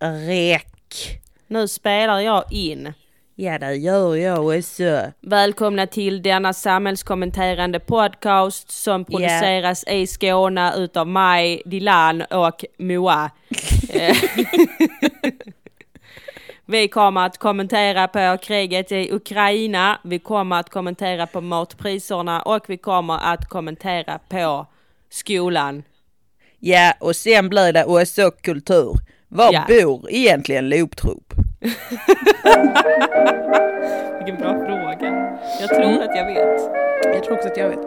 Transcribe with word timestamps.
räck. 0.00 1.20
Nu 1.46 1.68
spelar 1.68 2.20
jag 2.20 2.52
in. 2.52 2.92
Ja, 3.34 3.58
det 3.58 3.74
gör 3.74 4.16
jag 4.16 4.46
också. 4.58 5.12
Välkomna 5.20 5.86
till 5.86 6.22
denna 6.22 6.52
samhällskommenterande 6.52 7.80
podcast 7.80 8.70
som 8.70 9.04
produceras 9.04 9.84
i 9.84 10.06
Skåne 10.06 10.74
utav 10.76 11.06
mig, 11.06 11.62
Dilan 11.64 12.22
och 12.22 12.64
Moa. 12.78 13.30
Vi 16.66 16.88
kommer 16.88 17.26
att 17.26 17.38
kommentera 17.38 18.08
på 18.08 18.38
kriget 18.42 18.92
i 18.92 19.12
Ukraina, 19.12 19.98
vi 20.04 20.18
kommer 20.18 20.60
att 20.60 20.70
kommentera 20.70 21.26
på 21.26 21.40
matpriserna 21.40 22.42
och 22.42 22.64
vi 22.66 22.76
kommer 22.76 23.18
att 23.32 23.48
kommentera 23.48 24.18
på 24.28 24.66
skolan. 25.10 25.82
Ja, 26.58 26.94
och 27.00 27.16
sen 27.16 27.48
blir 27.48 27.72
det 27.72 27.84
också 27.84 28.30
kultur. 28.30 28.96
Var 29.28 29.52
Ja. 29.52 29.64
bor 29.68 30.06
egentligen 30.10 30.68
Looptroop? 30.68 31.34
Vilken 34.18 34.36
bra 34.36 34.54
fråga. 34.66 35.38
Jag 35.60 35.68
tror 35.68 36.02
att 36.02 36.16
jag 36.16 36.26
vet. 36.26 36.60
Jag 37.04 37.24
tror 37.24 37.36
också 37.36 37.48
att 37.48 37.56
jag 37.56 37.68
vet. 37.68 37.78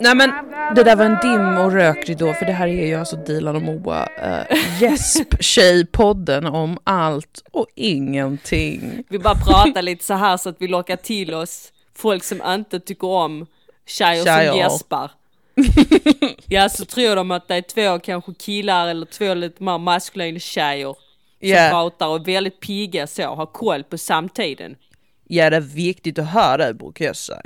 Nej 0.00 0.14
men 0.14 0.30
det 0.74 0.82
där 0.84 0.96
var 0.96 1.04
en 1.04 1.18
dim 1.22 1.58
och 1.64 1.72
rökridå 1.72 2.32
för 2.32 2.46
det 2.46 2.52
här 2.52 2.68
är 2.68 2.86
ju 2.86 2.94
alltså 2.94 3.16
Dilan 3.16 3.56
och 3.56 3.62
Moa 3.62 4.02
uh, 4.02 4.82
Gäsp-tjejpodden 4.82 6.46
om 6.46 6.78
allt 6.84 7.42
och 7.52 7.66
ingenting. 7.74 9.04
Vi 9.08 9.18
bara 9.18 9.34
pratar 9.34 9.82
lite 9.82 10.04
så 10.04 10.14
här 10.14 10.36
så 10.36 10.48
att 10.48 10.56
vi 10.58 10.68
lockar 10.68 10.96
till 10.96 11.34
oss 11.34 11.72
folk 12.00 12.24
som 12.24 12.42
inte 12.46 12.80
tycker 12.80 13.06
om 13.08 13.46
tjejer, 13.86 14.24
Tjejer. 14.24 14.50
som 14.50 14.58
gäspar. 14.58 15.10
ja, 16.46 16.68
så 16.68 16.84
tror 16.84 17.16
de 17.16 17.30
att 17.30 17.48
det 17.48 17.54
är 17.54 17.62
två 17.62 17.98
kanske 17.98 18.34
killar 18.34 18.88
eller 18.88 19.06
två 19.06 19.34
lite 19.34 19.62
mer 19.62 19.78
maskulina 19.78 20.38
tjejer 20.38 20.86
som 20.94 21.48
Ja. 21.48 21.68
pratar 21.70 22.08
och 22.08 22.16
är 22.20 22.24
väldigt 22.24 22.60
pigga 22.60 23.06
så, 23.06 23.22
har 23.22 23.46
koll 23.46 23.84
på 23.84 23.98
samtiden. 23.98 24.76
Ja 25.24 25.50
det 25.50 25.56
är 25.56 25.60
viktigt 25.60 26.18
att 26.18 26.28
höra 26.30 26.66
det 26.66 26.74
brukar 26.74 27.04
jag 27.04 27.16
säga. 27.16 27.42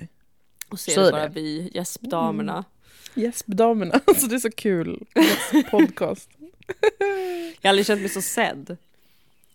Och 0.69 0.81
så, 0.81 0.91
Så 0.91 1.01
är 1.01 1.05
det 1.05 1.11
bara 1.13 1.21
det. 1.21 1.27
Mm. 1.27 1.35
vi 1.35 1.71
gäspdamerna. 1.75 2.65
Gäspdamerna, 3.15 4.01
alltså 4.07 4.27
det 4.27 4.35
är 4.35 4.39
så 4.39 4.51
kul. 4.51 5.07
Gäsp-podcast. 5.15 6.29
Jag 7.61 7.69
har 7.69 7.69
aldrig 7.69 7.87
känt 7.87 8.01
mig 8.01 8.11
så 8.11 8.23
sedd. 8.23 8.77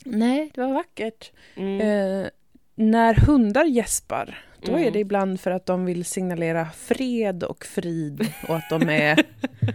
Nej, 0.05 0.51
det 0.55 0.61
var 0.61 0.73
vackert. 0.73 1.31
Mm. 1.55 1.81
Eh, 1.81 2.27
när 2.75 3.13
hundar 3.13 3.65
gäspar, 3.65 4.43
då 4.61 4.71
Mm. 4.71 4.87
är 4.87 4.91
det 4.91 4.99
ibland 4.99 5.39
för 5.39 5.51
att 5.51 5.65
de 5.65 5.85
vill 5.85 6.05
signalera 6.05 6.67
fred 6.77 7.43
och 7.43 7.65
frid 7.65 8.27
och 8.47 8.55
att 8.55 8.69
de 8.69 8.89
är, 8.89 9.23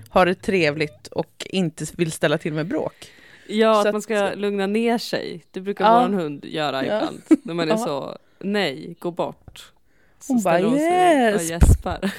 har 0.09 0.27
det 0.27 0.35
trevligt 0.35 1.07
och 1.07 1.47
inte 1.51 1.85
vill 1.97 2.13
ställa 2.13 2.39
till 2.39 2.53
med 2.53 2.67
bråk. 2.67 3.11
Ja, 3.49 3.75
Så 3.75 3.81
att 3.81 3.87
att- 3.87 3.93
man 3.95 4.03
ska 4.03 4.31
lugna 4.35 4.67
ner 4.67 4.99
sig. 4.99 5.45
Det 5.51 5.61
brukar 5.61 5.85
Ja. 5.85 5.95
våran 5.99 6.15
hund 6.15 6.45
göra 6.45 6.87
Ja. 6.87 6.97
ibland. 6.97 7.23
När 7.45 7.55
man 7.55 7.71
är 7.71 7.77
så, 7.77 8.19
nej, 8.39 8.97
gå 8.99 9.11
bort. 9.11 9.73
Så 10.21 10.33
Hon 10.33 10.43
bara, 10.43 10.59
hon 10.63 10.79
sig 10.79 11.35
och 11.35 11.41
"Yes." 11.41 11.51
gäspar. 11.51 12.11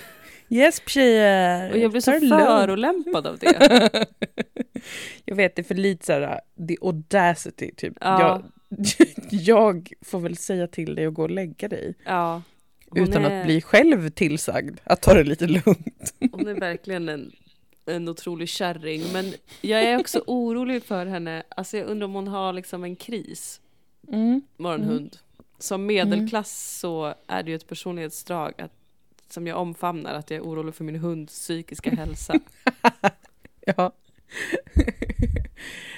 Tjejer! 0.87 1.71
Och 1.71 1.77
jag 1.77 1.91
blir 1.91 2.01
så 2.01 2.11
förolämpad 2.11 3.27
av 3.27 3.37
det. 3.37 3.89
Jag 5.25 5.35
vet, 5.35 5.55
det 5.55 5.61
är 5.61 5.63
för 5.63 5.75
lite 5.75 6.05
såhär, 6.05 6.39
the 6.67 6.75
audacity 6.81 7.71
typ. 7.75 7.93
Ja. 8.01 8.21
Jag, 8.21 8.43
jag 9.29 9.93
får 10.01 10.19
väl 10.19 10.37
säga 10.37 10.67
till 10.67 10.95
dig 10.95 11.05
att 11.05 11.13
gå 11.13 11.21
och 11.21 11.29
lägga 11.31 11.67
dig. 11.67 11.93
Ja. 12.05 12.41
Utan 12.95 13.25
är, 13.25 13.39
att 13.39 13.45
bli 13.45 13.61
själv 13.61 14.09
tillsagd 14.09 14.79
att 14.83 15.01
ta 15.01 15.13
det 15.13 15.23
lite 15.23 15.47
lugnt. 15.47 16.13
Hon 16.31 16.47
är 16.47 16.59
verkligen 16.59 17.09
en, 17.09 17.31
en 17.85 18.09
otrolig 18.09 18.49
kärring. 18.49 19.03
Men 19.13 19.33
jag 19.61 19.83
är 19.83 19.99
också 19.99 20.23
orolig 20.27 20.83
för 20.83 21.05
henne. 21.05 21.43
Alltså 21.49 21.77
jag 21.77 21.87
undrar 21.87 22.05
om 22.05 22.13
hon 22.13 22.27
har 22.27 22.53
liksom 22.53 22.83
en 22.83 22.95
kris. 22.95 23.61
Mm. 24.11 24.41
Våran 24.57 24.83
hund. 24.83 25.17
Som 25.59 25.85
medelklass 25.85 26.79
så 26.79 27.13
är 27.27 27.43
det 27.43 27.49
ju 27.49 27.55
ett 27.55 27.67
personlighetsdrag 27.67 28.53
att, 28.61 28.71
som 29.29 29.47
jag 29.47 29.57
omfamnar. 29.57 30.13
Att 30.13 30.29
jag 30.29 30.37
är 30.37 30.43
orolig 30.43 30.75
för 30.75 30.83
min 30.83 30.95
hunds 30.95 31.33
psykiska 31.33 31.89
hälsa. 31.89 32.39
Ja. 33.77 33.91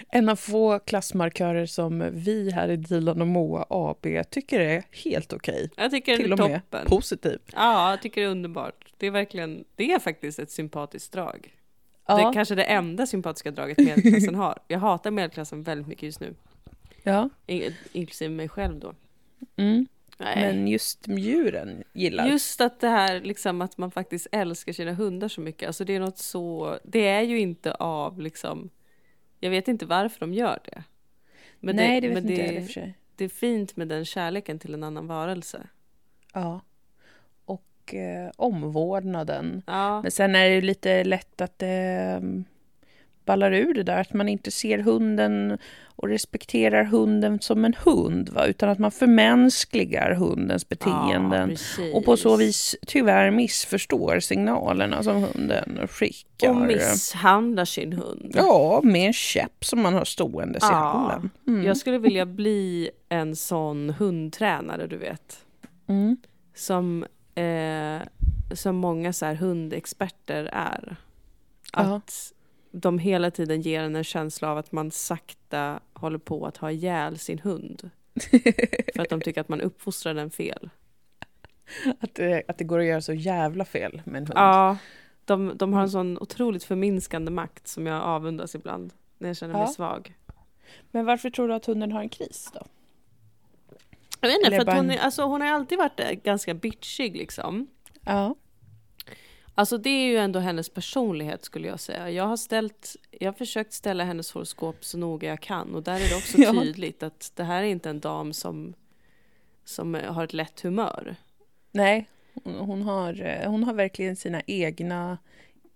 En 0.10 0.30
av 0.30 0.36
få 0.36 0.80
klassmarkörer 0.80 1.66
som 1.66 2.10
vi 2.14 2.52
här 2.52 2.70
i 2.70 2.76
Dilan 2.78 3.22
och 3.22 3.28
Moa 3.28 3.66
AB 3.70 4.06
tycker 4.30 4.60
är 4.60 4.84
helt 5.04 5.34
okej. 5.34 5.70
Jag 5.78 5.92
tycker 5.92 6.18
Till 6.18 6.30
det 6.30 6.34
och 6.36 6.40
är 6.50 6.50
med 6.50 6.62
toppen. 6.72 6.86
positiv. 6.88 7.40
Ja, 7.56 7.90
jag 7.90 8.02
tycker 8.02 8.22
det 8.22 8.28
är 8.28 8.32
underbart. 8.32 8.94
Det 8.98 9.08
är 9.08 9.12
verkligen, 9.12 9.64
det 9.76 9.92
är 9.94 10.00
faktiskt 10.00 10.40
ett 10.40 10.52
sympatiskt 10.52 11.12
drag. 11.14 11.42
Det 12.08 12.14
Ja. 12.14 12.30
är 12.30 12.34
kanske 12.34 12.56
det 12.56 12.64
enda 12.64 13.08
sympatiska 13.08 13.52
draget 13.52 13.78
medelklassen 13.78 14.36
har. 14.36 14.60
Jag 14.68 14.80
hatar 14.80 15.12
medelklassen 15.12 15.64
väldigt 15.64 15.88
mycket 15.88 16.04
just 16.04 16.20
nu. 16.20 16.36
ja. 17.04 17.30
In- 17.46 17.74
Inklusive 17.92 18.34
mig 18.34 18.50
själv 18.50 18.80
då. 18.80 18.94
Mm. 19.56 19.88
Nej. 20.18 20.36
Men 20.42 20.68
just 20.68 21.08
djuren 21.08 21.84
gillar. 21.94 22.28
Just 22.28 22.62
att 22.62 22.80
det 22.80 22.88
här 22.88 23.22
liksom 23.22 23.62
att 23.62 23.78
man 23.78 23.92
faktiskt 23.92 24.28
älskar 24.32 24.74
sina 24.74 24.94
hundar 24.94 25.28
så 25.28 25.42
mycket. 25.42 25.68
Alltså 25.68 25.86
det 25.86 25.96
är 25.96 26.00
något 26.00 26.18
så, 26.18 26.78
det 26.84 27.08
är 27.08 27.22
ju 27.22 27.40
inte 27.40 27.74
av 27.74 28.22
liksom, 28.22 28.70
jag 29.40 29.50
vet 29.50 29.68
inte 29.68 29.86
varför 29.86 30.20
de 30.20 30.34
gör 30.34 30.60
det. 30.66 30.84
Men 31.60 31.76
Nej, 31.76 32.02
det 32.02 32.08
vet 32.08 32.24
men 32.24 32.32
inte 32.32 32.42
jag 32.44 32.54
det, 32.54 32.60
och 32.60 32.66
för 32.66 32.74
sig. 32.74 32.94
det 33.16 33.26
är 33.26 33.30
fint 33.30 33.76
med 33.76 33.88
den 33.88 34.06
kärleken 34.06 34.60
till 34.60 34.74
en 34.74 34.84
annan 34.84 35.08
varelse. 35.08 35.68
Ja. 36.34 36.62
Och 37.46 37.94
eh, 37.94 38.32
omvårdnaden. 38.36 39.62
Ja, 39.68 40.02
Men 40.02 40.12
sen 40.12 40.36
är 40.36 40.50
det 40.50 40.56
ju 40.56 40.62
lite 40.62 41.04
lätt 41.04 41.42
att 41.42 41.60
det 41.60 42.18
um, 42.22 42.46
ballar 43.28 43.52
ur 43.52 43.74
det 43.74 43.84
där 43.84 44.02
att 44.02 44.14
man 44.14 44.30
inte 44.30 44.52
ser 44.52 44.78
hunden 44.80 45.58
och 45.86 46.08
respekterar 46.10 46.84
hunden 46.84 47.40
som 47.40 47.66
en 47.66 47.74
hund, 47.74 48.30
va? 48.30 48.46
utan 48.46 48.70
att 48.70 48.80
man 48.80 48.92
förmänskligar 48.92 50.12
hundens 50.14 50.70
beteenden. 50.70 51.50
precis. 51.50 51.94
och 51.96 52.06
på 52.06 52.18
så 52.18 52.36
vis 52.36 52.76
tyvärr 52.88 53.32
missförstår 53.32 54.20
signalerna 54.20 55.04
som 55.04 55.24
hunden 55.24 55.88
skickar. 55.88 56.50
Och 56.50 56.56
misshandlar 56.56 57.66
sin 57.66 57.94
hund. 57.94 58.32
Ja, 58.36 58.82
med 58.84 59.08
en 59.08 59.14
käpp 59.14 59.66
som 59.66 59.82
man 59.82 59.94
har 59.94 60.06
ståendes 60.06 60.64
i 60.64 60.68
Ja. 60.68 60.76
hallen. 60.76 61.30
Mm. 61.48 61.64
Jag 61.66 61.78
skulle 61.78 61.98
vilja 61.98 62.26
bli 62.26 62.90
en 63.10 63.36
sån 63.36 63.90
hundtränare, 63.90 64.88
du 64.88 64.98
vet. 64.98 65.46
Mm. 65.88 66.18
Som, 66.56 67.06
eh, 67.36 68.08
som 68.54 68.76
många 68.76 69.14
så 69.14 69.26
här 69.26 69.36
hundexperter 69.36 70.50
är. 70.54 70.96
Ja. 71.74 71.80
Att 71.96 72.34
de 72.82 73.00
hela 73.00 73.32
tiden 73.32 73.62
ger 73.62 73.84
en 73.84 73.96
en 73.96 74.04
känsla 74.04 74.52
av 74.52 74.58
att 74.58 74.72
man 74.72 74.92
sakta 74.92 75.80
håller 75.94 76.18
på 76.18 76.46
att 76.46 76.58
ha 76.58 76.72
ihjäl 76.72 77.18
sin 77.18 77.40
hund. 77.40 77.90
För 78.96 79.02
att 79.02 79.10
de 79.10 79.22
tycker 79.22 79.42
att 79.42 79.50
man 79.50 79.62
uppfostrar 79.62 80.14
den 80.14 80.32
fel. 80.32 80.70
Att, 82.00 82.16
det, 82.16 82.44
att 82.48 82.58
det 82.58 82.64
går 82.64 82.80
att 82.80 82.86
göra 82.86 83.02
så 83.02 83.14
jävla 83.14 83.66
fel 83.66 84.02
med 84.06 84.22
en 84.22 84.28
hund. 84.28 84.38
Ja, 84.40 84.78
de, 85.26 85.58
de 85.58 85.74
har 85.74 85.82
en 85.82 85.90
sån 85.90 86.18
otroligt 86.18 86.64
förminskande 86.64 87.32
makt 87.32 87.68
som 87.68 87.88
jag 87.88 88.04
avundas 88.04 88.56
ibland. 88.56 88.94
När 89.18 89.30
jag 89.30 89.38
känner 89.38 89.54
mig 89.54 89.62
Ja. 89.62 89.68
svag. 89.68 90.16
Men 90.92 91.06
varför 91.06 91.30
tror 91.30 91.48
du 91.48 91.54
att 91.54 91.66
hunden 91.66 91.92
har 91.92 92.02
en 92.02 92.10
kris 92.10 92.50
då? 92.54 92.62
Jag 94.22 94.30
vet 94.30 94.38
inte, 94.38 94.66
för 94.66 94.76
hon, 94.76 94.92
är, 94.92 94.98
alltså, 94.98 95.24
hon 95.24 95.42
har 95.42 95.48
alltid 95.48 95.78
varit 95.78 96.00
eh, 96.00 96.12
ganska 96.12 96.54
bitchig 96.54 97.18
liksom. 97.18 97.68
Ja. 98.02 98.36
Alltså 99.60 99.78
det 99.78 99.90
är 99.90 100.08
ju 100.08 100.18
ändå 100.18 100.40
hennes 100.40 100.70
personlighet 100.70 101.44
skulle 101.46 101.68
jag 101.68 101.80
säga. 101.80 102.10
Jag 102.12 102.24
har 102.28 102.38
ställt, 102.38 102.96
jag 103.12 103.28
har 103.28 103.34
försökt 103.38 103.74
ställa 103.74 104.04
hennes 104.04 104.32
horoskop 104.32 104.86
så 104.86 104.98
noga 104.98 105.30
jag 105.30 105.40
kan 105.42 105.76
och 105.76 105.84
där 105.84 105.96
är 105.96 106.10
det 106.10 106.16
också 106.18 106.38
Ja. 106.38 106.52
tydligt 106.52 107.04
att 107.04 107.32
det 107.36 107.44
här 107.44 107.64
är 107.64 107.68
inte 107.68 107.90
en 107.90 108.00
dam 108.00 108.34
som, 108.34 108.74
som 109.66 109.94
har 109.94 110.24
ett 110.24 110.34
lätt 110.34 110.62
humör. 110.62 111.16
Nej, 111.72 112.10
hon, 112.44 112.82
har, 112.82 113.22
eh, 113.22 113.50
hon 113.52 113.64
har 113.64 113.74
verkligen 113.74 114.16
sina 114.16 114.42
egna 114.48 115.18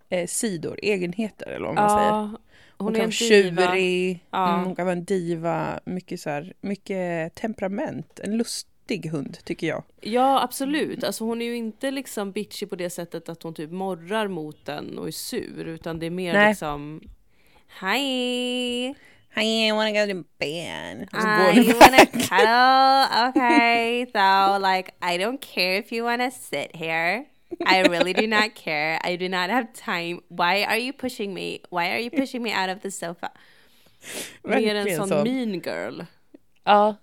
eh, 0.08 0.26
sidor, 0.26 0.78
egenheter 0.82 1.46
eller 1.46 1.66
vad 1.66 1.74
man 1.74 1.90
säger. 1.90 2.12
hon, 2.12 2.36
Hon, 2.76 2.88
är 2.96 2.98
kan 2.98 3.04
en 3.04 3.56
vara 3.56 3.72
tjurig, 3.76 4.24
Ja. 4.30 4.52
mm, 4.54 4.64
hon 4.66 4.76
kan 4.76 4.86
vara 4.86 4.96
en 4.96 5.04
diva, 5.04 5.80
mycket, 5.84 6.20
så 6.20 6.30
här, 6.30 6.52
mycket 6.60 7.34
temperament. 7.34 8.20
En 8.22 8.38
lustig 8.82 9.10
hund 9.10 9.38
tycker 9.44 9.66
jag. 9.66 9.82
Ja, 10.00 10.42
absolut. 10.42 11.04
Alltså 11.04 11.24
hon 11.24 11.42
är 11.42 11.46
ju 11.46 11.56
inte 11.56 11.90
liksom 11.90 12.32
bitchig 12.32 12.70
på 12.70 12.76
det 12.76 12.90
sättet 12.90 13.28
att 13.28 13.42
hon 13.42 13.54
typ 13.54 13.70
morrar 13.70 14.28
mot 14.28 14.66
den 14.66 14.98
och 14.98 15.06
är 15.06 15.12
sur, 15.12 15.64
utan 15.66 15.98
det 15.98 16.06
är 16.06 16.10
mer 16.10 16.32
Nej. 16.32 16.48
liksom 16.48 17.00
Hej! 17.80 18.94
Hi, 19.34 19.66
I 19.68 19.72
wanna 19.72 19.92
go 19.92 20.12
to 20.12 20.24
bed. 20.38 21.08
Och 21.12 21.22
så 21.22 21.28
Uh, 21.28 21.36
går 21.36 21.64
you 21.64 21.78
wanna 21.78 22.06
cuddle? 22.06 23.28
Okay, 23.28 24.06
so 24.06 24.58
like 24.58 24.92
I 25.00 25.18
don't 25.18 25.40
care 25.40 25.78
if 25.78 25.92
you 25.92 26.04
wanna 26.04 26.30
sit 26.30 26.76
here. 26.76 27.24
I 27.66 27.82
really 27.82 28.12
do 28.12 28.26
not 28.26 28.54
care. 28.54 28.98
I 29.04 29.16
do 29.16 29.28
not 29.28 29.50
have 29.50 29.66
time. 29.72 30.20
Why 30.28 30.64
are 30.64 30.78
you 30.78 30.92
pushing 30.92 31.34
me? 31.34 31.58
Why 31.70 31.90
are 31.92 32.00
you 32.00 32.10
pushing 32.10 32.42
me 32.42 32.52
out 32.52 32.76
of 32.76 32.82
the 32.82 32.90
sofa? 32.90 33.30
Mer 34.42 34.74
en 34.74 34.96
sån 34.96 35.08
så. 35.08 35.24
mean 35.24 35.60
girl. 35.60 36.02
Ja, 36.64 36.96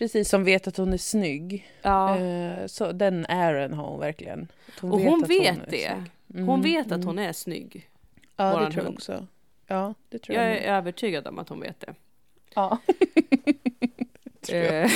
Precis, 0.00 0.28
som 0.28 0.44
vet 0.44 0.66
att 0.68 0.76
hon 0.76 0.92
är 0.92 0.96
snygg. 0.98 1.70
Ja. 1.82 2.18
Eh, 2.18 2.66
så 2.66 2.92
den 2.92 3.26
äran 3.28 3.72
har 3.72 3.86
hon 3.90 4.00
verkligen. 4.00 4.48
Att 4.76 4.82
och 4.84 5.00
hon 5.00 5.24
att 5.24 5.30
vet 5.30 5.58
är 5.58 5.66
det. 5.70 5.78
snygg. 6.26 6.46
Hon 6.46 6.60
Mm, 6.60 6.62
vet 6.62 6.86
att 6.86 6.92
mm. 6.92 7.06
hon 7.06 7.18
är 7.18 7.32
snygg. 7.32 7.90
Ja, 8.36 8.52
våran 8.52 8.64
det 8.64 8.70
tror 8.70 8.78
jag 8.82 8.84
hund. 8.84 8.96
också. 8.96 9.26
Ja, 9.66 9.94
det 10.08 10.18
tror 10.18 10.36
Jag 10.38 10.46
jag. 10.50 10.56
är 10.56 10.76
övertygad 10.76 11.26
om 11.28 11.38
att 11.38 11.48
hon 11.48 11.60
vet 11.60 11.80
det. 11.80 11.94
Ja. 12.54 12.78
tror 14.40 14.58
jag. 14.58 14.84
Eh, 14.84 14.90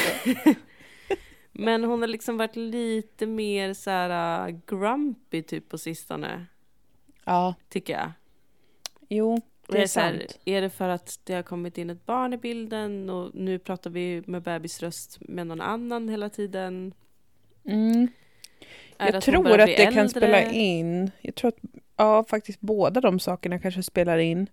Men 1.52 1.84
hon 1.84 2.00
har 2.00 2.08
liksom 2.08 2.36
varit 2.36 2.56
lite 2.56 3.26
mer 3.26 3.74
så 3.74 3.90
här 3.90 4.48
uh, 4.48 4.58
grumpy 4.66 5.42
typ 5.42 5.68
på 5.68 5.78
sistone, 5.78 6.46
ja, 7.24 7.54
tycker 7.68 7.92
jag. 7.92 8.12
jo, 9.08 9.40
det 9.68 9.82
är 9.82 9.86
så 9.86 10.00
här. 10.00 10.26
Är 10.44 10.60
det 10.60 10.70
för 10.70 10.88
att 10.88 11.20
det 11.24 11.34
har 11.34 11.42
kommit 11.42 11.78
in 11.78 11.90
ett 11.90 12.06
barn 12.06 12.32
i 12.32 12.36
bilden 12.36 13.10
och 13.10 13.30
nu 13.34 13.58
pratar 13.58 13.90
vi 13.90 14.22
med 14.26 14.42
bebisröst 14.42 15.18
med 15.20 15.46
någon 15.46 15.60
annan 15.60 16.08
hela 16.08 16.30
tiden? 16.30 16.94
Mm. 17.64 18.08
Är 18.98 19.06
Jag 19.06 19.16
att 19.16 19.24
tror 19.24 19.60
att 19.60 19.66
det 19.66 19.76
kan 19.76 19.86
äldre? 19.86 20.08
spela 20.08 20.42
in. 20.42 21.10
Jag 21.20 21.34
tror 21.34 21.48
att 21.48 21.58
ja, 21.96 22.24
faktiskt 22.28 22.60
båda 22.60 23.00
de 23.00 23.20
sakerna 23.20 23.58
kanske 23.58 23.82
spelar 23.82 24.18
in. 24.18 24.46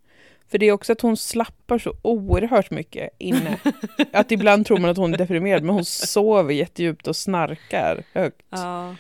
För 0.48 0.58
det 0.58 0.66
är 0.66 0.72
också 0.72 0.92
att 0.92 1.02
hon 1.02 1.18
slappar 1.18 1.78
så 1.78 1.94
oerhört 2.02 2.72
mycket 2.72 3.10
inne. 3.18 3.60
att 4.14 4.32
ibland 4.32 4.66
tror 4.66 4.78
man 4.78 4.90
att 4.90 4.98
hon 4.98 5.14
är 5.14 5.18
deprimerad, 5.18 5.64
men 5.64 5.76
hon 5.76 5.86
sover 5.86 6.54
jättedjupt 6.54 7.08
och 7.08 7.16
snarkar 7.16 8.04
högt. 8.14 8.46
Ja. 8.50 8.96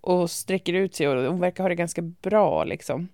och 0.00 0.30
sträcker 0.30 0.72
ut 0.72 0.94
sig 0.94 1.08
och 1.08 1.24
hon 1.24 1.40
verkar 1.40 1.64
ha 1.64 1.68
det 1.68 1.74
ganska 1.74 2.02
bra 2.02 2.64
liksom. 2.64 3.08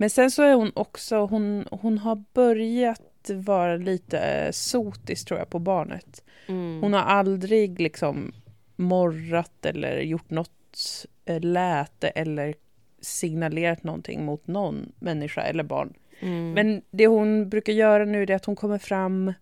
Men 0.00 0.10
sen 0.10 0.30
så 0.30 0.42
är 0.42 0.54
hon 0.54 0.72
också, 0.74 1.16
hon, 1.26 1.64
hon 1.70 1.98
har 1.98 2.24
börjat 2.32 3.30
vara 3.30 3.76
lite 3.76 4.18
eh, 4.18 4.50
sotis 4.52 5.24
tror 5.24 5.38
jag 5.38 5.50
på 5.50 5.58
barnet. 5.58 6.24
Mm. 6.46 6.80
Hon 6.80 6.92
har 6.92 7.00
aldrig 7.00 7.80
liksom 7.80 8.32
morrat 8.76 9.66
eller 9.66 10.00
gjort 10.00 10.30
något 10.30 11.06
eh, 11.24 11.40
läte 11.40 12.08
eller 12.08 12.54
signalerat 13.00 13.82
någonting 13.82 14.24
mot 14.24 14.46
någon 14.46 14.92
människa 14.98 15.42
eller 15.42 15.62
barn. 15.62 15.94
Mm. 16.20 16.52
Men 16.52 16.82
det 16.90 17.06
hon 17.06 17.48
brukar 17.48 17.72
göra 17.72 18.04
nu 18.04 18.22
är 18.22 18.30
att 18.30 18.44
hon 18.44 18.56
kommer 18.56 18.78
fram 18.78 19.32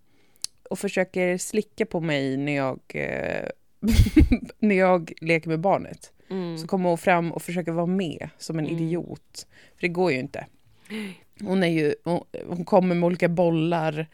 och 0.70 0.78
försöker 0.78 1.38
slicka 1.38 1.86
på 1.86 2.00
mig 2.00 2.36
när 2.36 2.56
jag, 2.56 2.80
eh, 2.94 3.48
när 4.58 4.74
jag 4.74 5.12
leker 5.20 5.48
med 5.48 5.60
barnet. 5.60 6.12
Mm. 6.30 6.58
Så 6.58 6.66
kommer 6.66 6.88
hon 6.88 6.98
fram 6.98 7.32
och 7.32 7.42
försöker 7.42 7.72
vara 7.72 7.86
med 7.86 8.28
som 8.38 8.58
en 8.58 8.66
Mm. 8.66 8.76
idiot. 8.78 9.46
För 9.74 9.80
det 9.80 9.88
går 9.88 10.12
ju 10.12 10.18
inte. 10.18 10.46
Hon, 11.40 11.62
är 11.62 11.66
ju, 11.68 11.94
hon, 12.04 12.20
hon 12.48 12.64
kommer 12.64 12.94
med 12.94 13.06
olika 13.06 13.28
bollar 13.28 14.06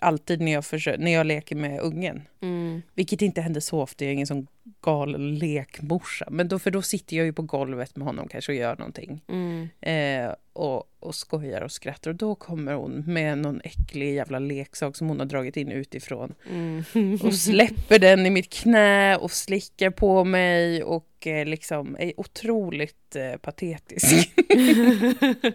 alltid 0.00 0.40
när 0.40 0.52
jag, 0.52 0.64
försöker, 0.64 0.98
när 0.98 1.12
jag 1.12 1.26
leker 1.26 1.56
med 1.56 1.80
ungen. 1.80 2.22
Mm. 2.40 2.82
Vilket 2.94 3.22
inte 3.22 3.40
händer 3.40 3.60
så 3.60 3.80
ofta, 3.80 4.04
jag 4.04 4.08
är 4.08 4.14
ingen 4.14 4.26
sån 4.26 4.46
galen 4.80 5.38
lekmorsa. 5.38 6.28
Men 6.30 6.48
då, 6.48 6.58
för 6.58 6.70
då 6.70 6.82
sitter 6.82 7.16
jag 7.16 7.26
ju 7.26 7.32
på 7.32 7.42
golvet 7.42 7.96
med 7.96 8.06
honom 8.06 8.28
kanske 8.28 8.52
och 8.52 8.56
gör 8.56 8.76
någonting. 8.76 9.20
Mm. 9.28 9.68
Eh, 9.80 10.34
och, 10.52 10.84
och 11.00 11.14
skojar 11.14 11.62
och 11.62 11.72
skrattar. 11.72 12.10
Och 12.10 12.16
då 12.16 12.34
kommer 12.34 12.72
hon 12.74 13.04
med 13.06 13.38
någon 13.38 13.60
äcklig 13.64 14.14
jävla 14.14 14.38
leksak 14.38 14.96
som 14.96 15.08
hon 15.08 15.18
har 15.18 15.26
dragit 15.26 15.56
in 15.56 15.72
utifrån. 15.72 16.34
Mm. 16.50 17.18
Och 17.22 17.34
släpper 17.34 17.98
den 17.98 18.26
i 18.26 18.30
mitt 18.30 18.52
knä 18.52 19.16
och 19.16 19.30
slickar 19.30 19.90
på 19.90 20.24
mig 20.24 20.82
och 20.82 21.26
eh, 21.26 21.46
liksom 21.46 21.96
är 21.98 22.20
otroligt 22.20 23.16
eh, 23.16 23.36
patetisk. 23.36 24.32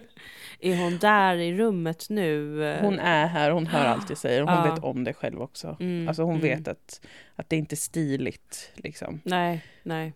är 0.60 0.76
hon 0.76 0.98
där 0.98 1.36
i 1.36 1.58
rummet 1.58 2.06
nu? 2.10 2.58
Hon 2.80 2.98
är 2.98 3.26
här, 3.26 3.50
hon 3.50 3.66
hör 3.66 3.86
allt 3.86 4.08
jag 4.08 4.18
säger 4.18 4.42
hon 4.42 4.54
Ja. 4.54 4.74
vet 4.74 4.84
om 4.84 5.04
det 5.04 5.12
själv 5.12 5.42
också. 5.42 5.76
Mm, 5.80 6.08
Alltså 6.08 6.22
hon 6.22 6.34
mm. 6.36 6.42
vet 6.42 6.68
att, 6.68 7.00
att 7.36 7.48
det 7.50 7.56
inte 7.56 7.74
är 7.74 7.76
stiligt 7.76 8.70
liksom. 8.74 9.20
Nej, 9.24 9.64
nej. 9.82 10.12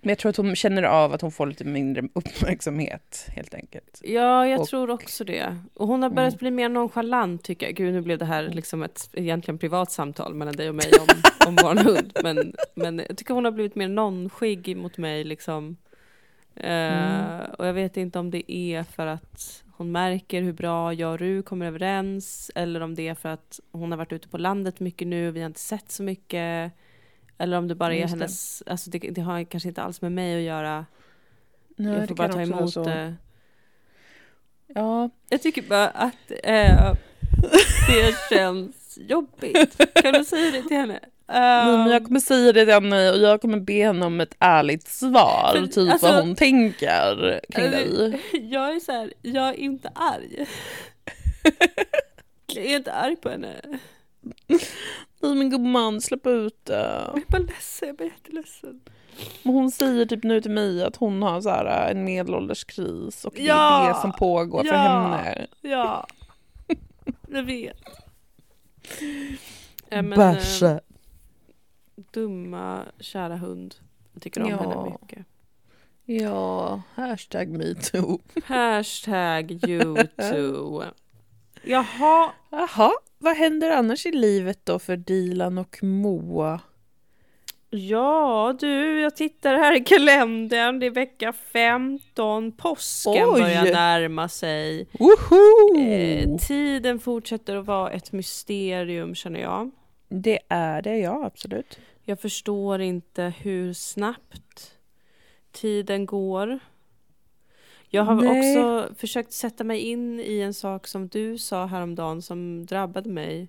Men 0.00 0.08
jag 0.08 0.18
tror 0.18 0.30
att 0.30 0.36
hon 0.36 0.56
känner 0.56 0.82
av 0.82 1.12
att 1.12 1.20
hon 1.20 1.32
får 1.32 1.46
lite 1.46 1.64
mindre 1.64 2.02
uppmärksamhet 2.14 3.26
helt 3.36 3.54
enkelt. 3.54 4.00
Ja, 4.04 4.46
jag 4.46 4.60
Och- 4.60 4.66
tror 4.68 4.90
också 4.90 5.24
det. 5.24 5.56
Och 5.74 5.86
hon 5.88 6.02
har 6.02 6.10
börjat 6.10 6.32
Mm. 6.32 6.38
bli 6.38 6.50
mer 6.50 6.68
nonchalant 6.68 7.44
tycker 7.44 7.66
jag. 7.66 7.74
Gud, 7.74 7.94
nu 7.94 8.00
blev 8.00 8.18
det 8.18 8.24
här 8.24 8.42
liksom 8.42 8.82
ett 8.82 9.10
egentligen 9.12 9.58
privat 9.58 9.92
samtal 9.92 10.34
mellan 10.34 10.56
dig 10.56 10.68
och 10.68 10.74
mig 10.74 10.90
om, 11.00 11.06
om 11.48 11.56
vår 11.62 11.74
hund. 11.84 12.12
Men, 12.22 12.52
men 12.74 12.98
jag 13.08 13.16
tycker 13.16 13.34
hon 13.34 13.44
har 13.44 13.52
blivit 13.52 13.74
mer 13.74 13.88
nonskig 13.88 14.76
mot 14.76 14.98
mig 14.98 15.24
liksom. 15.24 15.76
Eh, 16.56 16.68
Mm. 16.70 17.50
Och 17.58 17.66
jag 17.66 17.72
vet 17.72 17.96
inte 17.96 18.18
om 18.18 18.30
det 18.30 18.52
är 18.52 18.82
för 18.82 19.06
att 19.06 19.64
hon 19.78 19.92
märker 19.92 20.42
hur 20.42 20.52
bra 20.52 20.92
jag 20.92 21.12
och 21.12 21.18
Ru 21.18 21.42
kommer 21.42 21.66
överens. 21.66 22.50
Eller 22.54 22.80
om 22.80 22.94
det 22.94 23.08
är 23.08 23.14
för 23.14 23.28
att 23.28 23.60
hon 23.72 23.90
har 23.92 23.98
varit 23.98 24.12
ute 24.12 24.28
på 24.28 24.38
landet 24.38 24.80
mycket 24.80 25.08
nu 25.08 25.28
och 25.28 25.36
vi 25.36 25.40
har 25.40 25.46
inte 25.46 25.60
sett 25.60 25.90
så 25.90 26.02
mycket. 26.02 26.72
Eller 27.38 27.58
om 27.58 27.68
det 27.68 27.74
bara 27.74 27.94
är 27.94 28.00
Just 28.00 28.14
det. 28.14 28.18
hennes, 28.18 28.62
alltså 28.66 28.90
det, 28.90 28.98
det 28.98 29.20
har 29.20 29.44
kanske 29.44 29.68
inte 29.68 29.82
alls 29.82 30.00
med 30.00 30.12
mig 30.12 30.36
att 30.36 30.42
göra. 30.42 30.86
Nej, 31.76 31.92
jag 31.92 32.02
det 32.02 32.06
får 32.06 32.14
bara 32.14 32.28
ta 32.32 32.42
emot 32.42 32.72
så. 32.72 32.84
det. 32.84 33.14
Ja, 34.66 35.10
Jag 35.28 35.42
tycker 35.42 35.62
bara 35.62 35.88
att 35.88 36.30
eh, 36.44 36.92
det 37.88 38.14
känns 38.30 38.98
jobbigt. 39.00 39.94
Kan 39.94 40.12
du 40.12 40.24
säga 40.24 40.50
det 40.50 40.62
till 40.62 40.76
henne? 40.76 41.00
Nej, 41.28 41.78
men 41.78 41.86
jag 41.90 42.04
kommer 42.04 42.20
säga 42.20 42.52
det 42.52 42.64
till 42.64 42.74
henne 42.74 43.10
och 43.10 43.18
jag 43.18 43.40
kommer 43.40 43.60
be 43.60 43.72
henne 43.72 44.06
om 44.06 44.20
ett 44.20 44.34
ärligt 44.38 44.88
svar, 44.88 45.52
För, 45.54 45.66
typ 45.66 45.92
alltså- 45.92 46.06
vad 46.06 46.20
hon 46.20 46.34
tänker 46.34 47.40
kring 47.52 47.70
dig. 47.70 48.20
Jag 48.50 48.76
är 48.76 48.80
så 48.80 48.92
här, 48.92 49.12
jag 49.22 49.48
är 49.48 49.52
inte 49.54 49.88
arg. 49.94 50.46
Jag 52.54 52.64
är 52.64 52.76
inte 52.76 52.92
arg 52.92 53.16
på 53.16 53.28
henne. 53.28 53.54
Nej 55.20 55.34
men 55.34 55.50
gumman, 55.50 56.00
släpp 56.00 56.26
ut 56.26 56.64
det. 56.64 57.04
Jag 57.14 57.16
är 57.18 57.24
bara 57.28 57.38
ledsen, 57.42 57.88
jag 57.88 57.96
blir 57.96 58.06
jätteledsen. 58.06 58.80
Men 59.42 59.54
Hon 59.54 59.70
säger 59.70 60.06
typ 60.06 60.24
nu 60.24 60.40
till 60.40 60.50
mig 60.50 60.84
att 60.84 60.96
hon 60.96 61.22
har 61.22 61.40
så 61.40 61.48
här 61.50 61.90
en 61.90 62.04
medelålderskris 62.04 63.24
och 63.24 63.32
det 63.36 63.42
Ja, 63.42 63.84
är 63.84 63.88
det 63.88 64.00
som 64.00 64.12
pågår 64.12 64.64
för 64.64 64.74
ja. 64.74 64.78
henne. 64.78 65.46
Ja, 65.60 66.06
jag 67.28 67.42
vet. 67.42 67.76
Men, 69.90 70.12
eh, 70.12 70.18
Bärse. 70.18 70.80
Dumma, 72.10 72.84
kära 73.00 73.36
hund. 73.36 73.74
Jag 74.12 74.22
tycker 74.22 74.42
om 74.42 74.50
Ja. 74.50 74.56
henne 74.56 74.98
mycket. 75.02 75.26
Ja, 76.04 76.82
hashtag 76.94 77.48
metoo. 77.48 78.18
Hashtag 78.44 79.50
youtube. 79.68 80.86
Jaha, 81.62 82.30
Jaha, 82.50 82.90
vad 83.18 83.36
händer 83.36 83.70
annars 83.70 84.06
i 84.06 84.12
livet 84.12 84.60
då 84.66 84.78
för 84.78 84.96
Dilan 84.96 85.58
och 85.58 85.78
Moa? 85.82 86.60
Ja 87.70 88.56
du, 88.60 89.00
jag 89.00 89.16
tittar 89.16 89.54
här 89.54 89.76
i 89.76 89.80
kalendern. 89.84 90.78
Det 90.78 90.86
är 90.86 90.90
vecka 90.90 91.32
15. 91.32 92.52
Påsken 92.52 93.28
Oj! 93.28 93.40
börjar 93.40 93.64
närma 93.64 94.28
sig. 94.28 94.88
Eh, 95.78 96.36
tiden 96.36 96.98
fortsätter 96.98 97.56
att 97.56 97.66
vara 97.66 97.90
ett 97.90 98.12
mysterium 98.12 99.14
känner 99.14 99.40
jag. 99.40 99.70
Det 100.08 100.38
är 100.48 100.82
det, 100.82 100.98
ja 100.98 101.24
absolut. 101.26 101.78
Jag 102.08 102.20
förstår 102.20 102.80
inte 102.80 103.32
hur 103.38 103.72
snabbt 103.72 104.78
tiden 105.52 106.06
går. 106.06 106.58
Jag 107.88 108.02
har 108.02 108.14
Nej. 108.14 108.58
också 108.58 108.94
försökt 108.94 109.32
sätta 109.32 109.64
mig 109.64 109.80
in 109.80 110.20
i 110.20 110.40
en 110.40 110.54
sak 110.54 110.86
som 110.86 111.08
du 111.08 111.38
sa 111.38 111.66
häromdagen 111.66 112.22
som 112.22 112.66
drabbade 112.66 113.10
mig. 113.10 113.48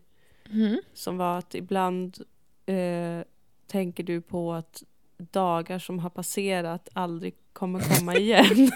Mm. 0.51 0.81
Som 0.93 1.17
var 1.17 1.37
att 1.37 1.55
ibland 1.55 2.17
eh, 2.65 3.21
tänker 3.67 4.03
du 4.03 4.21
på 4.21 4.53
att 4.53 4.83
dagar 5.17 5.79
som 5.79 5.99
har 5.99 6.09
passerat 6.09 6.89
aldrig 6.93 7.35
kommer 7.53 7.97
komma 7.99 8.15
igen. 8.15 8.71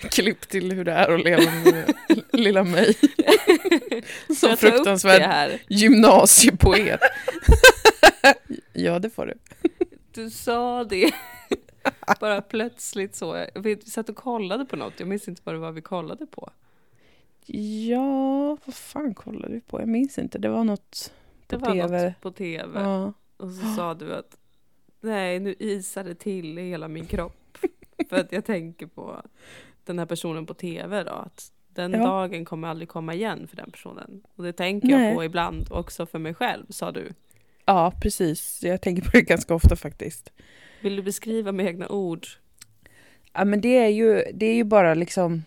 Klipp 0.10 0.48
till 0.48 0.72
hur 0.72 0.84
det 0.84 0.92
är 0.92 1.12
att 1.14 1.24
leva 1.24 1.52
med 1.64 1.94
lilla 2.32 2.64
mig. 2.64 2.94
Som 4.36 4.50
det 4.50 4.56
fruktansvärd 4.56 5.60
gymnasiepoet. 5.68 7.00
ja, 8.72 8.98
det 8.98 9.10
får 9.10 9.26
du. 9.26 9.34
Du 10.12 10.30
sa 10.30 10.84
det. 10.84 11.14
Bara 12.20 12.42
plötsligt 12.42 13.14
så. 13.14 13.46
Vi 13.54 13.80
satt 13.80 14.08
och 14.08 14.16
kollade 14.16 14.64
på 14.64 14.76
något. 14.76 14.92
Jag 15.00 15.08
minns 15.08 15.28
inte 15.28 15.42
vad 15.44 15.54
det 15.54 15.58
var 15.58 15.72
vi 15.72 15.82
kollade 15.82 16.26
på. 16.26 16.50
Ja, 17.86 18.56
vad 18.64 18.74
fan 18.74 19.14
kollade 19.14 19.54
vi 19.54 19.60
på? 19.60 19.80
Jag 19.80 19.88
minns 19.88 20.18
inte. 20.18 20.38
Det 20.38 20.48
var 20.48 20.64
något 20.64 21.12
Det 21.46 21.58
på 21.58 21.64
var 21.64 21.72
tv. 21.72 22.04
något 22.04 22.20
på 22.20 22.30
tv. 22.30 22.80
Ja. 22.80 23.12
Och 23.36 23.50
så 23.50 23.74
sa 23.76 23.94
du 23.94 24.14
att 24.14 24.36
nej, 25.04 25.40
nu 25.40 25.54
isar 25.58 26.04
det 26.04 26.14
till 26.14 26.58
i 26.58 26.68
hela 26.68 26.88
min 26.88 27.06
kropp. 27.06 27.58
För 28.08 28.16
att 28.16 28.32
jag 28.32 28.44
tänker 28.44 28.86
på 28.86 29.22
den 29.84 29.98
här 29.98 30.06
personen 30.06 30.46
på 30.46 30.54
tv 30.54 31.04
då. 31.04 31.10
Att 31.12 31.52
den 31.68 31.92
Ja. 31.92 31.98
dagen 31.98 32.44
kommer 32.44 32.68
aldrig 32.68 32.88
komma 32.88 33.14
igen 33.14 33.48
för 33.48 33.56
den 33.56 33.70
personen. 33.70 34.22
Och 34.36 34.44
det 34.44 34.52
tänker 34.52 34.88
Nej. 34.88 35.06
jag 35.06 35.14
på 35.14 35.24
ibland 35.24 35.66
också 35.70 36.06
för 36.06 36.18
mig 36.18 36.34
själv, 36.34 36.66
sa 36.68 36.92
du. 36.92 37.12
ja, 37.64 37.92
precis. 38.02 38.60
Jag 38.62 38.80
tänker 38.82 39.02
på 39.02 39.10
det 39.12 39.22
ganska 39.22 39.54
ofta 39.54 39.76
faktiskt. 39.76 40.32
Vill 40.80 40.96
du 40.96 41.02
beskriva 41.02 41.52
med 41.52 41.66
egna 41.66 41.88
ord? 41.88 42.26
Ja, 43.32 43.44
men 43.44 43.60
det 43.60 43.78
är 43.78 43.88
ju, 43.88 44.22
det 44.34 44.46
är 44.46 44.54
ju 44.54 44.64
bara 44.64 44.94
liksom 44.94 45.42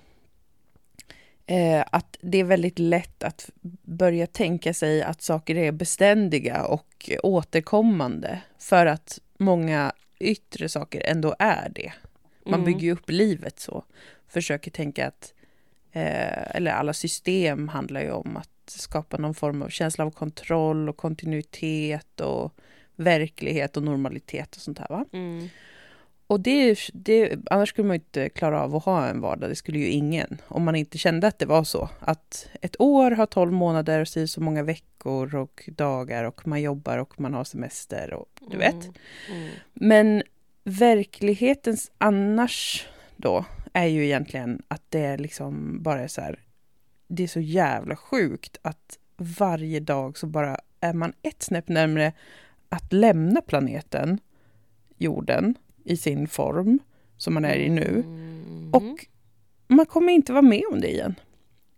eh, 1.45 1.85
att 1.91 2.17
det 2.21 2.37
är 2.37 2.43
väldigt 2.43 2.79
lätt 2.79 3.23
att 3.23 3.49
börja 3.83 4.27
tänka 4.27 4.73
sig 4.73 5.03
att 5.03 5.21
saker 5.21 5.55
är 5.55 5.71
beständiga 5.71 6.65
och 6.65 7.09
återkommande 7.23 8.41
för 8.59 8.85
att 8.85 9.19
många 9.37 9.91
yttre 10.19 10.69
saker 10.69 11.01
ändå 11.05 11.35
är 11.39 11.71
det. 11.75 11.93
Man 12.45 12.53
Mm. 12.53 12.65
bygger 12.65 12.81
ju 12.81 12.91
upp 12.91 13.09
livet 13.09 13.59
så. 13.59 13.83
Försöker 14.27 14.71
tänka 14.71 15.07
att, 15.07 15.33
eh, 15.91 16.55
eller 16.55 16.71
alla 16.71 16.93
system 16.93 17.67
handlar 17.67 18.01
ju 18.01 18.11
om 18.11 18.37
att 18.37 18.49
skapa 18.65 19.17
någon 19.17 19.33
form 19.33 19.61
av 19.61 19.69
känsla 19.69 20.05
av 20.05 20.11
kontroll 20.11 20.89
och 20.89 20.97
kontinuitet 20.97 22.21
och 22.21 22.53
verklighet 22.95 23.77
och 23.77 23.83
normalitet 23.83 24.55
och 24.55 24.61
sånt 24.61 24.79
här. 24.79 24.87
Va? 24.89 25.05
Mm. 25.13 25.49
Och 26.27 26.39
det, 26.39 26.79
det, 26.93 27.35
annars 27.51 27.69
skulle 27.69 27.87
man 27.87 27.95
ju 27.95 28.01
inte 28.01 28.29
klara 28.29 28.63
av 28.63 28.75
att 28.75 28.83
ha 28.83 29.07
en 29.07 29.21
vardag, 29.21 29.49
det 29.49 29.55
skulle 29.55 29.79
ju 29.79 29.87
ingen. 29.87 30.37
Om 30.47 30.63
man 30.63 30.75
inte 30.75 30.97
kände 30.97 31.27
att 31.27 31.39
det 31.39 31.45
var 31.45 31.63
så. 31.63 31.89
Att 31.99 32.49
ett 32.61 32.81
år 32.81 33.11
har 33.11 33.25
12 33.25 33.51
månader, 33.51 34.01
och 34.01 34.07
så 34.07 34.19
är 34.19 34.25
så 34.25 34.41
många 34.41 34.63
veckor 34.63 35.35
och 35.35 35.69
dagar 35.75 36.23
och 36.23 36.47
man 36.47 36.61
jobbar 36.61 36.97
och 36.97 37.19
man 37.19 37.33
har 37.33 37.43
semester 37.43 38.13
och 38.13 38.41
du 38.51 38.57
vet. 38.57 38.89
Mm. 39.29 39.49
Men 39.73 40.23
verklighetens 40.63 41.91
annars 41.97 42.87
då 43.15 43.45
är 43.73 43.85
ju 43.85 44.05
egentligen 44.05 44.61
att 44.67 44.83
det 44.89 45.17
liksom 45.17 45.83
bara 45.83 46.01
är 46.01 46.07
så 46.07 46.21
här. 46.21 46.39
Det 47.07 47.23
är 47.23 47.27
så 47.27 47.39
jävla 47.39 47.95
sjukt 47.95 48.57
att 48.61 48.97
varje 49.17 49.79
dag 49.79 50.17
så 50.17 50.27
bara 50.27 50.59
är 50.79 50.93
man 50.93 51.13
ett 51.21 51.43
snäpp 51.43 51.67
närmare 51.67 52.13
att 52.69 52.93
lämna 52.93 53.41
planeten, 53.41 54.19
jorden, 54.97 55.55
i 55.87 55.97
sin 55.97 56.27
form 56.27 56.79
som 57.17 57.33
man 57.33 57.45
är 57.45 57.55
i 57.55 57.69
nu. 57.69 58.03
Mm. 58.05 58.69
Och 58.73 59.05
man 59.67 59.85
kommer 59.85 60.13
inte 60.13 60.33
vara 60.33 60.41
med 60.41 60.63
om 60.71 60.81
det 60.81 60.91
igen. 60.91 61.15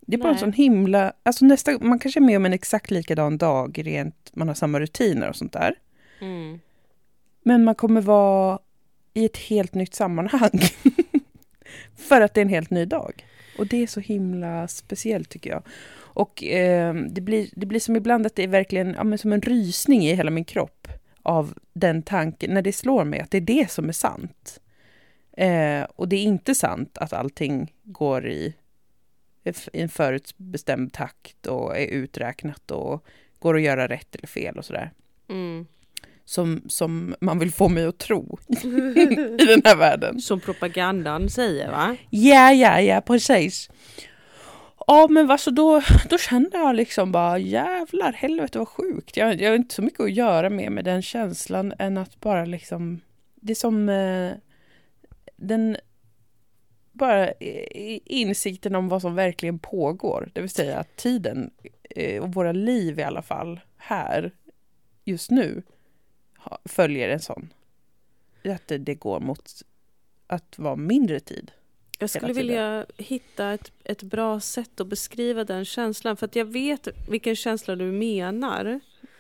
Det 0.02 0.16
är 0.16 0.18
bara 0.18 0.30
en 0.30 0.34
Nej. 0.34 0.40
sån 0.40 0.54
himla... 0.54 1.14
Alltså 1.24 1.46
nästa, 1.46 1.80
man 1.80 2.00
kanske 2.00 2.20
är 2.20 2.22
med 2.22 2.38
om 2.38 2.46
en 2.46 2.54
exakt 2.54 2.92
likadan 2.92 3.38
dag, 3.38 3.82
rent, 3.86 4.32
man 4.34 4.48
har 4.48 4.56
samma 4.56 4.80
rutiner 4.80 5.30
och 5.30 5.36
sånt 5.36 5.54
där. 5.54 5.76
Mm. 6.22 6.60
Men 7.44 7.64
man 7.64 7.76
kommer 7.76 8.02
vara 8.02 8.60
i 9.14 9.26
ett 9.26 9.38
helt 9.38 9.74
nytt 9.74 9.94
sammanhang. 9.94 10.60
För 11.98 12.22
att 12.22 12.34
det 12.34 12.42
är 12.42 12.46
en 12.46 12.50
helt 12.50 12.70
ny 12.70 12.86
dag. 12.86 13.26
Och 13.58 13.68
det 13.68 13.84
är 13.84 13.88
så 13.88 14.00
himla 14.00 14.68
speciellt 14.68 15.30
tycker 15.30 15.50
jag. 15.50 15.64
Och 15.98 16.44
eh, 16.44 16.94
det, 16.94 17.22
blir, 17.22 17.50
det 17.56 17.66
blir 17.66 17.80
som 17.80 17.96
ibland 17.96 18.26
att 18.26 18.36
det 18.36 18.44
är 18.44 18.48
verkligen 18.48 18.96
ja, 19.12 19.18
som 19.18 19.34
en 19.34 19.42
rysning 19.42 20.06
i 20.06 20.14
hela 20.14 20.32
min 20.32 20.46
kropp 20.46 20.88
av 21.24 21.54
den 21.74 22.02
tanken, 22.04 22.54
när 22.54 22.62
det 22.62 22.74
slår 22.74 23.04
mig 23.06 23.20
att 23.20 23.32
det 23.32 23.38
är 23.38 23.42
det 23.42 23.72
som 23.72 23.90
är 23.90 23.94
sant. 23.94 24.60
Eh, 25.38 25.84
och 25.96 26.08
det 26.10 26.16
är 26.16 26.24
inte 26.24 26.56
sant 26.56 26.98
att 26.98 27.14
allting 27.14 27.74
går 27.84 28.28
i, 28.28 28.56
i 29.74 29.82
en 29.82 29.90
förutbestämd 29.90 30.94
takt 30.94 31.46
och 31.48 31.78
är 31.78 31.86
uträknat 31.88 32.72
och 32.72 33.06
går 33.40 33.56
att 33.56 33.62
göra 33.62 33.88
rätt 33.88 34.16
eller 34.16 34.28
fel 34.28 34.58
och 34.58 34.66
sådär 34.66 34.92
Mm. 35.30 35.66
som, 36.26 36.62
som 36.68 37.16
man 37.22 37.40
vill 37.40 37.52
få 37.52 37.70
mig 37.70 37.86
att 37.86 37.98
tro 37.98 38.40
i 39.40 39.46
den 39.46 39.62
här 39.66 39.76
världen. 39.76 40.22
Som 40.22 40.40
propagandan 40.40 41.30
säger 41.30 41.72
va? 41.72 41.96
Ja, 42.10 42.52
ja, 42.52 42.82
ja, 42.82 43.02
precis. 43.02 43.70
Ja, 44.92 45.08
men 45.10 45.32
alltså 45.32 45.52
då, 45.52 45.82
då 46.10 46.18
kände 46.18 46.58
jag 46.58 46.76
liksom 46.76 47.12
bara 47.12 47.38
jävlar, 47.38 48.14
helvete 48.14 48.60
vad 48.60 48.68
sjukt. 48.68 49.18
Jag, 49.18 49.42
jag 49.42 49.50
har 49.50 49.56
inte 49.56 49.76
så 49.76 49.82
mycket 49.82 50.00
att 50.00 50.12
göra 50.12 50.50
med, 50.50 50.72
med 50.72 50.86
den 50.86 51.02
känslan 51.02 51.74
än 51.80 51.98
att 51.98 52.20
bara 52.20 52.46
liksom, 52.46 53.02
det 53.36 53.54
är 53.54 53.56
som 53.56 53.90
eh, 53.90 54.32
den, 55.36 55.78
bara 56.92 57.28
eh, 57.28 58.00
insikten 58.06 58.76
om 58.76 58.90
vad 58.90 59.02
som 59.02 59.16
verkligen 59.16 59.60
pågår. 59.60 60.30
Det 60.34 60.42
vill 60.42 60.50
säga 60.50 60.80
att 60.80 60.96
tiden 60.96 61.52
eh, 61.90 62.24
och 62.24 62.34
våra 62.34 62.52
liv 62.52 63.00
i 63.00 63.04
alla 63.04 63.22
fall 63.22 63.60
här, 63.78 64.32
just 65.04 65.32
nu, 65.32 65.64
följer 66.66 67.10
en 67.10 67.20
sån. 67.20 67.54
Att 68.46 68.68
det, 68.68 68.78
det 68.78 68.96
går 68.96 69.20
mot 69.20 69.52
att 70.28 70.60
vara 70.60 70.76
mindre 70.76 71.20
tid. 71.20 71.52
Jag 72.00 72.10
skulle 72.10 72.34
vilja 72.34 72.86
hitta 72.98 73.52
ett, 73.54 73.72
ett 73.84 74.04
bra 74.04 74.40
sätt 74.40 74.80
att 74.80 74.88
beskriva 74.88 75.44
den 75.44 75.66
känslan. 75.66 76.18
För 76.18 76.26
att 76.26 76.36
jag 76.36 76.46
vet 76.46 76.88
vilken 77.10 77.36
känsla 77.36 77.76
du 77.76 77.86
menar. 77.86 78.80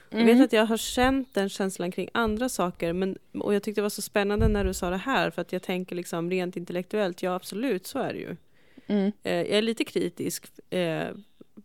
Jag 0.09 0.25
vet 0.25 0.41
att 0.41 0.53
jag 0.53 0.65
har 0.65 0.77
känt 0.77 1.33
den 1.33 1.50
känslan 1.50 1.91
kring 1.91 2.09
andra 2.13 2.50
saker. 2.50 2.93
Men, 2.93 3.17
och 3.33 3.53
jag 3.53 3.63
tyckte 3.63 3.81
det 3.81 3.83
var 3.83 3.89
så 3.89 4.01
spännande 4.01 4.48
när 4.48 4.65
du 4.65 4.74
sa 4.74 4.89
det 4.89 4.98
här. 4.98 5.29
För 5.29 5.41
att 5.41 5.53
jag 5.53 5.62
tänker 5.62 5.95
liksom 5.95 6.29
rent 6.29 6.57
intellektuellt, 6.57 7.24
ja 7.24 7.36
absolut 7.36 7.88
så 7.88 8.00
är 8.00 8.13
det 8.13 8.19
ju. 8.19 8.36
Mm. 8.88 9.12
Eh, 9.24 9.33
jag 9.33 9.48
är 9.57 9.62
lite 9.62 9.83
kritisk 9.83 10.45
eh, 10.69 11.07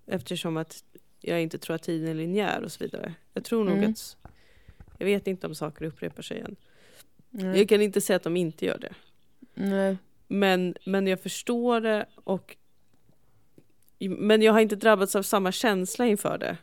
eftersom 0.07 0.57
att 0.57 0.85
jag 1.21 1.43
inte 1.43 1.59
tror 1.59 1.77
att 1.77 1.83
tiden 1.83 2.09
är 2.09 2.15
linjär 2.15 2.63
och 2.63 2.73
så 2.73 2.85
vidare. 2.85 3.15
Jag 3.33 3.45
tror 3.45 3.65
nog 3.65 3.77
Mm. 3.77 3.91
att, 3.91 4.17
jag 4.99 5.07
vet 5.07 5.27
inte 5.27 5.47
om 5.47 5.55
saker 5.55 5.85
upprepar 5.85 6.23
sig 6.23 6.37
igen. 6.37 6.57
Jag 7.31 7.69
kan 7.69 7.83
inte 7.83 8.01
säga 8.01 8.17
att 8.17 8.23
de 8.23 8.37
inte 8.37 8.67
gör 8.67 8.79
det. 8.79 8.95
Nej. 9.55 9.97
Men, 10.39 10.75
men 10.87 11.07
jag 11.07 11.21
förstår 11.21 11.81
det 11.81 12.07
och 12.25 12.57
men 13.99 14.43
jag 14.43 14.53
har 14.53 14.61
inte 14.61 14.77
drabbats 14.77 15.17
av 15.17 15.23
samma 15.23 15.53
känsla 15.53 16.07
inför 16.07 16.39
det. 16.39 16.57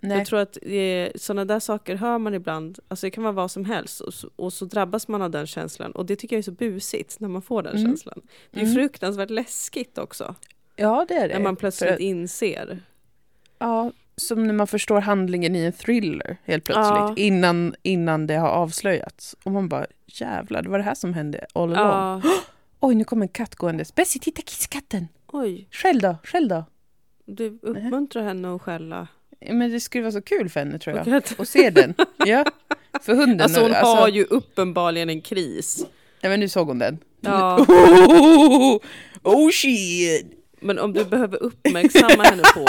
Nej. 0.00 0.18
Jag 0.18 0.26
tror 0.26 0.38
att 0.40 0.58
eh, 0.62 1.08
sådana 1.14 1.44
där 1.44 1.60
saker 1.60 1.94
hör 1.96 2.18
man 2.18 2.34
ibland, 2.34 2.78
alltså 2.88 3.06
det 3.06 3.10
kan 3.10 3.22
vara 3.24 3.32
vad 3.32 3.50
som 3.50 3.64
helst 3.64 4.00
och 4.00 4.14
så, 4.14 4.30
och 4.36 4.52
så 4.52 4.64
drabbas 4.64 5.08
man 5.08 5.22
av 5.22 5.30
den 5.30 5.46
känslan 5.46 5.92
och 5.92 6.06
det 6.06 6.16
tycker 6.16 6.36
jag 6.36 6.38
är 6.38 6.42
så 6.42 6.52
busigt 6.52 7.20
när 7.20 7.28
man 7.28 7.42
får 7.42 7.62
den 7.62 7.76
Mm. 7.76 7.86
känslan. 7.86 8.20
Det 8.50 8.60
är 8.60 8.64
Mm. 8.64 8.74
fruktansvärt 8.74 9.30
läskigt 9.30 9.98
också, 9.98 10.34
Ja, 10.76 11.06
det 11.08 11.14
är 11.14 11.28
det. 11.28 11.34
när 11.34 11.40
man 11.42 11.56
plötsligt 11.56 11.90
För 11.90 12.00
inser. 12.00 12.82
Ja, 13.58 13.92
som 14.16 14.46
när 14.46 14.54
man 14.54 14.66
förstår 14.66 15.00
handlingen 15.00 15.56
i 15.56 15.64
en 15.64 15.72
thriller 15.72 16.36
helt 16.44 16.64
plötsligt. 16.64 16.86
Ja. 16.96 17.14
Innan, 17.16 17.74
innan 17.82 18.26
det 18.26 18.34
har 18.36 18.48
avslöjats. 18.48 19.36
Och 19.44 19.52
man 19.52 19.68
bara, 19.68 19.86
jävlar, 20.06 20.62
det 20.62 20.68
var 20.68 20.78
det 20.78 20.84
här 20.84 20.94
som 20.94 21.14
hände 21.14 21.46
all 21.52 21.74
along. 21.76 22.22
Ja, 22.24 22.30
Oj, 22.86 22.94
nu 22.94 23.04
kommer 23.04 23.24
en 23.24 23.28
katt 23.28 23.54
gåendes. 23.54 23.94
Bessie, 23.94 24.20
titta 24.22 24.42
kisskatten! 24.42 25.08
oj, 25.32 25.68
Skäll 25.70 26.00
då, 26.00 26.16
skäll 26.24 26.48
då. 26.48 26.64
du 27.26 27.58
uppmuntrar 27.62 28.22
henne 28.22 28.54
att 28.54 28.62
skälla. 28.62 29.08
Men 29.50 29.70
det 29.70 29.80
skulle 29.80 30.02
vara 30.02 30.12
så 30.12 30.22
kul 30.22 30.48
för 30.48 30.60
henne 30.60 30.78
tror 30.78 30.96
jag. 30.96 31.06
Och 31.08 31.12
att- 31.14 31.34
Och 31.38 31.48
se 31.48 31.70
den. 31.70 31.94
Ja, 32.26 32.44
för 33.02 33.14
hunden. 33.14 33.40
Alltså 33.40 33.60
hon 33.60 33.70
nu, 33.70 33.76
har 33.76 34.08
ju 34.08 34.24
uppenbarligen 34.24 35.10
en 35.10 35.20
kris. 35.20 35.86
Nej 36.22 36.30
men 36.30 36.40
nu 36.40 36.48
såg 36.48 36.66
hon 36.68 36.78
den. 36.78 36.98
Ja. 37.20 37.56
Oh, 37.68 38.78
oh 39.22 39.50
shit! 39.50 40.26
Men 40.60 40.78
om 40.78 40.92
du 40.92 41.04
behöver 41.04 41.42
uppmärksamma 41.42 42.22
henne 42.22 42.42
på 42.54 42.66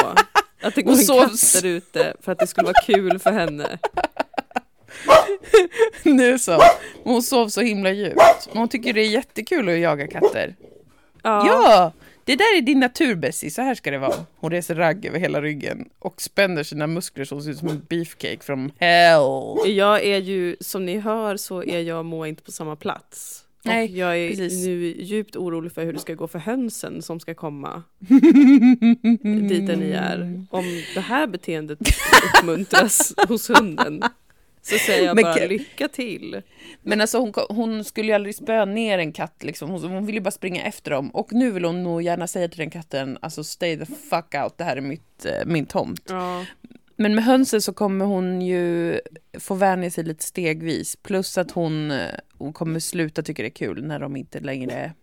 att 0.61 0.75
det 0.75 0.81
går 0.81 0.91
Och 0.91 0.99
en 0.99 1.05
katt 1.29 1.53
där 1.61 1.65
ute 1.69 2.13
för 2.21 2.31
att 2.31 2.39
det 2.39 2.47
skulle 2.47 2.65
vara 2.65 2.81
kul 2.85 3.19
för 3.19 3.31
henne. 3.31 3.77
Nu 6.03 6.39
så. 6.39 6.59
Hon 7.03 7.23
sov 7.23 7.47
så 7.47 7.61
himla 7.61 7.91
djupt. 7.91 8.49
Hon 8.53 8.69
tycker 8.69 8.93
det 8.93 9.01
är 9.01 9.09
jättekul 9.09 9.69
att 9.69 9.79
jaga 9.79 10.07
katter. 10.07 10.55
Ja! 11.23 11.91
Det 12.25 12.35
där 12.35 12.57
är 12.57 12.61
din 12.61 12.79
natur 12.79 13.15
Bessie, 13.15 13.51
så 13.51 13.61
här 13.61 13.75
ska 13.75 13.91
det 13.91 13.97
vara. 13.97 14.25
Hon 14.35 14.51
reser 14.51 14.75
ragg 14.75 15.05
över 15.05 15.19
hela 15.19 15.41
ryggen 15.41 15.89
och 15.99 16.21
spänner 16.21 16.63
sina 16.63 16.87
muskler 16.87 17.25
så 17.25 17.35
hon 17.35 17.43
ser 17.43 17.51
ut 17.51 17.57
som 17.57 17.67
en 17.67 17.85
beefcake 17.89 18.39
from 18.41 18.71
hell. 18.79 19.21
Jag 19.65 20.03
är 20.03 20.17
ju, 20.17 20.55
som 20.59 20.85
ni 20.85 20.99
hör 20.99 21.37
så 21.37 21.63
är 21.63 21.79
jag 21.79 21.99
och 21.99 22.05
Moa 22.05 22.27
inte 22.27 22.43
på 22.43 22.51
samma 22.51 22.75
plats. 22.75 23.41
Nej, 23.63 23.91
och 23.91 23.97
jag 23.97 24.17
är 24.17 24.29
precis. 24.29 24.65
nu 24.65 24.95
djupt 24.99 25.35
orolig 25.35 25.71
för 25.71 25.85
hur 25.85 25.93
det 25.93 25.99
ska 25.99 26.13
gå 26.13 26.27
för 26.27 26.39
hönsen 26.39 27.01
som 27.01 27.19
ska 27.19 27.33
komma 27.33 27.83
dit 29.49 29.67
där 29.67 29.75
ni 29.75 29.91
är. 29.91 30.45
Om 30.49 30.65
det 30.93 30.99
här 30.99 31.27
beteendet 31.27 31.79
uppmuntras 32.39 33.13
hos 33.27 33.49
hunden 33.49 34.03
så 34.65 34.77
säger 34.77 35.05
jag 35.05 35.15
Men 35.15 35.23
bara 35.23 35.35
ka- 35.35 35.47
lycka 35.47 35.87
till. 35.87 36.41
Men 36.81 37.01
alltså 37.01 37.19
hon, 37.19 37.33
hon 37.49 37.83
skulle 37.83 38.07
ju 38.07 38.13
aldrig 38.13 38.35
spöa 38.35 38.65
ner 38.65 38.99
en 38.99 39.11
katt 39.11 39.43
liksom. 39.43 39.69
Hon, 39.69 39.83
hon 39.83 40.05
vill 40.05 40.15
ju 40.15 40.21
bara 40.21 40.31
springa 40.31 40.63
efter 40.63 40.91
dem. 40.91 41.09
Och 41.09 41.33
nu 41.33 41.51
vill 41.51 41.65
hon 41.65 41.83
nog 41.83 42.01
gärna 42.01 42.27
säga 42.27 42.47
till 42.47 42.59
den 42.59 42.69
katten, 42.69 43.17
alltså 43.21 43.43
stay 43.43 43.77
the 43.77 43.85
fuck 43.85 44.35
out, 44.43 44.57
det 44.57 44.63
här 44.63 44.77
är 44.77 44.81
mitt, 44.81 45.25
eh, 45.25 45.45
min 45.45 45.65
tomt. 45.65 46.05
Ja. 46.09 46.45
Men 46.95 47.15
med 47.15 47.23
hönsen 47.23 47.61
så 47.61 47.73
kommer 47.73 48.05
hon 48.05 48.41
ju 48.41 48.99
få 49.39 49.53
vänja 49.55 49.91
sig 49.91 50.03
lite 50.03 50.23
stegvis. 50.23 50.95
Plus 50.95 51.37
att 51.37 51.51
hon, 51.51 51.91
eh, 51.91 52.09
hon 52.37 52.53
kommer 52.53 52.79
sluta 52.79 53.23
tycka 53.23 53.41
det 53.43 53.47
är 53.47 53.49
kul 53.49 53.83
när 53.83 53.99
de 53.99 54.15
inte 54.15 54.39
längre 54.39 54.93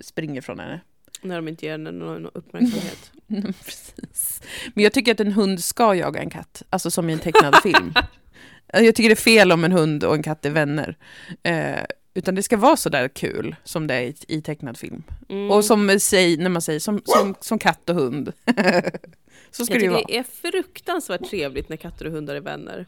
springer 0.00 0.40
från 0.40 0.58
henne. 0.58 0.80
När 1.22 1.36
de 1.36 1.48
inte 1.48 1.66
ger 1.66 1.72
henne 1.72 1.90
någon 1.90 2.26
uppmärksamhet. 2.26 3.10
Precis. 3.64 4.42
Men 4.74 4.84
jag 4.84 4.92
tycker 4.92 5.12
att 5.12 5.20
en 5.20 5.32
hund 5.32 5.64
ska 5.64 5.94
jaga 5.94 6.20
en 6.20 6.30
katt, 6.30 6.62
alltså 6.70 6.90
som 6.90 7.10
i 7.10 7.12
en 7.12 7.18
tecknad 7.18 7.54
film. 7.62 7.94
Jag 8.72 8.94
tycker 8.94 9.08
det 9.08 9.12
är 9.12 9.16
fel 9.16 9.52
om 9.52 9.64
en 9.64 9.72
hund 9.72 10.04
och 10.04 10.14
en 10.14 10.22
katt 10.22 10.44
är 10.44 10.50
vänner. 10.50 10.96
Eh, 11.42 11.84
utan 12.14 12.34
det 12.34 12.42
ska 12.42 12.56
vara 12.56 12.76
så 12.76 12.88
där 12.88 13.08
kul 13.08 13.56
som 13.64 13.86
det 13.86 13.94
är 13.94 14.02
i, 14.02 14.14
i 14.28 14.42
tecknad 14.42 14.76
film. 14.76 15.02
Mm. 15.28 15.50
Och 15.50 15.64
som 15.64 16.00
säg, 16.00 16.36
när 16.36 16.50
man 16.50 16.62
säger 16.62 16.80
som, 16.80 17.02
som, 17.04 17.34
som 17.40 17.58
katt 17.58 17.90
och 17.90 17.96
hund. 17.96 18.32
så 19.50 19.64
ska 19.64 19.74
jag 19.74 19.80
det 19.80 19.84
ju 19.84 19.90
vara. 19.90 20.02
det 20.06 20.18
är 20.18 20.22
fruktansvärt 20.22 21.30
trevligt 21.30 21.68
när 21.68 21.76
katter 21.76 22.04
och 22.06 22.12
hundar 22.12 22.34
är 22.34 22.40
vänner. 22.40 22.86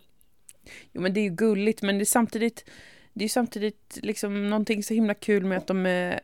Jo 0.92 1.00
men 1.00 1.14
det 1.14 1.20
är 1.20 1.22
ju 1.22 1.30
gulligt 1.30 1.82
men 1.82 1.98
det 1.98 2.02
är 2.02 2.06
samtidigt 2.06 2.64
det 3.12 3.24
är 3.24 3.28
samtidigt 3.28 3.98
liksom 4.02 4.50
någonting 4.50 4.82
så 4.82 4.94
himla 4.94 5.14
kul 5.14 5.44
med 5.44 5.58
att 5.58 5.66
de 5.66 5.86
är 5.86 6.20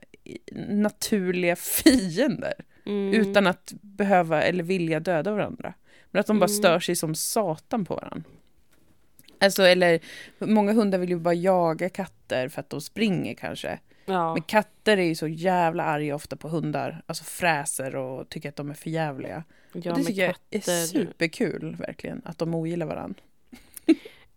naturliga 0.69 1.57
fiender. 1.85 2.55
Mm. 2.87 3.15
Utan 3.15 3.47
att 3.47 3.73
behöva 3.81 4.43
eller 4.43 4.65
vilja 4.65 5.01
döda 5.01 5.31
varandra. 5.31 5.75
Men 6.11 6.21
att 6.21 6.27
de 6.27 6.39
bara 6.39 6.47
Mm. 6.51 6.57
stör 6.57 6.81
sig 6.81 6.97
som 6.97 7.15
satan 7.15 7.85
på 7.85 7.95
varandra. 7.95 8.31
Alltså, 9.45 9.63
eller 9.63 10.01
många 10.39 10.73
hundar 10.73 10.99
vill 10.99 11.09
ju 11.11 11.17
bara 11.19 11.35
jaga 11.35 11.89
katter 11.89 12.49
för 12.49 12.61
att 12.61 12.71
de 12.71 12.81
springer 12.81 13.35
kanske. 13.35 13.79
Ja. 14.07 14.33
Men 14.35 14.43
katter 14.43 14.97
är 14.97 15.03
ju 15.03 15.15
så 15.15 15.29
jävla 15.29 15.85
arga 15.85 16.15
ofta 16.15 16.37
på 16.37 16.49
hundar. 16.49 17.03
Alltså 17.07 17.25
fräser 17.25 17.97
och 17.97 18.29
tycker 18.29 18.49
att 18.49 18.57
de 18.57 18.71
är 18.71 18.75
för 18.75 18.91
jävliga. 18.91 19.45
ja, 19.73 19.93
och 19.93 19.99
det 19.99 20.05
tycker 20.05 20.23
jag 20.23 20.31
är 20.51 20.59
katter- 20.59 20.87
superkul 20.87 21.77
verkligen. 21.79 22.23
Att 22.25 22.39
de 22.39 22.55
ogillar 22.55 22.87
varandra. 22.87 23.21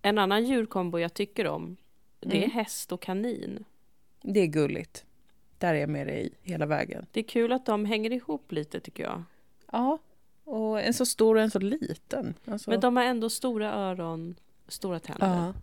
En 0.01 0.17
annan 0.17 0.45
djurkombo 0.45 0.99
jag 0.99 1.13
tycker 1.13 1.47
om, 1.47 1.77
det 2.19 2.37
är 2.37 2.43
Mm. 2.43 2.51
häst 2.51 2.91
och 2.91 3.01
kanin. 3.01 3.63
Det 4.21 4.39
är 4.39 4.45
gulligt. 4.47 5.05
Där 5.57 5.73
är 5.73 5.79
jag 5.79 5.89
med 5.89 6.07
dig 6.07 6.29
hela 6.41 6.65
vägen. 6.65 7.05
Det 7.11 7.19
är 7.19 7.23
kul 7.23 7.51
att 7.51 7.65
de 7.65 7.85
hänger 7.85 8.11
ihop 8.13 8.51
lite 8.51 8.79
tycker 8.79 9.03
jag. 9.03 9.23
Ja, 9.71 9.97
och 10.43 10.81
en 10.81 10.93
så 10.93 11.05
stor 11.05 11.35
och 11.35 11.41
en 11.41 11.51
så 11.51 11.59
liten. 11.59 12.33
Alltså, 12.45 12.69
Men 12.69 12.79
de 12.79 12.97
har 12.97 13.03
ändå 13.03 13.29
stora 13.29 13.73
öron, 13.73 14.35
stora 14.67 14.99
tänder. 14.99 15.27
ja, 15.27 15.53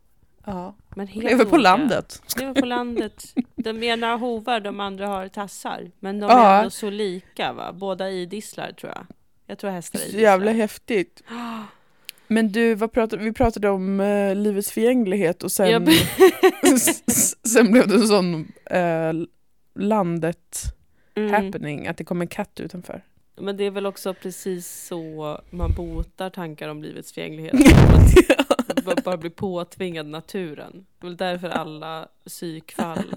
ja. 0.47 0.75
Men 0.97 1.07
helt 1.07 1.25
Lever 1.27 1.45
på 1.45 1.51
olika. 1.51 1.63
landet. 1.71 2.23
Lever 2.41 2.55
på 2.55 2.67
landet. 2.67 3.25
De 3.57 3.83
ena 3.83 4.07
har 4.07 4.19
hovar, 4.19 4.61
de 4.61 4.81
andra 4.81 5.07
har 5.09 5.29
tassar. 5.29 5.91
Men 6.01 6.21
de 6.21 6.27
Ja. 6.31 6.47
är 6.51 6.59
ändå 6.59 6.71
så 6.71 6.91
lika 6.91 7.53
va? 7.53 7.73
Båda 7.73 8.11
idisslar 8.11 8.73
tror 8.73 8.93
jag. 8.97 9.07
Jag 9.47 9.59
tror 9.59 9.71
hästar 9.71 9.99
är 9.99 10.03
idisslar. 10.03 10.21
jävla 10.23 10.53
häftigt. 10.53 11.23
Men 12.29 12.53
du, 12.53 12.77
pratade, 12.89 13.25
vi 13.25 13.33
pratade 13.33 13.69
om 13.71 14.01
eh, 14.01 14.35
livets 14.35 14.71
förgänglighet 14.73 15.43
och 15.43 15.53
sen, 15.53 15.85
men- 15.85 15.95
sen 17.49 17.73
blev 17.73 17.89
det 17.89 17.95
en 17.95 18.09
sån 18.09 18.53
eh, 18.71 19.13
landet 19.75 20.63
Mm. 21.17 21.33
happening, 21.33 21.87
att 21.87 21.97
det 21.97 22.05
kom 22.05 22.21
en 22.21 22.27
katt 22.29 22.61
utanför. 22.61 23.03
Men 23.37 23.57
det 23.57 23.65
är 23.65 23.71
väl 23.71 23.87
också 23.87 24.15
precis 24.15 24.87
så 24.87 25.41
man 25.51 25.73
botar 25.75 26.31
tankar 26.31 26.69
om 26.69 26.83
livets 26.83 27.13
förgänglighet. 27.13 27.55
Att 28.87 29.04
bara- 29.04 29.16
bli 29.16 29.31
påtvingad 29.31 30.07
naturen. 30.07 30.87
Det 31.00 31.07
är 31.07 31.09
väl 31.09 31.16
därför 31.16 31.49
alla 31.49 32.09
psykfall 32.26 33.14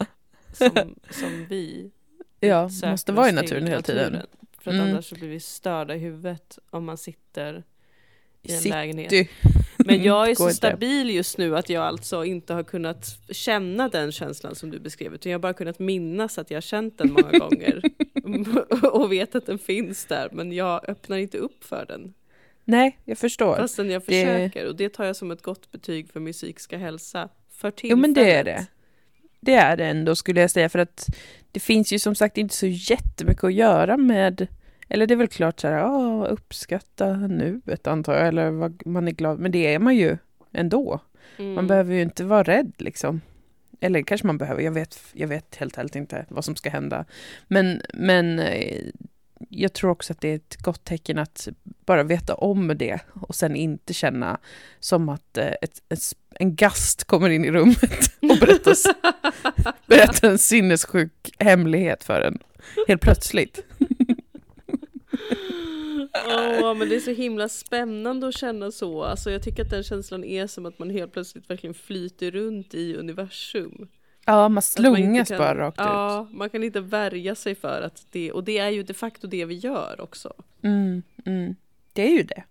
som, 0.53 0.95
som 1.09 1.45
vi 1.49 1.91
ja, 2.39 2.69
måste 2.85 3.11
vara 3.11 3.29
i 3.29 3.31
naturen 3.31 3.67
hela 3.67 3.81
tiden. 3.81 4.03
naturen. 4.13 4.27
För 4.61 4.71
att 4.71 4.77
Mm. 4.77 4.89
annars 4.89 5.05
så 5.09 5.15
blir 5.15 5.27
vi 5.29 5.39
störda 5.39 5.95
i 5.95 5.99
huvudet 5.99 6.59
om 6.69 6.85
man 6.85 6.97
sitter 6.97 7.63
i 8.41 8.51
en 8.53 8.57
City. 8.57 8.69
lägenhet. 8.69 9.29
Men 9.77 10.03
jag 10.03 10.29
är 10.29 10.35
så 10.35 10.49
stabil 10.49 11.09
just 11.09 11.37
nu 11.37 11.57
att 11.57 11.69
jag 11.69 11.83
alltså 11.83 12.25
inte 12.25 12.53
har 12.53 12.63
kunnat 12.63 13.05
känna 13.31 13.89
den 13.89 14.11
känslan 14.11 14.55
som 14.55 14.71
du 14.71 14.79
beskrev. 14.79 15.13
Utan 15.13 15.31
jag 15.31 15.39
har 15.39 15.41
bara 15.41 15.53
kunnat 15.53 15.79
minnas 15.79 16.37
att 16.37 16.51
jag 16.51 16.55
har 16.57 16.61
känt 16.61 16.97
den 16.97 17.11
många 17.13 17.31
gånger. 17.39 17.81
och 18.91 19.11
vet 19.11 19.35
att 19.35 19.45
den 19.45 19.59
finns 19.59 20.05
där. 20.05 20.29
Men 20.31 20.51
jag 20.51 20.89
öppnar 20.89 21.17
inte 21.17 21.37
upp 21.37 21.63
för 21.63 21.85
den. 21.85 22.13
Nej, 22.69 22.97
jag 23.05 23.17
förstår. 23.17 23.55
Fastän 23.55 23.89
jag 23.89 24.01
Det- 24.01 24.05
försöker. 24.05 24.67
Och 24.67 24.75
det 24.75 24.89
tar 24.89 25.05
jag 25.05 25.15
som 25.15 25.31
ett 25.31 25.41
gott 25.41 25.71
betyg 25.71 26.09
för 26.11 26.19
min 26.19 26.33
psykiska 26.33 26.77
hälsa. 26.77 27.29
För 27.51 27.67
Jo 27.67 27.71
tillfället. 27.71 27.99
men 28.01 28.13
det 28.13 28.31
är 28.31 28.43
det. 28.43 28.65
Det 29.39 29.53
är 29.53 29.77
det 29.77 29.85
ändå 29.85 30.15
skulle 30.15 30.41
jag 30.41 30.51
säga 30.51 30.69
för 30.69 30.79
att 30.79 31.07
det 31.51 31.59
finns 31.59 31.93
ju 31.93 31.99
som 31.99 32.15
sagt 32.15 32.37
inte 32.37 32.55
så 32.55 32.67
jättemycket 32.67 33.43
att 33.43 33.53
göra 33.53 33.97
med 33.97 34.47
eller 34.89 35.07
det 35.07 35.13
är 35.13 35.15
väl 35.15 35.27
klart 35.27 35.59
så 35.59 35.67
här, 35.67 35.77
ja, 35.77 36.25
uppskatta 36.27 37.13
nuet 37.15 37.87
antar 37.87 38.13
jag, 38.13 38.27
eller 38.27 38.49
vad 38.51 38.85
man 38.85 39.07
är 39.07 39.11
glad, 39.11 39.39
men 39.39 39.51
det 39.51 39.73
är 39.73 39.79
man 39.79 39.95
ju 39.95 40.17
ändå. 40.53 40.99
Mm. 41.37 41.53
Man 41.53 41.67
behöver 41.67 41.93
ju 41.95 42.01
inte 42.01 42.23
vara 42.23 42.43
rädd 42.43 42.71
liksom. 42.77 43.21
Eller 43.79 44.01
kanske 44.01 44.27
man 44.27 44.37
behöver, 44.37 44.61
jag 44.61 44.71
vet, 44.71 44.99
jag 45.13 45.27
vet 45.27 45.55
helt 45.55 45.77
ärligt 45.77 45.95
inte 45.95 46.25
vad 46.29 46.45
som 46.45 46.55
ska 46.55 46.69
hända. 46.69 47.05
Men, 47.47 47.81
men 47.93 48.39
eh, 48.39 48.83
jag 49.49 49.73
tror 49.73 49.91
också 49.91 50.13
att 50.13 50.21
det 50.21 50.27
är 50.27 50.35
ett 50.35 50.57
gott 50.61 50.83
tecken 50.83 51.17
att 51.17 51.47
bara 51.85 52.03
veta 52.03 52.35
om 52.35 52.67
det 52.77 52.99
och 53.13 53.35
sen 53.35 53.55
inte 53.55 53.93
känna 53.93 54.39
som 54.79 55.09
att 55.09 55.37
eh, 55.37 55.51
ett, 55.61 55.81
ett, 55.89 55.99
en 56.29 56.55
gast 56.55 57.03
kommer 57.03 57.29
in 57.29 57.45
i 57.45 57.51
rummet 57.51 58.17
och 58.21 58.37
berättar, 58.39 58.75
berättar 59.87 60.29
en 60.29 60.37
sinnessjuk 60.37 61.31
hemlighet 61.39 62.03
för 62.03 62.21
en. 62.21 62.39
Helt 62.87 63.01
plötsligt. 63.01 63.65
Åh, 66.25 66.73
men 66.73 66.89
det 66.89 66.95
är 66.95 66.99
så 66.99 67.11
himla 67.11 67.49
spännande 67.49 68.27
att 68.27 68.37
känna 68.37 68.71
så. 68.71 69.03
Alltså, 69.03 69.31
jag 69.31 69.43
tycker 69.43 69.63
att 69.63 69.69
den 69.69 69.83
känslan 69.83 70.23
är 70.23 70.47
som 70.47 70.65
att 70.65 70.79
man 70.79 70.89
helt 70.89 71.13
plötsligt 71.13 71.49
verkligen 71.49 71.73
flyter 71.73 72.31
runt 72.31 72.73
i 72.73 72.95
universum. 72.95 73.87
Ja, 74.27 74.33
man 74.41 74.53
man 74.53 74.61
slungas 74.61 74.99
inte 74.99 75.25
kan- 75.25 75.37
bara 75.37 75.57
rakt 75.57 75.79
ut. 75.79 75.85
Ja, 75.85 76.27
man 76.31 76.49
kan 76.49 76.63
inte 76.63 76.79
värja 76.81 77.35
sig 77.35 77.55
för 77.55 77.81
att 77.81 78.05
det, 78.11 78.31
och 78.31 78.43
det 78.43 78.57
är 78.57 78.69
ju 78.69 78.83
de 78.83 78.93
facto 78.93 79.27
det 79.27 79.45
vi 79.45 79.55
gör 79.55 80.01
också. 80.01 80.33
Mm, 80.61 81.03
mm. 81.25 81.55
Det 81.93 82.01
är 82.01 82.11
ju 82.17 82.23
det. 82.23 82.43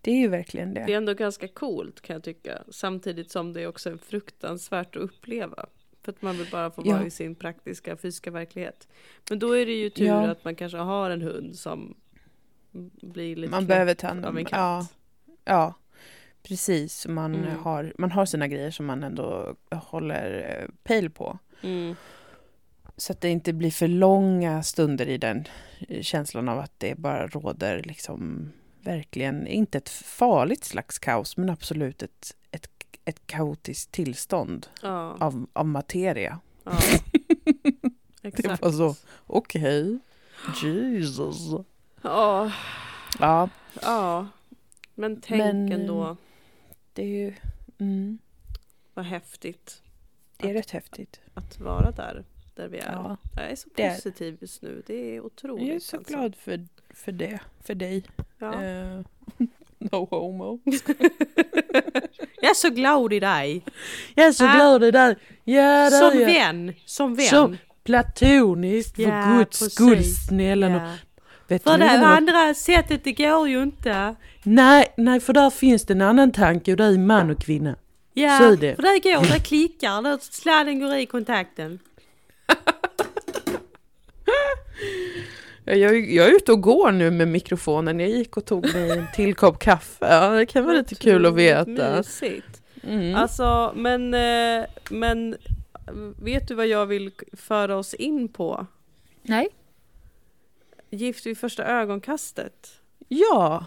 Det 0.00 0.10
är 0.10 0.16
ju 0.16 0.28
verkligen 0.28 0.74
det. 0.74 0.84
Det 0.86 0.92
är 0.92 0.96
ändå 0.96 1.14
ganska 1.14 1.48
coolt 1.48 2.00
kan 2.00 2.14
jag 2.14 2.22
tycka. 2.24 2.62
Samtidigt 2.70 3.30
som 3.30 3.52
det 3.52 3.66
också 3.66 3.90
är 3.90 3.96
fruktansvärt 3.96 4.96
att 4.96 5.02
uppleva. 5.02 5.66
För 6.02 6.12
att 6.12 6.22
man 6.22 6.36
vill 6.38 6.46
bara 6.52 6.70
få 6.70 6.82
vara 6.82 7.00
Ja. 7.00 7.06
i 7.06 7.10
sin 7.10 7.34
praktiska 7.34 7.96
fysiska 7.96 8.30
verklighet. 8.30 8.88
Men 9.30 9.38
då 9.38 9.52
är 9.56 9.66
det 9.66 9.72
ju 9.72 9.90
tur 9.90 10.06
Ja. 10.06 10.26
att 10.30 10.44
man 10.44 10.54
kanske 10.54 10.78
har 10.78 11.10
en 11.10 11.22
hund 11.22 11.56
som 11.58 11.94
blir 13.02 13.36
lite 13.36 13.50
Man 13.50 13.66
behöver 13.66 13.94
ta 13.94 14.06
hand 14.06 14.24
av 14.24 14.30
om 14.30 14.36
en 14.36 14.44
katt. 14.44 14.58
Ja, 14.58 14.86
ja, 15.44 15.74
precis. 16.42 17.06
Man, 17.06 17.34
Mm. 17.34 17.58
har, 17.58 17.92
man 17.98 18.12
har 18.12 18.26
sina 18.26 18.48
grejer 18.48 18.70
som 18.70 18.86
man 18.86 19.02
ändå 19.02 19.54
håller 19.70 20.58
eh, 20.62 20.68
pejl 20.84 21.10
på. 21.10 21.38
Mm. 21.62 21.94
Så 22.96 23.12
att 23.12 23.20
det 23.20 23.28
inte 23.28 23.52
blir 23.52 23.70
för 23.70 23.88
långa 23.88 24.62
stunder 24.62 25.08
i 25.08 25.18
den 25.18 25.44
eh, 25.88 26.02
känslan 26.02 26.48
av 26.48 26.58
att 26.58 26.72
det 26.78 26.98
bara 26.98 27.26
råder 27.26 27.82
liksom 27.82 28.52
verkligen, 28.80 29.46
inte 29.46 29.78
ett 29.78 29.88
farligt 29.88 30.64
slags 30.64 30.98
kaos, 30.98 31.36
men 31.36 31.50
absolut 31.50 32.02
ett, 32.02 32.34
ett, 32.50 32.68
ett 33.04 33.26
kaotiskt 33.26 33.92
tillstånd 33.92 34.66
Ja, 34.82 35.16
av, 35.20 35.46
av 35.52 35.66
materia. 35.66 36.38
ja. 36.64 36.72
Det 38.22 38.60
var 38.62 38.72
så, 38.72 38.94
okej, 39.26 39.98
Jesus. 40.62 41.36
Ja, 42.02 42.52
Ja, 43.20 43.48
ja. 43.82 44.26
Men 44.94 45.20
tänk 45.20 45.38
Men, 45.42 45.72
ändå 45.72 46.16
det 46.98 47.02
är 47.04 47.06
ju, 47.06 47.32
mm, 47.78 48.18
vad 48.94 49.04
häftigt 49.04 49.82
det 50.36 50.50
är 50.50 50.54
rätt 50.54 50.70
häftigt. 50.70 51.20
att 51.34 51.60
vara 51.60 51.90
där, 51.90 52.24
där 52.54 52.68
vi 52.68 52.78
är. 52.78 52.92
Ja. 52.92 53.16
Jag 53.36 53.50
är 53.50 53.56
så 53.56 53.68
det 53.74 53.82
är- 53.82 53.94
positiv 53.94 54.38
just 54.40 54.62
nu. 54.62 54.82
Det 54.86 55.16
är 55.16 55.20
otroligt. 55.20 55.66
Jag 55.66 55.76
är 55.76 55.80
så 55.80 55.96
alltså. 55.96 56.12
glad 56.14 56.36
för, 56.36 56.66
för 56.90 57.12
det, 57.12 57.38
för 57.64 57.74
dig. 57.74 58.04
Ja. 58.38 58.62
Eh, 58.64 59.00
no 59.78 60.04
homo. 60.10 60.60
Jag 62.40 62.50
är 62.50 62.54
så 62.54 62.70
glad 62.70 63.12
i 63.12 63.20
dig. 63.20 63.64
Jag 64.14 64.26
är 64.26 64.32
så 64.32 64.46
Ah. 64.46 64.54
glad 64.54 64.84
i 64.84 64.90
dig. 64.90 65.16
Ja, 65.44 65.90
Som 65.90 66.20
jag. 66.20 66.26
vän. 66.26 66.74
Som 66.86 67.14
vän. 67.14 67.26
Som 67.26 67.56
platoniskt, 67.84 68.96
för 68.96 69.02
Ja, 69.02 69.36
guds 69.38 69.58
skull 69.74 70.04
snälla. 70.04 70.68
Ja. 70.68 70.94
Vet 71.48 71.62
För 71.62 71.78
det 71.78 71.90
andra 71.90 72.54
sättet 72.54 73.04
det 73.04 73.12
går 73.12 73.48
ju 73.48 73.62
inte. 73.62 74.14
Nej, 74.50 74.94
nej, 74.96 75.20
för 75.20 75.32
där 75.32 75.50
finns 75.50 75.84
det 75.84 75.92
en 75.94 76.00
annan 76.02 76.32
tanke 76.32 76.70
och 76.70 76.76
det 76.76 76.84
är 76.84 76.98
man 76.98 77.30
och 77.30 77.40
kvinna. 77.40 77.76
Ja, 78.14 78.38
Så 78.38 78.52
är 78.52 78.56
det. 78.56 78.76
för 78.76 78.82
det 78.82 79.10
går, 79.10 79.32
det 79.32 79.40
klickar, 79.40 80.02
där 80.02 80.18
sladden 80.20 80.80
går 80.80 80.94
i 80.96 81.06
kontakten. 81.06 81.78
Jag, 85.64 86.10
jag 86.10 86.26
är 86.28 86.36
ute 86.36 86.52
och 86.52 86.60
går 86.60 86.92
nu 86.92 87.10
med 87.10 87.28
mikrofonen. 87.28 88.00
Jag 88.00 88.08
gick 88.08 88.36
och 88.36 88.44
tog 88.44 88.74
mig 88.74 88.90
en 88.90 89.06
till 89.14 89.34
kopp 89.34 89.58
kaffe. 89.58 90.06
Ja, 90.06 90.30
det 90.30 90.46
kan 90.46 90.64
vara 90.64 90.76
lite 90.76 90.94
kul 90.94 91.26
att 91.26 91.34
veta. 91.34 91.96
Mysigt. 91.96 92.62
Mm. 92.82 93.14
Alltså, 93.14 93.72
men, 93.76 94.14
eh, 94.14 94.64
men 94.90 95.36
vet 96.22 96.48
du 96.48 96.54
vad 96.54 96.66
jag 96.66 96.86
vill 96.86 97.10
föra 97.32 97.76
oss 97.76 97.94
in 97.94 98.28
på? 98.28 98.66
Nej. 99.22 99.48
Gift 100.90 101.26
vid 101.26 101.38
första 101.38 101.64
ögonkastet. 101.64 102.70
Ja, 103.08 103.64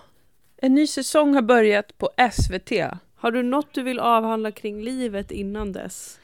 en 0.64 0.76
ny 0.76 0.88
säsong 0.88 1.34
har 1.34 1.42
börjat 1.42 1.98
på 1.98 2.10
SVT. 2.32 2.72
Har 3.16 3.32
du 3.32 3.44
något 3.44 3.74
du 3.74 3.84
vill 3.84 4.00
avhandla 4.00 4.52
kring 4.52 4.82
livet 4.82 5.32
innan 5.32 5.72
dess? 5.72 6.20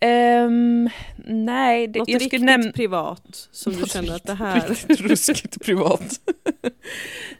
Ehm, 0.00 0.88
nej, 1.26 1.86
det, 1.86 1.98
Något 1.98 2.08
jag 2.08 2.14
riktigt 2.14 2.40
skulle 2.40 2.44
nämna... 2.44 2.72
privat 2.72 3.48
som 3.50 3.72
du 3.72 3.86
känner 3.86 4.16
att 4.16 4.24
det 4.24 4.34
här... 4.34 4.68
Riktigt 4.68 5.00
ruskigt 5.00 5.64
privat. 5.64 6.02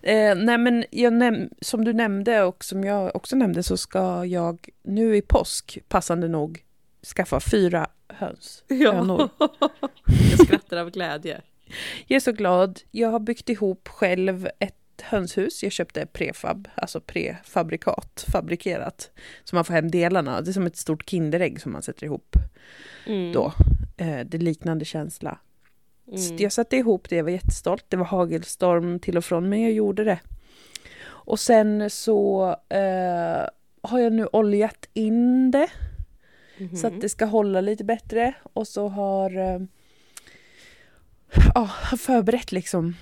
eh, 0.03 0.35
nej 0.35 0.59
men 0.59 0.85
jag 0.91 1.49
som 1.61 1.85
du 1.85 1.93
nämnde 1.93 2.43
och 2.43 2.65
som 2.65 2.85
jag 2.85 3.17
också 3.17 3.37
nämnde 3.37 3.63
så 3.63 3.77
ska 3.77 4.25
jag 4.25 4.69
nu 4.83 5.17
i 5.17 5.23
påsk, 5.23 5.79
passande 5.89 6.29
nog, 6.29 6.63
skaffa 7.17 7.41
fyra 7.41 7.87
höns. 8.09 8.65
hönor. 8.69 9.29
jag 10.31 10.47
skrattar 10.47 10.77
av 10.77 10.91
glädje. 10.91 11.41
Jag 12.07 12.17
är 12.17 12.21
så 12.21 12.33
glad. 12.33 12.81
Jag 12.91 13.09
har 13.09 13.21
byggt 13.21 13.49
ihop 13.49 13.89
själv 13.89 14.49
ett 14.59 14.84
hönshus. 15.03 15.63
Jag 15.63 15.73
köpte 15.73 16.07
prefab, 16.07 16.69
alltså 16.75 17.01
prefabrikat, 17.01 18.25
fabrikerat. 18.33 19.11
Så 19.45 19.57
man 19.57 19.65
får 19.65 19.75
hem 19.75 19.91
delarna. 19.91 20.41
Det 20.41 20.51
är 20.51 20.53
som 20.53 20.67
ett 20.67 20.77
stort 20.77 21.11
Kinderägg 21.11 21.61
som 21.61 21.73
man 21.73 21.83
sätter 21.83 22.05
ihop 22.05 22.37
Mm. 23.07 23.33
då. 23.33 23.53
Eh, 23.97 24.21
det 24.27 24.35
är 24.37 24.39
liknande 24.39 24.85
känsla. 24.85 25.39
Mm. 26.09 26.37
Jag 26.39 26.53
satte 26.53 26.77
ihop 26.77 27.09
det, 27.09 27.17
jag 27.17 27.25
var 27.25 27.31
jättestolt. 27.31 27.85
Det 27.89 27.97
var 27.97 28.05
hagelstorm 28.05 28.99
till 28.99 29.17
och 29.17 29.25
från, 29.25 29.49
men 29.49 29.63
jag 29.63 29.73
gjorde 29.73 30.05
det. 30.05 30.21
Och 31.07 31.41
sen 31.41 31.91
så 31.91 32.49
eh, 32.69 33.47
har 33.83 33.99
jag 33.99 34.13
nu 34.13 34.27
oljat 34.33 34.89
in 34.93 35.51
det 35.51 35.69
Mhm. 36.59 36.77
så 36.77 36.87
att 36.87 37.01
det 37.01 37.09
ska 37.09 37.25
hålla 37.25 37.61
lite 37.61 37.85
bättre. 37.85 38.35
Och 38.53 38.69
så 38.69 38.89
har 38.89 39.39
eh, 39.39 39.61
ja, 41.55 41.71
förberett 41.99 42.53
liksom 42.53 42.97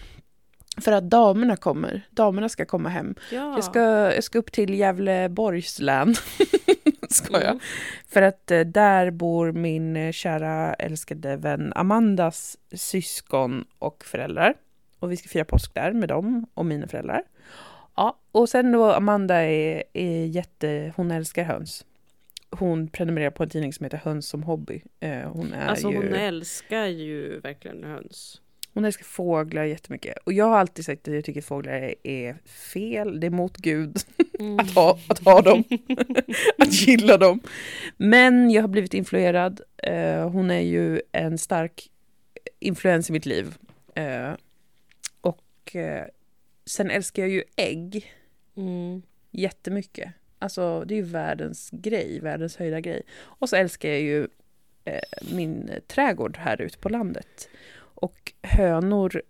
för 0.81 0.93
att 0.93 1.11
damerna 1.11 1.57
kommer. 1.57 2.03
Damerna 2.11 2.49
ska 2.49 2.65
komma 2.65 2.89
hem. 2.89 3.15
ja. 3.33 3.55
Jag, 3.55 3.65
ska, 3.65 3.81
jag 4.15 4.25
ska 4.25 4.39
upp 4.39 4.53
till 4.53 4.75
Gävleborgs 4.75 5.79
län. 5.81 6.15
ska 7.11 7.33
jag. 7.33 7.43
Mm. 7.43 7.61
För 8.09 8.23
att 8.23 8.51
eh, 8.51 8.61
där 8.61 9.11
bor 9.11 9.53
min 9.53 9.97
eh, 9.97 10.13
kära 10.13 10.75
älskade 10.75 11.37
vän 11.37 11.73
Amandas 11.77 12.59
syskon 12.73 13.65
och 13.79 14.05
föräldrar. 14.05 14.55
Och 14.99 15.13
vi 15.13 15.17
ska 15.17 15.29
fira 15.29 15.45
påsk 15.45 15.75
där 15.75 15.93
med 15.93 16.09
dem 16.09 16.47
och 16.55 16.67
mina 16.67 16.89
föräldrar. 16.89 17.23
Ja, 17.97 18.19
och 18.33 18.49
sen 18.49 18.73
då 18.73 18.93
Amanda 18.93 19.35
är, 19.37 19.83
är 19.93 20.27
jätte, 20.27 20.93
hon 20.97 21.11
älskar 21.11 21.45
höns. 21.45 21.87
Hon 22.51 22.89
prenumererar 22.89 23.31
på 23.31 23.43
en 23.43 23.49
tidning 23.49 23.73
som 23.73 23.85
heter 23.85 23.99
Höns 24.05 24.29
som 24.29 24.43
hobby. 24.43 24.83
Eh, 25.01 25.19
Hon, 25.19 25.53
är 25.53 25.69
Alltså 25.69 25.91
ju, 25.91 25.97
hon 25.97 26.15
älskar 26.15 26.87
ju 26.87 27.41
verkligen 27.41 27.85
höns. 27.85 28.41
Hon 28.75 28.85
älskar 28.85 29.05
fåglar 29.05 29.65
jättemycket. 29.65 30.19
Och 30.25 30.33
jag 30.33 30.45
har 30.45 30.59
alltid 30.59 30.85
sagt 30.85 31.09
att 31.09 31.15
jag 31.15 31.25
tycker 31.25 31.41
fåglar 31.41 31.95
är, 32.03 32.37
fel. 32.47 33.21
Det 33.21 33.27
är 33.27 33.31
mot 33.31 33.57
Gud 33.57 33.99
Mm. 34.39 34.59
att 34.59 34.71
ha, 34.75 34.99
att 35.09 35.19
ha 35.19 35.43
dem, 35.43 35.65
att 36.59 36.73
gilla 36.87 37.17
dem. 37.17 37.41
Men 37.97 38.51
jag 38.51 38.63
har 38.63 38.69
blivit 38.69 38.95
influerad. 38.95 39.61
Eh, 39.77 40.29
hon 40.31 40.51
är 40.51 40.61
ju 40.61 41.01
en 41.13 41.39
stark 41.39 41.91
influens 42.61 43.11
i 43.11 43.13
mitt 43.13 43.27
liv. 43.27 43.55
Eh, 43.95 44.33
och 45.21 45.77
eh, 45.77 46.05
sen 46.67 46.91
älskar 46.91 47.23
jag 47.23 47.31
ju 47.31 47.43
ägg 47.57 48.13
Mm. 48.57 49.03
jättemycket. 49.31 50.13
Alltså 50.39 50.85
det 50.85 50.95
är 50.95 50.97
ju 50.97 51.03
världens 51.03 51.71
grej, 51.73 52.21
världens 52.21 52.57
höjda 52.57 52.81
grej. 52.81 53.03
Och 53.21 53.49
så 53.49 53.57
älskar 53.57 53.89
jag 53.89 54.01
ju 54.01 54.29
min 55.31 55.71
trädgård 55.87 56.37
här 56.37 56.61
ute 56.63 56.79
på 56.79 56.89
landet. 56.89 57.49
Och 58.03 58.33
hönor 58.43 59.23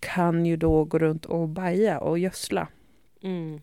kan 0.00 0.46
ju 0.46 0.56
då 0.56 0.84
gå 0.84 0.98
runt 0.98 1.24
och 1.24 1.48
baja 1.48 1.98
och 1.98 2.18
gödsla. 2.18 2.68
Mm. 3.22 3.60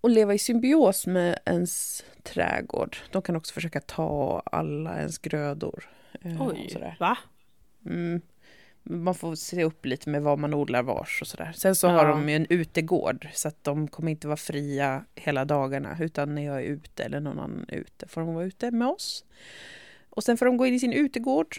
och 0.00 0.10
leva 0.10 0.34
i 0.34 0.38
symbios 0.38 1.06
med 1.06 1.38
ens 1.46 2.04
trädgård. 2.22 2.96
De 3.12 3.22
kan 3.22 3.36
också 3.36 3.54
försöka 3.54 3.80
ta 3.80 4.42
alla 4.46 4.98
ens 4.98 5.18
grödor. 5.18 5.88
eh, 6.22 6.42
Oj, 6.48 6.68
sådär. 6.72 6.96
va? 7.00 7.18
Mm. 7.86 8.20
Man 8.82 9.14
får 9.14 9.34
se 9.34 9.64
upp 9.64 9.86
lite 9.86 10.08
med 10.10 10.22
vad 10.22 10.38
man 10.38 10.54
odlar 10.54 10.82
vars 10.82 11.18
och 11.22 11.26
sådär. 11.26 11.52
Sen 11.54 11.74
så 11.74 11.88
har 11.88 12.04
Ja. 12.04 12.10
de 12.10 12.28
ju 12.28 12.36
en 12.36 12.46
utegård 12.50 13.28
så 13.32 13.48
att 13.48 13.64
de 13.64 13.88
kommer 13.88 14.10
inte 14.10 14.26
vara 14.26 14.36
fria 14.36 15.04
hela 15.14 15.44
dagarna 15.44 15.96
utan 16.00 16.34
när 16.34 16.42
jag 16.44 16.56
är 16.58 16.64
ute 16.66 17.04
eller 17.04 17.20
någon 17.20 17.38
annan 17.38 17.64
är 17.68 17.76
ute 17.76 18.08
får 18.08 18.20
de 18.20 18.34
vara 18.34 18.44
ute 18.44 18.70
med 18.70 18.88
oss. 18.88 19.24
Och 20.10 20.24
sen 20.24 20.36
får 20.36 20.46
de 20.46 20.56
gå 20.56 20.66
in 20.66 20.74
i 20.74 20.80
sin 20.80 20.92
utegård 20.92 21.56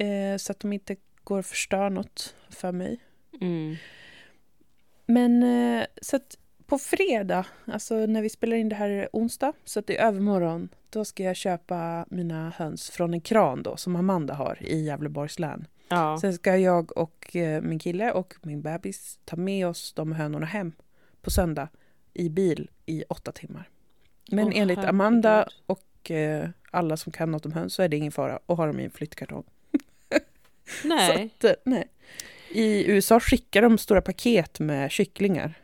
eh, 0.00 0.36
så 0.36 0.52
att 0.52 0.60
de 0.60 0.72
inte 0.72 0.96
går 1.24 1.38
och 1.38 1.46
förstör 1.46 1.90
något 1.90 2.34
för 2.50 2.72
mig. 2.72 3.00
Mm. 3.40 3.76
Men 5.06 5.42
eh, 5.42 5.86
så 6.02 6.16
att 6.16 6.38
på 6.66 6.78
fredag, 6.78 7.46
alltså 7.64 7.94
när 7.94 8.22
vi 8.22 8.28
spelar 8.28 8.56
in 8.56 8.68
det 8.68 8.76
här 8.76 8.88
är 8.88 9.08
onsdag, 9.12 9.52
så 9.64 9.78
att 9.78 9.86
det 9.86 9.98
är 9.98 10.06
övermorgon, 10.06 10.68
då 10.90 11.04
ska 11.04 11.22
jag 11.22 11.36
köpa 11.36 12.06
mina 12.10 12.52
höns 12.56 12.90
från 12.90 13.14
en 13.14 13.20
kran 13.20 13.62
då, 13.62 13.76
som 13.76 13.96
Amanda 13.96 14.34
har 14.34 14.58
i 14.60 14.84
Gävleborgs 14.84 15.38
län. 15.38 15.66
Ja. 15.88 16.18
Sen 16.20 16.34
ska 16.34 16.56
jag 16.56 16.96
och 16.96 17.36
eh, 17.36 17.62
min 17.62 17.78
kille 17.78 18.12
och 18.12 18.34
min 18.42 18.62
bebis 18.62 19.18
ta 19.24 19.36
med 19.36 19.66
oss 19.66 19.92
de 19.92 20.12
hönorna 20.12 20.46
hem 20.46 20.72
på 21.22 21.30
söndag 21.30 21.68
i 22.14 22.28
bil 22.28 22.70
i 22.86 23.04
åtta 23.08 23.32
timmar. 23.32 23.68
Men 24.30 24.46
Åh, 24.46 24.52
enligt 24.56 24.78
herregud. 24.78 24.88
Amanda 24.88 25.48
och 25.66 26.10
eh, 26.10 26.48
alla 26.70 26.96
som 26.96 27.12
kan 27.12 27.30
något 27.30 27.46
om 27.46 27.52
höns 27.52 27.74
så 27.74 27.82
är 27.82 27.88
det 27.88 27.96
ingen 27.96 28.12
fara 28.12 28.38
att 28.46 28.56
ha 28.56 28.66
dem 28.66 28.80
i 28.80 28.84
en 28.84 28.90
flyttkartong. 28.90 29.44
Nej. 30.84 31.30
Att, 31.38 31.44
eh, 31.44 31.52
nej. 31.64 31.84
I 32.50 32.90
USA 32.90 33.20
skickar 33.20 33.62
de 33.62 33.78
stora 33.78 34.00
paket 34.02 34.60
med 34.60 34.90
kycklingar 34.90 35.54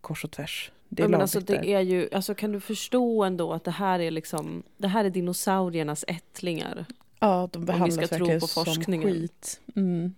kors 0.00 0.24
och 0.24 0.30
tvärs. 0.30 0.70
Det 0.88 1.02
är 1.02 1.04
Ja, 1.04 1.08
men 1.10 1.20
alltså, 1.20 1.40
där. 1.40 1.62
det 1.62 1.72
är 1.72 1.80
ju, 1.80 2.08
alltså 2.12 2.34
kan 2.34 2.52
du 2.52 2.60
förstå 2.60 3.24
ändå 3.24 3.52
att 3.52 3.64
det 3.64 3.70
här 3.70 3.98
är 4.00 4.10
liksom, 4.10 4.62
det 4.76 4.88
här 4.88 5.04
är 5.04 5.10
dinosauriernas 5.10 6.04
ättlingar. 6.08 6.84
Ja, 7.18 7.48
de 7.52 7.64
behandlas 7.64 8.10
tro 8.10 8.18
verkligen 8.18 8.40
på 8.40 8.46
som 8.46 8.64
forskningen. 8.64 9.12
skit. 9.12 9.60
Mm. 9.76 10.14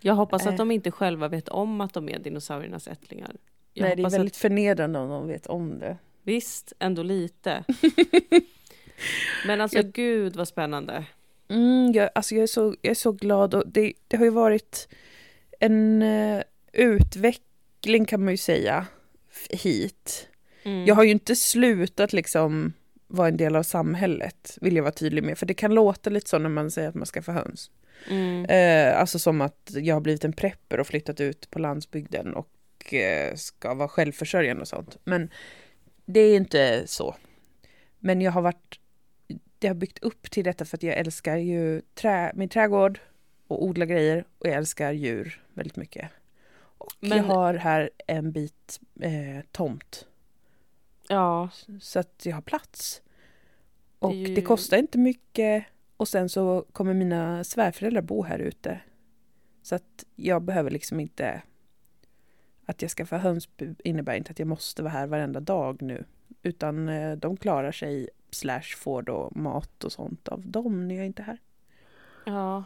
Jag 0.00 0.14
hoppas 0.14 0.42
Äh. 0.46 0.48
att 0.52 0.56
de 0.56 0.70
inte 0.70 0.90
själva 0.90 1.28
vet 1.28 1.48
om 1.48 1.80
att 1.80 1.92
de 1.92 2.08
är 2.08 2.18
dinosauriernas 2.18 2.88
ättlingar. 2.88 3.36
Jag 3.72 3.86
Nej, 3.86 3.96
det 3.96 4.02
är 4.02 4.10
väldigt 4.10 4.32
att, 4.32 4.36
förnedrande 4.36 4.98
om 4.98 5.08
de 5.08 5.28
vet 5.28 5.46
om 5.46 5.78
det. 5.78 5.96
visst, 6.22 6.72
ändå 6.78 7.02
lite. 7.02 7.64
Men 9.46 9.60
alltså 9.60 9.78
Jag- 9.78 9.92
gud 9.92 10.36
vad 10.36 10.48
spännande. 10.48 11.04
Mm, 11.48 11.92
jag, 11.92 12.10
alltså 12.14 12.34
jag, 12.34 12.42
är 12.42 12.46
så, 12.46 12.74
jag 12.82 12.90
är 12.90 12.94
så 12.94 13.12
glad. 13.12 13.54
Och 13.54 13.68
det, 13.68 13.92
det 14.08 14.16
har 14.16 14.24
ju 14.24 14.30
varit 14.30 14.88
en 15.60 16.02
eh, 16.02 16.42
utveckling 16.72 18.04
kan 18.04 18.24
man 18.24 18.32
ju 18.32 18.36
säga 18.36 18.86
hit. 19.50 20.28
Mm. 20.62 20.86
Jag 20.86 20.94
har 20.94 21.04
ju 21.04 21.10
inte 21.10 21.36
slutat 21.36 22.12
liksom 22.12 22.72
vara 23.06 23.28
en 23.28 23.36
del 23.36 23.56
av 23.56 23.62
samhället, 23.62 24.58
vill 24.60 24.76
jag 24.76 24.82
vara 24.82 24.92
tydlig 24.92 25.24
med. 25.24 25.38
För 25.38 25.46
det 25.46 25.54
kan 25.54 25.74
låta 25.74 26.10
lite 26.10 26.30
så 26.30 26.38
när 26.38 26.48
man 26.48 26.70
säger 26.70 26.88
att 26.88 26.94
man 26.94 27.06
ska 27.06 27.22
få 27.22 27.32
höns. 27.32 27.70
mm. 28.10 28.44
Eh, 28.44 29.00
alltså 29.00 29.18
som 29.18 29.40
att 29.40 29.70
jag 29.74 29.94
har 29.94 30.00
blivit 30.00 30.24
en 30.24 30.32
prepper 30.32 30.80
och 30.80 30.86
flyttat 30.86 31.20
ut 31.20 31.50
på 31.50 31.58
landsbygden 31.58 32.34
och 32.34 32.94
eh, 32.94 33.34
ska 33.34 33.74
vara 33.74 33.88
självförsörjande 33.88 34.60
och 34.62 34.68
sånt. 34.68 34.98
Men 35.04 35.30
det 36.06 36.20
är 36.20 36.36
inte 36.36 36.82
så. 36.86 37.16
Men 37.98 38.20
jag 38.20 38.32
har 38.32 38.42
varit, 38.42 38.80
det 39.64 39.68
har 39.68 39.74
byggt 39.74 39.98
upp 39.98 40.30
till 40.30 40.44
detta 40.44 40.64
för 40.64 40.76
att 40.76 40.82
jag 40.82 40.96
älskar 40.96 41.36
ju 41.36 41.82
trä, 41.94 42.32
min 42.34 42.48
trädgård 42.48 43.00
och 43.46 43.64
odla 43.64 43.86
grejer 43.86 44.24
och 44.38 44.46
jag 44.46 44.54
älskar 44.54 44.92
djur 44.92 45.42
väldigt 45.54 45.76
mycket. 45.76 46.10
Och 46.78 46.92
jag 47.00 47.08
Men- 47.08 47.24
har 47.24 47.54
här 47.54 47.90
en 48.06 48.32
bit 48.32 48.80
eh, 49.00 49.44
tomt 49.52 50.06
Ja, 51.08 51.48
så 51.80 51.98
att 51.98 52.26
jag 52.26 52.34
har 52.34 52.42
plats. 52.42 53.02
Och 53.98 54.10
det, 54.10 54.16
ju- 54.16 54.42
kostar 54.42 54.76
inte 54.76 54.98
mycket. 54.98 55.64
Och 55.96 56.08
sen 56.08 56.28
så 56.28 56.64
kommer 56.72 56.94
mina 56.94 57.44
svärföräldrar 57.44 58.02
bo 58.02 58.22
här 58.22 58.38
ute. 58.38 58.80
Så 59.62 59.74
att 59.74 60.04
jag 60.14 60.42
behöver 60.42 60.70
liksom 60.70 61.00
inte... 61.00 61.42
Att 62.66 62.82
jag 62.82 62.90
ska 62.90 63.06
få 63.06 63.16
höns 63.16 63.48
innebär 63.84 64.14
inte 64.14 64.30
att 64.30 64.38
jag 64.38 64.48
måste 64.48 64.82
vara 64.82 64.92
här 64.92 65.06
varenda 65.06 65.40
dag 65.40 65.82
nu. 65.82 66.04
Utan 66.42 66.88
eh, 66.88 67.12
de 67.16 67.36
klarar 67.36 67.72
sig 67.72 68.08
slash 68.34 68.76
får 68.76 69.02
då 69.02 69.30
mat 69.34 69.84
och 69.84 69.92
sånt 69.92 70.28
av 70.28 70.46
dem 70.46 70.88
när 70.88 70.94
jag 70.94 71.06
inte 71.06 71.22
är 71.22 71.26
här. 71.26 71.38
ja. 72.24 72.64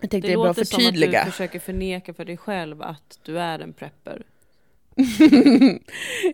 Jag 0.00 0.10
tänkte 0.10 0.28
Det, 0.28 0.32
det, 0.32 0.32
är 0.32 0.36
bra 0.36 0.46
låter 0.46 0.62
att 0.62 0.68
som 0.68 0.76
att 0.78 0.84
förtydliga. 0.84 1.24
du 1.24 1.30
försöker 1.30 1.58
förneka 1.58 2.14
för 2.14 2.24
dig 2.24 2.36
själv 2.36 2.82
att 2.82 3.18
du 3.22 3.38
är 3.40 3.58
en 3.58 3.72
prepper. 3.72 4.22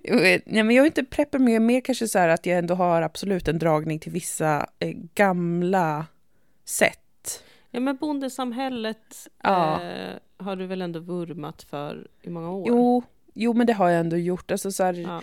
Nej, 0.04 0.42
men 0.46 0.70
jag 0.70 0.82
är 0.82 0.86
inte 0.86 1.04
prepper, 1.04 1.38
men 1.38 1.48
jag 1.52 1.56
är 1.62 1.66
mer 1.66 1.80
kanske 1.80 2.08
så 2.08 2.18
här 2.18 2.28
att 2.28 2.46
jag 2.46 2.58
ändå 2.58 2.74
har 2.74 3.02
absolut 3.02 3.48
en 3.48 3.58
dragning 3.58 3.98
till 3.98 4.12
vissa 4.12 4.66
eh, 4.78 4.92
gamla 5.14 6.06
sätt. 6.64 7.44
Ja 7.70 7.80
men 7.80 7.96
bondesamhället 7.96 9.28
Ja. 9.42 9.82
eh, 9.82 10.14
har 10.36 10.56
du 10.56 10.66
väl 10.66 10.82
ändå 10.82 11.00
vurmat 11.00 11.62
för 11.62 12.08
i 12.22 12.30
många 12.30 12.50
år? 12.50 12.68
Jo, 12.68 13.02
jo, 13.34 13.52
men 13.54 13.66
det 13.66 13.72
har 13.72 13.88
jag 13.90 14.00
ändå 14.00 14.16
gjort. 14.16 14.50
Alltså 14.50 14.72
så 14.72 14.82
här, 14.84 14.92
Ja. 14.94 15.22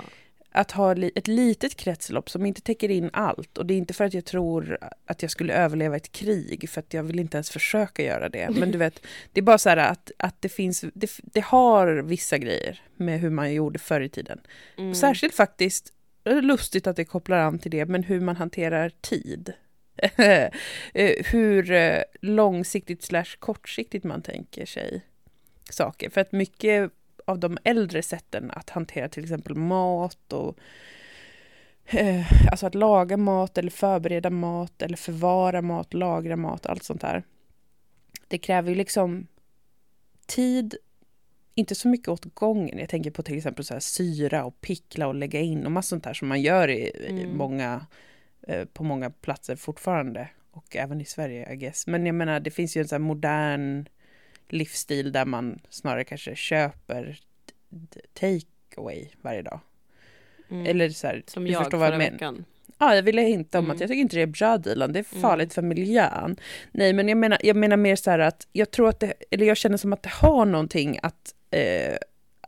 Att 0.55 0.71
ha 0.71 0.95
ett 1.15 1.27
litet 1.27 1.75
kretslopp 1.75 2.29
som 2.29 2.45
inte 2.45 2.61
täcker 2.61 2.91
in 2.91 3.09
allt. 3.13 3.57
Och 3.57 3.65
det 3.65 3.73
är 3.73 3.77
inte 3.77 3.93
för 3.93 4.05
att 4.05 4.13
jag 4.13 4.25
tror 4.25 4.77
att 5.05 5.21
jag 5.21 5.31
skulle 5.31 5.53
överleva 5.53 5.95
ett 5.95 6.11
krig, 6.11 6.69
för 6.69 6.79
att 6.79 6.93
jag 6.93 7.03
vill 7.03 7.19
inte 7.19 7.37
ens 7.37 7.49
försöka 7.49 8.03
göra 8.03 8.29
det. 8.29 8.49
Men 8.49 8.71
du 8.71 8.77
vet, 8.77 9.05
det 9.33 9.39
är 9.39 9.43
bara 9.43 9.57
så 9.57 9.69
här 9.69 9.77
att, 9.77 10.11
att 10.17 10.41
det 10.41 10.49
finns, 10.49 10.85
det, 10.93 11.11
det 11.23 11.43
har 11.43 11.87
vissa 11.87 12.37
grejer 12.37 12.81
med 12.95 13.19
hur 13.19 13.29
man 13.29 13.53
gjorde 13.53 13.79
förr 13.79 14.01
i 14.01 14.09
tiden. 14.09 14.39
Mm. 14.77 14.89
Och 14.89 14.97
särskilt 14.97 15.35
faktiskt, 15.35 15.93
det 16.23 16.29
är 16.29 16.41
lustigt 16.41 16.87
att 16.87 16.95
det 16.95 17.05
kopplar 17.05 17.37
an 17.37 17.59
till 17.59 17.71
det, 17.71 17.85
men 17.85 18.03
hur 18.03 18.19
man 18.19 18.35
hanterar 18.35 18.91
tid. 19.01 19.53
Eh, 20.93 21.25
hur 21.25 21.71
eh, 21.71 22.01
långsiktigt 22.21 23.03
slash 23.03 23.37
kortsiktigt 23.39 24.03
man 24.03 24.21
tänker 24.21 24.65
sig 24.65 25.01
saker. 25.69 26.09
För 26.09 26.21
att 26.21 26.31
mycket 26.31 26.91
av 27.25 27.39
de 27.39 27.57
äldre 27.63 28.01
sätten 28.01 28.51
att 28.51 28.69
hantera 28.69 29.09
till 29.09 29.23
exempel 29.23 29.55
mat 29.55 30.33
och 30.33 30.57
eh, 31.85 32.49
alltså 32.51 32.67
att 32.67 32.75
laga 32.75 33.17
mat 33.17 33.57
eller 33.57 33.71
förbereda 33.71 34.29
mat 34.29 34.81
eller 34.81 34.97
förvara 34.97 35.61
mat, 35.61 35.93
lagra 35.93 36.35
mat, 36.35 36.65
allt 36.65 36.83
sånt 36.83 37.03
här. 37.03 37.23
Det 38.27 38.37
kräver 38.37 38.69
ju 38.69 38.75
liksom 38.75 39.27
tid, 40.25 40.75
inte 41.55 41.75
så 41.75 41.87
mycket 41.87 42.07
åt 42.07 42.33
gången. 42.35 42.79
Jag 42.79 42.89
tänker 42.89 43.11
på 43.11 43.23
till 43.23 43.37
exempel 43.37 43.65
så 43.65 43.73
här 43.73 43.79
syra 43.81 44.45
och 44.45 44.61
pickla 44.61 45.07
och 45.07 45.15
lägga 45.15 45.39
in 45.39 45.65
och 45.65 45.71
massa 45.71 45.89
sånt 45.89 46.05
här 46.05 46.13
som 46.13 46.27
man 46.27 46.41
gör 46.41 46.67
i, 46.67 46.79
i 46.89 47.09
Mm. 47.23 47.37
många, 47.37 47.85
eh, 48.47 48.65
på 48.65 48.83
många 48.83 49.09
platser 49.09 49.55
fortfarande. 49.55 50.29
och 50.51 50.75
även 50.75 51.01
i 51.01 51.05
Sverige, 51.05 51.53
I 51.53 51.55
guess. 51.55 51.87
Men 51.87 52.05
jag 52.05 52.15
menar, 52.15 52.39
det 52.39 52.51
finns 52.51 52.77
ju 52.77 52.81
en 52.81 52.87
sån 52.87 53.01
här 53.01 53.07
modern 53.07 53.85
livsstil 54.49 55.11
där 55.11 55.25
man 55.25 55.59
snarare 55.69 56.03
kanske 56.03 56.35
köper 56.35 57.19
take 58.13 58.45
away 58.77 59.07
varje 59.21 59.41
dag. 59.41 59.59
Mm. 60.49 60.65
Eller 60.65 60.89
så 60.89 61.07
här, 61.07 61.23
Som 61.27 61.47
jag 61.47 61.71
förra 61.71 61.89
jag 61.91 61.97
veckan. 61.97 62.45
Ja, 62.77 62.95
jag 62.95 63.03
ville 63.03 63.21
hinta 63.21 63.59
om 63.59 63.65
Mm. 63.65 63.75
att 63.75 63.81
jag 63.81 63.89
tycker 63.89 64.01
inte 64.01 64.15
det 64.15 64.21
är 64.21 64.25
bra 64.27 64.57
Dilan, 64.57 64.93
det 64.93 64.99
är 64.99 65.05
Mm. 65.11 65.21
farligt 65.21 65.53
för 65.53 65.61
miljön. 65.61 66.35
Nej, 66.71 66.93
men 66.93 67.07
jag 67.07 67.17
menar, 67.17 67.37
jag 67.43 67.55
menar 67.55 67.77
mer 67.77 67.95
så 67.95 68.11
här 68.11 68.19
att 68.19 68.47
jag 68.51 68.71
tror 68.71 68.89
att 68.89 68.99
det, 68.99 69.13
eller 69.31 69.45
jag 69.45 69.57
känner 69.57 69.77
som 69.77 69.93
att 69.93 70.03
det 70.03 70.09
har 70.09 70.45
någonting 70.45 70.99
att, 71.03 71.35
eh, 71.51 71.95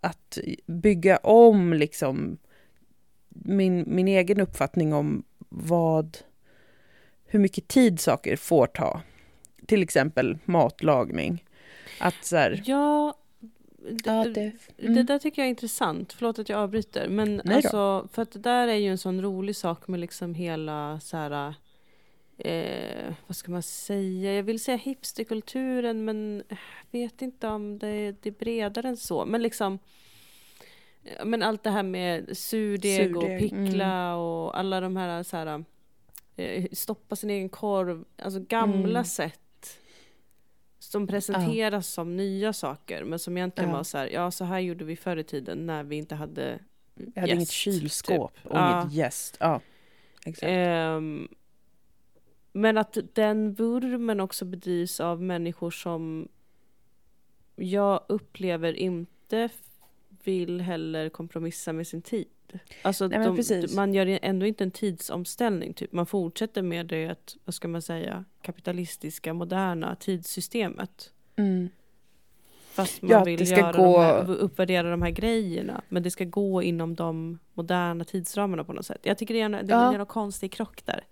att 0.02 0.38
bygga 0.66 1.18
om 1.18 1.74
liksom 1.74 2.38
min, 3.30 3.84
min 3.88 4.08
egen 4.08 4.42
uppfattning 4.42 4.94
om 4.94 5.24
vad, 5.50 6.18
hur 7.26 7.40
mycket 7.40 7.68
tid 7.68 8.00
saker 8.00 8.36
får 8.36 8.68
ta. 8.68 9.02
Till 9.68 9.84
exempel 9.84 10.38
matlagning. 10.46 11.44
Att 12.00 12.26
så 12.26 12.36
här, 12.38 12.62
Ja, 12.66 13.14
d- 13.90 13.98
ja, 14.06 14.24
det, 14.24 14.52
Det 14.78 14.88
mm, 14.88 15.06
där 15.06 15.20
tycker 15.20 15.42
jag 15.42 15.46
är 15.46 15.50
intressant. 15.50 16.14
Förlåt 16.14 16.40
att 16.40 16.50
jag 16.50 16.60
avbryter. 16.60 17.08
Men 17.10 17.42
alltså, 17.52 18.08
för 18.14 18.22
att 18.22 18.32
det 18.32 18.40
där 18.40 18.68
är 18.68 18.76
ju 18.76 18.90
en 18.92 18.98
sån 18.98 19.22
rolig 19.22 19.56
sak 19.56 19.88
med 19.88 20.00
liksom 20.00 20.34
hela 20.36 21.00
så 21.00 21.18
här, 21.18 21.54
eh, 22.38 23.14
vad 23.28 23.36
ska 23.36 23.52
man 23.52 23.64
säga? 23.64 24.34
Jag 24.36 24.44
vill 24.44 24.60
säga 24.60 24.78
hipsterkulturen, 24.78 26.06
men 26.06 26.44
jag 26.50 26.58
vet 27.00 27.22
inte 27.22 27.48
om 27.48 27.80
det, 27.80 28.12
det 28.22 28.30
är 28.30 28.40
bredare 28.40 28.88
än 28.88 28.98
så. 28.98 29.26
Men 29.26 29.42
liksom, 29.42 29.80
men 31.26 31.44
allt 31.44 31.64
det 31.64 31.70
här 31.72 31.84
med 31.84 32.38
surdeg, 32.38 33.18
och 33.18 33.24
Surdeg, 33.24 33.40
pickla 33.40 34.16
och 34.16 34.60
alla 34.60 34.80
de 34.82 34.96
här, 34.98 35.24
så 35.24 35.38
här 35.38 35.64
eh, 36.36 36.66
stoppa 36.72 37.16
sin 37.16 37.30
egen 37.30 37.50
korv, 37.50 38.06
alltså 38.18 38.40
gamla 38.40 38.90
Mm. 39.00 39.04
sätt 39.06 39.40
som 40.92 41.08
presenteras 41.08 41.88
som 41.88 42.18
nya 42.18 42.54
saker 42.54 43.04
men 43.04 43.20
som 43.20 43.38
egentligen 43.38 43.70
Ja. 43.70 43.76
var 43.76 43.84
så 43.84 43.98
här, 43.98 44.08
ja 44.08 44.32
så 44.32 44.46
här 44.46 44.60
gjorde 44.60 44.86
vi 44.86 44.96
förr 44.96 45.18
i 45.18 45.24
tiden 45.24 45.66
när 45.66 45.84
vi 45.84 45.96
inte 45.96 46.16
hade 46.16 46.60
jag 46.96 47.22
hade 47.22 47.34
inget 47.34 47.40
jäst, 47.40 47.52
kylskåp 47.52 48.36
typ. 48.36 48.46
och 48.46 48.58
inget 48.58 48.94
jäst. 48.94 49.38
Ja, 49.40 49.62
exakt. 50.26 50.44
Ehm, 50.50 51.28
men 52.52 52.78
att 52.78 52.98
den 53.14 53.54
vurmen 53.54 54.20
också 54.20 54.46
bedrivs 54.46 55.00
av 55.00 55.22
människor 55.22 55.72
som 55.72 56.28
jag 57.56 58.04
upplever 58.10 58.74
inte 58.74 59.50
vill 60.24 60.62
heller 60.62 61.10
kompromissa 61.10 61.74
med 61.74 61.88
sin 61.88 62.02
tid. 62.02 62.28
Alltså 62.82 63.08
Nej, 63.08 63.44
de, 63.50 63.76
man 63.76 63.94
gör 63.94 64.20
ändå 64.22 64.46
inte 64.46 64.64
en 64.64 64.72
tidsomställning. 64.72 65.74
Typ. 65.74 65.92
Man 65.92 66.06
fortsätter 66.06 66.62
med 66.62 66.86
det, 66.86 67.36
vad 67.46 67.54
ska 67.56 67.68
man 67.68 67.82
säga, 67.82 68.26
kapitalistiska, 68.42 69.34
moderna 69.34 69.96
tidssystemet. 69.96 71.12
Mm. 71.36 71.70
Fast 72.72 73.02
man 73.02 73.12
Ja, 73.12 73.24
vill 73.24 73.52
göra 73.52 73.72
gå- 73.72 73.98
de 73.98 74.04
här, 74.04 74.30
uppvärdera 74.36 74.90
de 74.92 75.02
här 75.02 75.10
grejerna. 75.12 75.82
Men 75.90 76.04
det 76.04 76.12
ska 76.12 76.24
gå 76.26 76.64
inom 76.64 76.96
de 76.96 77.40
moderna 77.54 78.04
tidsramarna 78.04 78.64
på 78.64 78.74
något 78.74 78.86
sätt. 78.86 79.00
Jag 79.04 79.18
tycker 79.18 79.34
det 79.34 79.40
är 79.42 79.46
en, 79.46 79.52
det 79.52 79.66
Ja. 79.68 79.94
är 79.94 79.98
någon 79.98 80.08
konstig 80.08 80.52
krock 80.52 80.86
där. 80.86 81.04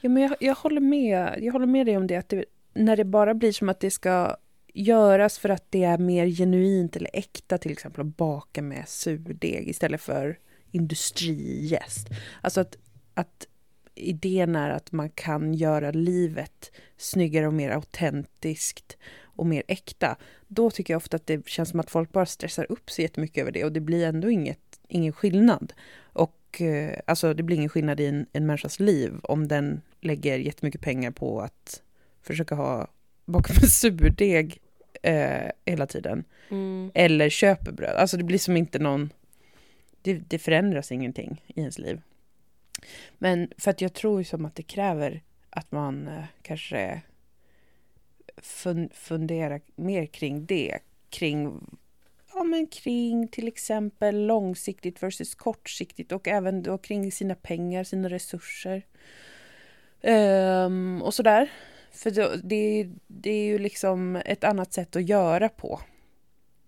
Ja, 0.00 0.08
men 0.08 0.22
jag, 0.22 0.36
jag, 0.40 0.54
håller 0.54 0.80
med. 0.80 1.38
jag 1.42 1.52
håller 1.52 1.66
med 1.66 1.86
dig 1.86 1.96
om 1.96 2.06
det, 2.06 2.16
att 2.16 2.28
det, 2.28 2.44
när 2.74 2.96
det 2.96 3.04
bara 3.04 3.34
blir 3.34 3.52
som 3.52 3.68
att 3.68 3.80
det 3.80 3.90
ska 3.90 4.36
göras 4.74 5.38
för 5.38 5.48
att 5.48 5.64
det 5.70 5.84
är 5.84 5.98
mer 5.98 6.26
genuint 6.26 6.96
eller 6.96 7.10
äkta, 7.12 7.58
till 7.58 7.72
exempel 7.72 8.00
att 8.00 8.16
baka 8.16 8.62
med 8.62 8.88
surdeg 8.88 9.68
istället 9.68 10.00
för 10.00 10.38
industrijäst. 10.72 12.08
Alltså 12.40 12.60
att, 12.60 12.76
att 13.14 13.46
idén 13.94 14.56
är 14.56 14.70
att 14.70 14.92
man 14.92 15.10
kan 15.10 15.54
göra 15.54 15.90
livet 15.90 16.72
snyggare 16.96 17.46
och 17.46 17.54
mer 17.54 17.70
autentiskt 17.70 18.96
och 19.22 19.46
mer 19.46 19.62
äkta. 19.68 20.16
Då 20.48 20.70
tycker 20.70 20.94
jag 20.94 20.98
ofta 20.98 21.16
att 21.16 21.26
det 21.26 21.48
känns 21.48 21.68
som 21.68 21.80
att 21.80 21.90
folk 21.90 22.12
bara 22.12 22.26
stressar 22.26 22.66
upp 22.72 22.90
sig 22.90 23.02
jättemycket 23.02 23.42
över 23.42 23.52
det 23.52 23.64
och 23.64 23.72
det 23.72 23.80
blir 23.80 24.06
ändå 24.06 24.30
inget, 24.30 24.80
ingen 24.88 25.12
skillnad. 25.12 25.72
Och 25.98 26.60
eh, 26.60 26.98
alltså 27.06 27.34
det 27.34 27.42
blir 27.42 27.56
ingen 27.56 27.68
skillnad 27.68 28.00
i 28.00 28.06
en, 28.06 28.26
en 28.32 28.46
människas 28.46 28.80
liv 28.80 29.12
om 29.22 29.48
den 29.48 29.80
lägger 30.00 30.38
jättemycket 30.38 30.80
pengar 30.80 31.10
på 31.10 31.40
att 31.40 31.82
försöka 32.22 32.54
ha 32.54 32.88
baka 33.24 33.52
med 33.52 33.68
surdeg 33.68 34.60
eh, 35.02 35.50
hela 35.64 35.86
tiden. 35.86 36.24
Mm. 36.48 36.90
Eller 36.94 37.28
köper 37.28 37.72
bröd. 37.72 37.96
Alltså 37.96 38.16
det 38.16 38.24
blir 38.24 38.38
som 38.38 38.56
inte 38.56 38.78
någon... 38.78 39.12
Det, 40.02 40.14
det 40.14 40.38
förändras 40.38 40.92
ingenting 40.92 41.44
i 41.46 41.60
ens 41.60 41.78
liv. 41.78 42.00
Men 43.18 43.52
för 43.58 43.70
att 43.70 43.80
jag 43.80 43.92
tror 43.92 44.20
ju 44.20 44.24
som 44.24 44.44
att 44.44 44.54
det 44.54 44.62
kräver 44.62 45.22
att 45.50 45.72
man 45.72 46.08
eh, 46.08 46.24
kanske 46.42 47.02
fun, 48.36 48.88
funderar 48.94 49.60
mer 49.74 50.06
kring 50.06 50.46
det. 50.46 50.78
Kring, 51.10 51.60
ja, 52.34 52.44
men 52.44 52.66
kring 52.66 53.28
till 53.28 53.48
exempel 53.48 54.26
långsiktigt 54.26 55.02
versus 55.02 55.34
kortsiktigt 55.34 56.12
och 56.12 56.28
även 56.28 56.62
då 56.62 56.78
kring 56.78 57.12
sina 57.12 57.34
pengar, 57.34 57.84
sina 57.84 58.08
resurser. 58.08 58.82
Um, 60.02 61.02
och 61.02 61.14
sådär. 61.14 61.50
För 61.92 62.10
det, 62.42 62.88
det 63.06 63.30
är 63.30 63.44
ju 63.44 63.58
liksom 63.58 64.16
ett 64.16 64.44
annat 64.44 64.72
sätt 64.72 64.96
att 64.96 65.08
göra 65.08 65.48
på. 65.48 65.80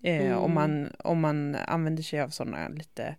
Eh, 0.05 0.25
Mm. 0.25 0.37
om, 0.37 0.53
man, 0.53 0.89
om 0.99 1.19
man 1.19 1.55
använder 1.55 2.03
sig 2.03 2.21
av 2.21 2.29
sådana 2.29 2.67
lite... 2.67 3.15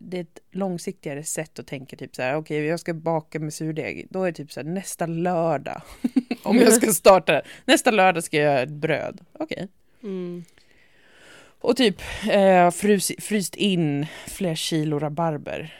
Det 0.00 0.16
är 0.16 0.20
ett 0.22 0.40
långsiktigare 0.50 1.24
sätt 1.24 1.58
att 1.58 1.66
tänka 1.66 1.96
typ 1.96 2.16
så 2.16 2.22
här, 2.22 2.36
okej 2.36 2.64
jag 2.64 2.80
ska 2.80 2.94
baka 2.94 3.40
med 3.40 3.54
surdeg. 3.54 4.06
Då 4.10 4.22
är 4.22 4.26
det 4.26 4.36
typ 4.36 4.52
så 4.52 4.60
här 4.60 4.68
nästa 4.68 5.06
lördag. 5.06 5.82
om 6.42 6.56
jag 6.56 6.72
ska 6.72 6.92
starta, 6.92 7.42
nästa 7.64 7.90
lördag 7.90 8.24
ska 8.24 8.36
jag 8.36 8.44
göra 8.44 8.62
ett 8.62 8.70
bröd. 8.70 9.20
Okej. 9.32 9.68
Mm. 10.02 10.44
Och 11.58 11.76
typ 11.76 12.00
eh, 12.30 12.70
frys, 12.70 13.12
fryst 13.18 13.54
in 13.54 14.06
fler 14.26 14.54
kilo 14.54 14.98
rabarber. 14.98 15.74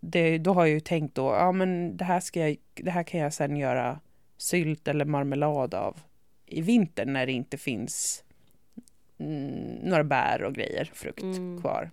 Det, 0.00 0.38
då 0.38 0.52
har 0.52 0.66
jag 0.66 0.74
ju 0.74 0.80
tänkt 0.80 1.14
då, 1.14 1.26
ja 1.26 1.52
men 1.52 1.96
det 1.96 2.04
här, 2.04 2.20
ska 2.20 2.40
jag, 2.40 2.56
det 2.74 2.90
här 2.90 3.02
kan 3.02 3.20
jag 3.20 3.32
sen 3.32 3.56
göra 3.56 4.00
sylt 4.36 4.88
eller 4.88 5.04
marmelad 5.04 5.74
av 5.74 6.00
i 6.46 6.60
vinter 6.60 7.06
när 7.06 7.26
det 7.26 7.32
inte 7.32 7.58
finns 7.58 8.24
mm, 9.20 9.74
några 9.82 10.04
bär 10.04 10.42
och 10.42 10.54
grejer, 10.54 10.90
frukt 10.94 11.22
Mm. 11.22 11.60
kvar. 11.60 11.90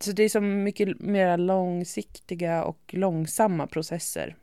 Så 0.00 0.12
det 0.12 0.22
är 0.22 0.28
så 0.28 0.40
mycket 0.40 1.00
mer 1.00 1.38
långsiktiga 1.38 2.64
och 2.64 2.78
långsamma 2.94 3.66
processer 3.66 4.36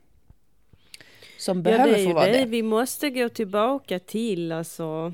som 1.38 1.62
behöver 1.62 1.86
ja, 1.88 1.96
det 1.96 2.02
är 2.02 2.06
få 2.06 2.12
vara 2.14 2.26
det 2.26 2.38
det. 2.38 2.44
vi 2.44 2.62
måste 2.62 3.10
gå 3.10 3.28
tillbaka 3.28 3.98
till 3.98 4.52
alltså. 4.52 5.12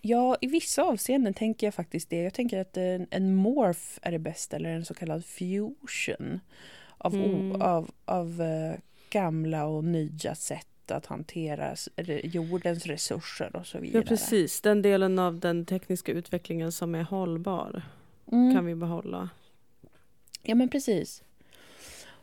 Ja, 0.00 0.36
i 0.40 0.46
vissa 0.46 0.82
avseenden 0.82 1.34
tänker 1.34 1.66
jag 1.66 1.74
faktiskt 1.74 2.10
det. 2.10 2.22
Jag 2.22 2.34
tänker 2.34 2.58
att 2.58 2.76
en, 2.76 3.06
en 3.10 3.34
morph 3.34 3.98
är 4.02 4.12
det 4.12 4.18
bästa, 4.18 4.56
eller 4.56 4.70
en 4.70 4.84
så 4.84 4.94
kallad 4.94 5.24
fusion 5.24 6.40
av, 6.98 7.14
o- 7.14 7.24
Mm. 7.24 7.62
av, 7.62 7.90
av 8.04 8.42
eh, 8.42 8.78
gamla 9.10 9.66
och 9.66 9.84
nya 9.84 10.34
sätt 10.34 10.66
att 10.90 11.06
hantera 11.06 11.76
jordens 12.22 12.86
resurser 12.86 13.56
och 13.56 13.66
så 13.66 13.78
vidare. 13.78 14.02
Ja 14.02 14.08
precis, 14.08 14.60
den 14.60 14.82
delen 14.82 15.18
av 15.18 15.38
den 15.40 15.64
tekniska 15.66 16.12
utvecklingen 16.12 16.72
som 16.72 16.94
är 16.94 17.02
hållbar 17.02 17.82
Mm. 18.32 18.54
kan 18.54 18.66
vi 18.66 18.74
behålla. 18.74 19.30
Ja, 20.42 20.54
men 20.54 20.68
precis. 20.68 21.22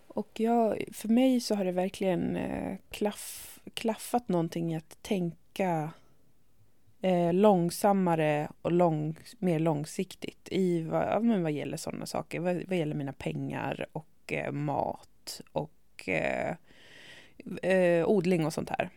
Och 0.07 0.39
jag, 0.39 0.83
för 0.93 1.07
mig 1.07 1.39
så 1.39 1.55
har 1.55 1.65
det 1.65 1.71
verkligen 1.71 2.35
eh, 2.35 2.77
klaff, 2.89 3.59
klaffat 3.73 4.27
någonting 4.29 4.73
i 4.73 4.77
att 4.77 4.97
tänka 5.03 5.91
eh, 7.01 7.33
långsammare 7.33 8.49
och 8.61 8.71
lång, 8.71 9.15
mer 9.37 9.59
långsiktigt 9.59 10.47
i 10.51 10.81
vad, 10.81 11.01
ja, 11.07 11.19
men 11.19 11.43
vad 11.43 11.51
gäller 11.51 11.77
sådana 11.77 12.05
saker. 12.05 12.39
Vad, 12.39 12.63
vad 12.67 12.77
gäller 12.77 12.95
mina 12.95 13.13
pengar 13.13 13.85
och 13.91 14.33
eh, 14.33 14.51
mat 14.51 15.41
och 15.51 16.09
eh, 16.09 16.55
eh, 17.63 18.09
odling 18.09 18.45
och 18.45 18.53
sånt 18.53 18.69
här. 18.69 18.89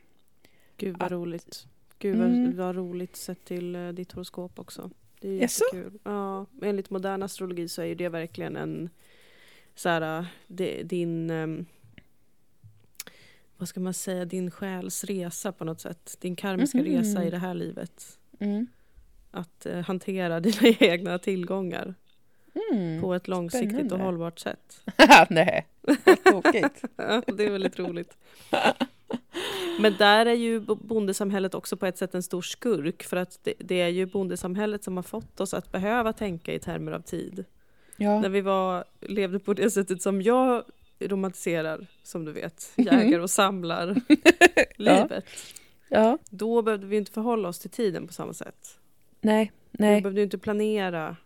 Gud 0.76 0.92
vad 0.98 1.02
Att- 1.06 1.12
roligt. 1.12 1.66
Gud 1.98 2.18
vad, 2.18 2.26
Mm. 2.26 2.56
vad 2.56 2.76
roligt 2.76 3.16
sett 3.16 3.44
till 3.44 3.74
eh, 3.76 3.88
ditt 3.88 4.12
horoskop 4.12 4.58
också. 4.58 4.90
Det 5.20 5.28
är 5.28 5.32
jättekul. 5.32 5.98
Ja, 6.04 6.46
enligt 6.62 6.90
modern 6.90 7.22
astrologi 7.22 7.68
så 7.68 7.82
är 7.82 7.86
ju 7.86 7.94
det 7.94 8.08
verkligen 8.08 8.56
en 8.56 8.90
så 9.74 9.88
här, 9.88 10.18
eh, 10.18 10.24
det, 10.46 10.82
din 10.82 11.30
ehm, 11.30 11.66
vad 13.56 13.68
ska 13.68 13.80
man 13.80 13.94
säga, 13.94 14.24
din 14.24 14.50
själs 14.50 15.04
resa 15.04 15.52
på 15.52 15.64
något 15.64 15.80
sätt. 15.80 16.16
Din 16.20 16.36
karmiska 16.36 16.78
Mhm. 16.78 16.86
resa 16.86 17.24
i 17.24 17.30
det 17.30 17.38
här 17.38 17.54
livet. 17.54 18.18
Mm. 18.38 18.66
Att 19.30 19.66
eh, 19.66 19.80
hantera 19.80 20.40
dina 20.40 20.76
egna 20.80 21.18
tillgångar 21.18 21.94
Mm. 22.72 23.00
på 23.02 23.14
ett 23.14 23.28
långsiktigt 23.28 23.72
och 23.72 23.76
spännande. 23.78 24.04
hållbart 24.04 24.38
sätt. 24.38 24.80
Nej, 25.30 25.66
vad 25.80 26.24
tokigt. 26.24 26.82
Ja, 26.96 27.22
det 27.26 27.44
är 27.46 27.50
väldigt 27.50 27.78
roligt. 27.78 28.16
Men 29.80 29.94
där 29.98 30.26
är 30.26 30.34
ju 30.34 30.60
bo- 30.60 30.74
bondesamhället 30.74 31.54
också 31.54 31.76
på 31.76 31.86
ett 31.86 31.98
sätt 31.98 32.14
en 32.14 32.22
stor 32.22 32.42
skurk 32.42 33.02
för 33.02 33.16
att 33.16 33.38
det, 33.42 33.54
det 33.58 33.80
är 33.80 33.88
ju 33.88 34.06
bondesamhället 34.06 34.84
som 34.84 34.96
har 34.96 35.02
fått 35.02 35.40
oss 35.40 35.54
att 35.54 35.72
behöva 35.72 36.12
tänka 36.12 36.52
i 36.54 36.58
termer 36.58 36.92
av 36.92 37.00
tid. 37.00 37.44
Ja. 37.96 38.20
När 38.20 38.28
vi 38.28 38.40
var, 38.40 38.84
levde 39.00 39.38
på 39.38 39.54
det 39.54 39.70
sättet 39.70 40.02
som 40.02 40.22
jag 40.22 40.62
romantiserar, 41.00 41.86
som 42.02 42.24
du 42.24 42.32
vet, 42.32 42.72
jägar 42.76 43.18
och 43.18 43.30
samlar 43.30 43.94
livet. 44.76 45.24
Ja, 45.88 46.18
Då 46.30 46.62
behövde 46.62 46.86
vi 46.86 46.96
inte 46.96 47.12
förhålla 47.12 47.48
oss 47.48 47.58
till 47.58 47.70
tiden 47.70 48.06
på 48.06 48.12
samma 48.12 48.32
sätt. 48.34 48.78
nej, 49.20 49.52
Vi 49.70 49.76
nej. 49.84 50.00
behövde 50.02 50.20
ju 50.20 50.24
inte 50.24 50.38
planera. 50.38 51.16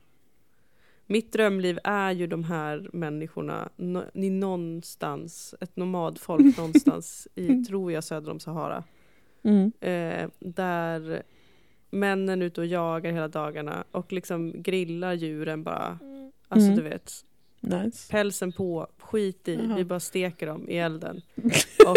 Mitt 1.06 1.32
drömliv 1.32 1.78
är 1.84 2.10
ju 2.12 2.26
de 2.26 2.44
här 2.44 2.88
människorna 2.92 3.68
no, 3.76 4.02
någonstans, 4.14 5.54
ett 5.60 5.76
nomadfolk 5.76 6.56
någonstans 6.58 7.28
i, 7.34 7.64
tror 7.64 7.92
jag, 7.92 8.04
söder 8.04 8.30
om 8.30 8.40
Sahara. 8.40 8.84
Mm. 9.42 9.72
Eh, 9.80 10.28
där 10.38 11.22
männen 11.90 12.42
ute 12.42 12.60
och 12.60 12.66
jagar 12.66 13.12
hela 13.12 13.28
dagarna 13.28 13.84
och 13.90 14.12
liksom 14.12 14.62
grillar 14.62 15.12
djuren 15.12 15.62
bara. 15.62 15.98
Alltså 16.48 16.66
Mm. 16.72 16.76
du 16.76 16.82
vet, 16.82 17.12
Nice. 17.60 18.10
pälsen 18.10 18.52
på, 18.52 18.86
skit 18.98 19.48
i, 19.48 19.54
Jaha. 19.54 19.76
vi 19.76 19.84
bara 19.84 20.00
steker 20.00 20.46
dem 20.46 20.68
i 20.68 20.76
elden. 20.78 21.20
Och 21.86 21.96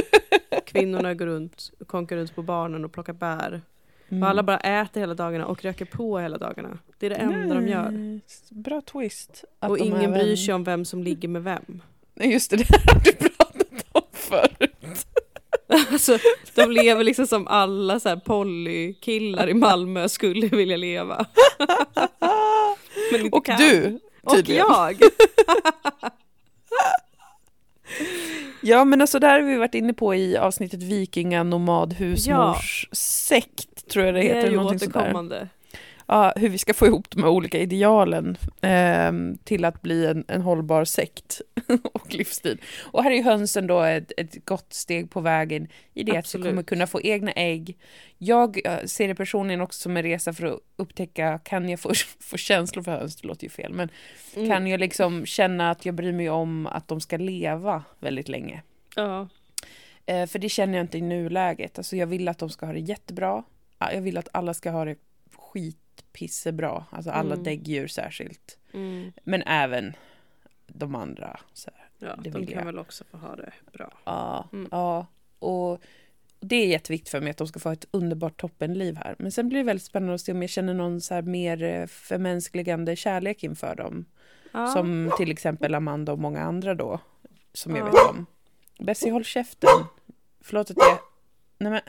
kvinnorna 0.66 1.14
går 1.14 1.26
runt, 1.26 1.72
konkar 1.88 2.18
runt 2.18 2.36
på 2.36 2.42
barnen 2.44 2.86
och 2.86 2.92
plockar 2.92 3.14
bär. 3.14 3.62
Mm. 4.12 4.24
Och 4.24 4.30
alla 4.30 4.44
bara 4.44 4.58
äter 4.60 5.00
hela 5.02 5.14
dagarna 5.14 5.46
och 5.46 5.64
röker 5.64 5.86
på 5.86 6.20
hela 6.20 6.38
dagarna. 6.38 6.78
Det 6.98 7.06
är 7.06 7.10
det 7.10 7.16
enda 7.16 7.56
de 7.56 7.68
gör. 7.68 8.20
Bra 8.50 8.82
twist. 8.82 9.44
Och 9.60 9.78
ingen 9.78 9.96
även- 10.02 10.12
bryr 10.12 10.36
sig 10.36 10.54
om 10.54 10.64
vem 10.64 10.86
som 10.86 11.04
ligger 11.04 11.28
med 11.28 11.44
vem. 11.44 11.82
Nej, 12.14 12.32
Just 12.34 12.50
det, 12.52 12.58
det 12.58 12.66
här 12.70 12.94
har 12.94 13.02
du 13.04 13.12
pratat 13.14 13.86
om 13.92 14.02
förut. 14.14 15.06
Alltså, 15.92 16.18
de 16.56 16.72
lever 16.72 17.04
liksom 17.04 17.28
som 17.28 17.48
alla 17.48 18.00
så 18.00 18.10
här 18.10 18.16
polykillar 18.16 19.50
i 19.50 19.54
Malmö 19.54 20.10
skulle 20.10 20.48
vilja 20.48 20.78
leva. 20.78 21.26
Och 23.32 23.46
kan. 23.46 23.58
du, 23.58 24.00
Och 24.24 24.36
tydligen. 24.36 24.66
jag! 24.70 24.96
Ja, 28.62 28.86
men 28.86 29.02
alltså 29.02 29.20
där 29.20 29.40
har 29.40 29.48
vi 29.48 29.56
varit 29.56 29.76
inne 29.76 29.94
på 29.94 30.16
i 30.16 30.38
avsnittet 30.38 30.84
Vikinga 30.84 31.44
nomad 31.44 31.94
husmors 31.94 32.88
sekt, 32.92 33.69
tror 33.90 34.06
jag 34.06 34.14
det 34.16 34.20
Det 34.20 34.26
heter. 34.28 34.48
är 34.48 34.52
ju 34.52 34.58
återkommande. 34.58 35.48
Ja, 36.12 36.34
hur 36.36 36.50
vi 36.50 36.58
ska 36.58 36.74
få 36.74 36.88
ihop 36.88 37.10
de 37.10 37.24
här 37.24 37.30
olika 37.30 37.60
idealen 37.60 38.38
ehm, 38.62 39.38
till 39.44 39.66
att 39.66 39.82
bli 39.82 40.06
en, 40.06 40.26
en 40.28 40.42
hållbar 40.42 40.86
sekt 40.86 41.42
och 41.94 42.14
livsstil. 42.16 42.62
Och 42.92 43.04
här 43.04 43.12
är 43.12 43.16
ju 43.16 43.24
hönsen 43.24 43.68
då 43.68 43.82
ett, 43.82 44.12
ett 44.18 44.46
gott 44.46 44.74
steg 44.74 45.10
på 45.12 45.22
vägen 45.22 45.68
i 45.94 46.04
det 46.04 46.12
att 46.12 46.16
vi 46.16 46.18
Absolut. 46.20 46.48
kommer 46.48 46.64
kunna 46.64 46.88
få 46.88 47.02
egna 47.02 47.32
ägg. 47.32 47.78
Jag 48.18 48.66
eh, 48.66 48.78
ser 48.86 49.08
det 49.08 49.16
personligen 49.16 49.62
också 49.62 49.80
som 49.82 49.98
en 49.98 50.04
resa 50.04 50.34
för 50.34 50.46
att 50.46 50.60
upptäcka, 50.76 51.40
kan 51.44 51.70
jag 51.70 51.80
få, 51.80 51.92
få 52.20 52.38
känslor 52.38 52.84
för 52.84 52.92
höns? 52.92 53.16
Det 53.16 53.28
låter 53.28 53.44
ju 53.44 53.50
fel, 53.50 53.74
men 53.74 53.90
Mm. 54.36 54.50
kan 54.50 54.68
jag 54.68 54.80
liksom 54.80 55.26
känna 55.26 55.72
att 55.72 55.86
jag 55.86 55.96
bryr 55.96 56.12
mig 56.14 56.30
om 56.30 56.68
att 56.68 56.88
de 56.88 57.02
ska 57.02 57.18
leva 57.18 57.84
väldigt 58.00 58.30
länge? 58.30 58.62
Ja. 58.96 59.28
Eh, 60.06 60.26
för 60.26 60.40
det 60.40 60.50
känner 60.50 60.78
jag 60.78 60.84
inte 60.84 60.98
i 60.98 61.02
nuläget. 61.02 61.78
Alltså 61.78 61.96
jag 61.96 62.08
vill 62.08 62.28
att 62.28 62.38
de 62.38 62.50
ska 62.50 62.66
ha 62.66 62.74
det 62.74 62.80
jättebra. 62.80 63.44
Ja, 63.80 63.92
Jag 63.94 64.02
vill 64.02 64.18
att 64.18 64.30
alla 64.34 64.54
ska 64.54 64.72
ha 64.72 64.86
det 64.86 64.96
skitpissebra. 65.36 66.86
Alltså 66.90 67.12
alla 67.12 67.34
Mm. 67.34 67.44
däggdjur 67.44 67.88
särskilt. 67.88 68.58
Mm. 68.74 69.12
Men 69.24 69.42
även 69.42 69.94
de 70.68 70.96
andra. 70.96 71.40
Så 71.54 71.70
här. 71.76 72.08
ja 72.10 72.16
de 72.24 72.32
kan 72.32 72.58
jag. 72.58 72.66
väl 72.66 72.80
också 72.80 73.04
få 73.04 73.18
ha 73.18 73.36
det 73.36 73.54
bra. 73.74 73.94
Ja, 74.06 74.50
Mm. 74.54 74.68
ja. 74.72 75.08
Och 75.40 75.82
det 76.40 76.56
är 76.56 76.68
jätteviktigt 76.68 77.10
för 77.10 77.22
mig 77.22 77.30
att 77.32 77.38
de 77.38 77.48
ska 77.48 77.60
få 77.60 77.70
ett 77.70 77.86
underbart 77.92 78.42
toppenliv 78.42 78.96
här. 78.96 79.16
Men 79.20 79.32
sen 79.32 79.50
blir 79.50 79.60
det 79.60 79.66
väldigt 79.66 79.84
spännande 79.86 80.16
att 80.16 80.22
se 80.22 80.32
om 80.32 80.42
jag 80.42 80.50
känner 80.50 80.74
någon 80.74 81.02
så 81.02 81.14
här 81.14 81.22
mer 81.22 81.64
eh, 81.64 81.86
förmänskligande 81.88 82.96
kärlek 82.96 83.44
inför 83.44 83.76
dem. 83.76 84.06
Ja. 84.52 84.68
Som 84.68 85.12
till 85.18 85.32
exempel 85.32 85.76
Amanda 85.76 86.12
och 86.12 86.20
många 86.20 86.42
andra 86.42 86.76
då. 86.76 87.00
Som 87.54 87.76
jag 87.76 87.88
Ja. 87.88 87.92
vet 87.92 88.10
om. 88.10 88.26
Bessie, 88.86 89.12
håll 89.12 89.24
käften. 89.24 89.70
Förlåt 90.42 90.72
att 90.72 90.78
jag... 90.78 91.00
Nej 91.58 91.72
men... 91.72 91.82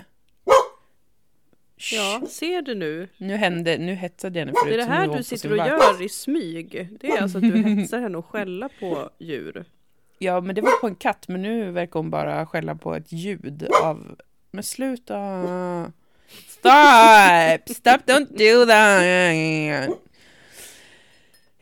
ja, 1.92 2.22
ser 2.28 2.62
du 2.62 2.74
nu? 2.74 3.08
Nu 3.16 3.36
hände, 3.36 3.78
nu 3.78 3.94
hetsade 3.94 4.38
jag 4.38 4.46
henne 4.46 4.58
förut. 4.62 4.72
Det 4.72 4.82
är 4.82 4.86
det 4.86 4.92
här 4.92 5.16
du 5.16 5.22
sitter 5.22 5.52
och 5.52 5.58
vakt. 5.58 5.70
gör 5.70 6.02
i 6.02 6.08
smyg. 6.08 6.88
Det 7.00 7.08
är 7.08 7.22
alltså 7.22 7.38
att 7.38 7.44
du 7.44 7.62
hetsar 7.62 8.00
henne 8.00 8.18
och 8.18 8.26
skälla 8.26 8.68
på 8.80 9.10
djur. 9.18 9.64
Ja, 10.18 10.40
men 10.40 10.54
det 10.54 10.60
var 10.60 10.80
på 10.80 10.86
en 10.86 10.94
katt, 10.94 11.28
men 11.28 11.42
nu 11.42 11.70
verkar 11.70 12.00
hon 12.00 12.10
bara 12.10 12.46
skälla 12.46 12.74
på 12.74 12.94
ett 12.94 13.12
ljud 13.12 13.68
av... 13.82 14.16
Men 14.50 14.62
sluta! 14.62 15.92
Stop! 16.48 17.74
Stop, 17.74 17.98
don't 18.06 18.28
do 18.28 18.66
that! 18.66 19.96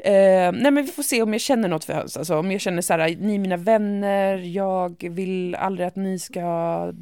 Eh, 0.01 0.53
nej 0.53 0.71
men 0.71 0.85
vi 0.85 0.87
får 0.87 1.03
se 1.03 1.23
om 1.23 1.33
jag 1.33 1.41
känner 1.41 1.69
något 1.69 1.85
för 1.85 1.93
höns. 1.93 2.17
Alltså, 2.17 2.37
om 2.37 2.53
jag 2.53 2.61
känner 2.61 2.83
så 2.83 2.93
här, 2.93 3.17
ni 3.21 3.35
är 3.35 3.39
mina 3.39 3.57
vänner, 3.57 4.39
jag 4.39 5.09
vill 5.11 5.55
aldrig 5.55 5.87
att 5.87 5.97
ni 5.97 6.19
ska 6.19 6.93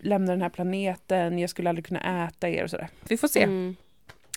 lämna 0.00 0.32
den 0.32 0.42
här 0.42 0.48
planeten, 0.48 1.38
jag 1.38 1.50
skulle 1.50 1.68
aldrig 1.68 1.86
kunna 1.86 2.26
äta 2.26 2.48
er 2.48 2.64
och 2.64 2.70
sådär. 2.70 2.88
Vi 3.08 3.16
får 3.16 3.28
se. 3.28 3.42
Mm. 3.42 3.76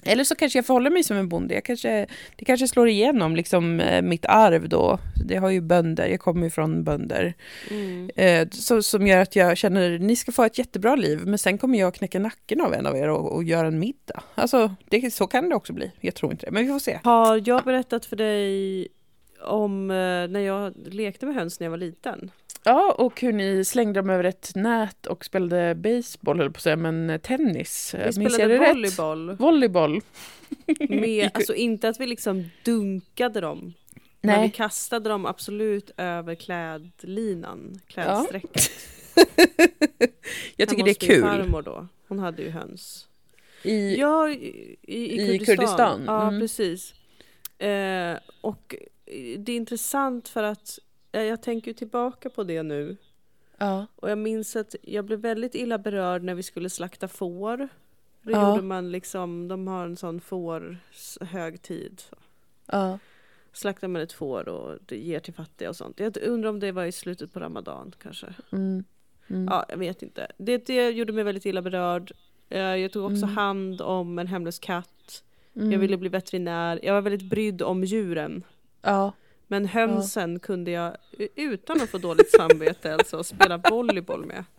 Eller 0.05 0.23
så 0.23 0.35
kanske 0.35 0.57
jag 0.57 0.65
förhåller 0.65 0.89
mig 0.89 1.03
som 1.03 1.17
en 1.17 1.29
bonde. 1.29 1.53
Jag 1.53 1.63
kanske, 1.63 2.07
det 2.35 2.45
kanske 2.45 2.67
slår 2.67 2.89
igenom 2.89 3.35
liksom, 3.35 3.79
eh, 3.79 4.01
mitt 4.01 4.25
arv 4.25 4.69
då. 4.69 4.99
Det 5.25 5.35
har 5.35 5.49
ju 5.49 5.61
bönder, 5.61 6.07
jag 6.07 6.19
kommer 6.19 6.43
ju 6.43 6.49
från 6.49 6.83
bönder. 6.83 7.33
Mm. 7.71 8.09
Eh, 8.15 8.47
så, 8.51 8.83
som 8.83 9.07
gör 9.07 9.17
att 9.17 9.35
jag 9.35 9.57
känner 9.57 9.99
ni 9.99 10.15
ska 10.15 10.31
få 10.31 10.43
ett 10.43 10.57
jättebra 10.57 10.95
liv, 10.95 11.21
men 11.25 11.37
sen 11.37 11.57
kommer 11.57 11.79
jag 11.79 11.93
knäcka 11.93 12.19
nacken 12.19 12.61
av 12.61 12.73
en 12.73 12.85
av 12.85 12.97
er 12.97 13.09
och, 13.09 13.31
och 13.31 13.43
göra 13.43 13.67
en 13.67 13.79
middag. 13.79 14.23
Alltså, 14.35 14.75
det, 14.89 15.13
så 15.13 15.27
kan 15.27 15.49
det 15.49 15.55
också 15.55 15.73
bli. 15.73 15.91
Jag 15.99 16.15
tror 16.15 16.31
inte 16.31 16.45
det, 16.45 16.51
men 16.51 16.63
vi 16.63 16.69
får 16.69 16.79
se. 16.79 16.99
Har 17.03 17.41
jag 17.45 17.63
berättat 17.63 18.05
för 18.05 18.15
dig 18.15 18.87
om 19.43 19.91
eh, 19.91 19.95
när 20.27 20.39
jag 20.39 20.73
lekte 20.93 21.25
med 21.25 21.35
höns 21.35 21.59
när 21.59 21.65
jag 21.65 21.71
var 21.71 21.77
liten? 21.77 22.31
Ja, 22.63 22.95
och 22.97 23.21
hur 23.21 23.33
ni 23.33 23.65
slängde 23.65 23.99
dem 23.99 24.09
över 24.09 24.23
ett 24.23 24.51
nät 24.55 25.05
och 25.07 25.25
spelade 25.25 25.75
baseball, 25.75 26.37
höll 26.37 26.51
på 26.51 26.57
att 26.57 26.61
säga, 26.61 26.75
men 26.75 27.09
eh, 27.09 27.17
tennis. 27.17 27.95
Vi 28.05 28.13
spelade 28.13 28.47
det 28.47 28.59
rätt? 28.59 28.75
volleyboll. 28.75 29.35
Volleyboll. 29.35 30.01
Med, 30.89 31.31
alltså 31.33 31.55
inte 31.55 31.89
att 31.89 31.99
vi 31.99 32.07
liksom 32.07 32.49
dunkade 32.63 33.41
dem. 33.41 33.73
Men 34.21 34.35
vi 34.35 34.41
Nej. 34.41 34.51
kastade 34.51 35.09
dem 35.09 35.25
absolut 35.25 35.91
över 35.97 36.35
klädlinan, 36.35 37.79
klädsträcket. 37.87 38.71
jag 40.55 40.69
tycker 40.69 40.83
det 40.83 40.91
är 40.91 41.07
kul. 41.07 41.21
farmor 41.21 41.61
då. 41.61 41.87
Hon 42.07 42.19
hade 42.19 42.41
ju 42.41 42.49
höns. 42.49 43.07
I, 43.63 43.95
Ja, 43.95 44.29
i, 44.29 44.77
i, 44.81 45.13
i 45.13 45.17
Kurdistan. 45.27 45.55
Kurdistan, 45.55 46.03
Ja, 46.07 46.27
mm. 46.27 46.39
precis. 46.39 46.93
Eh, 47.57 48.17
och 48.41 48.75
det 49.37 49.51
är 49.51 49.55
intressant 49.55 50.27
för 50.29 50.43
att 50.43 50.79
jag 51.11 51.41
tänker 51.41 51.73
tillbaka 51.73 52.29
på 52.29 52.43
det 52.43 52.63
nu. 52.63 52.97
ja. 53.57 53.85
Och 53.95 54.09
jag 54.11 54.17
minns 54.17 54.55
att 54.55 54.75
jag 54.81 55.05
blev 55.05 55.19
väldigt 55.19 55.55
illa 55.55 55.77
berörd 55.77 56.23
när 56.23 56.35
vi 56.35 56.43
skulle 56.43 56.69
slakta 56.69 57.07
får. 57.07 57.57
Det 58.21 58.31
Ja. 58.31 58.49
gjorde 58.49 58.61
man 58.63 58.91
liksom, 58.91 59.47
de 59.47 59.67
har 59.67 59.85
en 59.85 59.95
sån 59.97 60.21
fårhögtid. 60.21 62.01
Ja. 62.65 62.99
Slaktar 63.53 63.87
man 63.87 64.01
ett 64.01 64.13
får 64.13 64.49
och 64.49 64.77
det 64.85 64.97
ger 64.97 65.19
till 65.19 65.33
fattiga 65.33 65.69
och 65.69 65.75
sånt. 65.75 65.99
Jag 65.99 66.17
undrar 66.23 66.49
om 66.49 66.59
det 66.59 66.71
var 66.71 66.85
i 66.85 66.91
slutet 66.91 67.33
på 67.33 67.39
ramadan 67.39 67.91
kanske. 68.01 68.33
Mm. 68.51 68.83
Mm. 69.27 69.47
Ja, 69.51 69.65
jag 69.69 69.77
vet 69.77 70.03
inte. 70.03 70.31
Det, 70.37 70.65
det 70.65 70.89
gjorde 70.89 71.13
mig 71.13 71.23
väldigt 71.23 71.45
illa 71.45 71.61
berörd. 71.61 72.11
Eh, 72.49 72.59
Jag 72.61 72.91
tog 72.91 73.03
också 73.05 73.23
Mm. 73.25 73.35
hand 73.35 73.81
om 73.81 74.19
en 74.19 74.27
hemlös 74.27 74.59
katt. 74.59 75.23
Mm. 75.55 75.71
Jag 75.71 75.79
ville 75.79 75.97
bli 75.97 76.09
veterinär. 76.09 76.79
Jag 76.83 76.93
var 76.93 77.01
väldigt 77.01 77.29
brydd 77.29 77.61
om 77.61 77.83
djuren. 77.83 78.43
Ja. 78.83 79.13
Men 79.47 79.65
hönsen 79.65 80.39
kunde 80.39 80.71
jag 80.71 80.95
utan 81.35 81.81
att 81.81 81.89
få 81.89 81.97
dåligt 81.97 82.31
samvete 82.31 82.93
alltså 82.93 83.23
spela 83.23 83.57
volleyboll 83.57 84.25
med. 84.25 84.45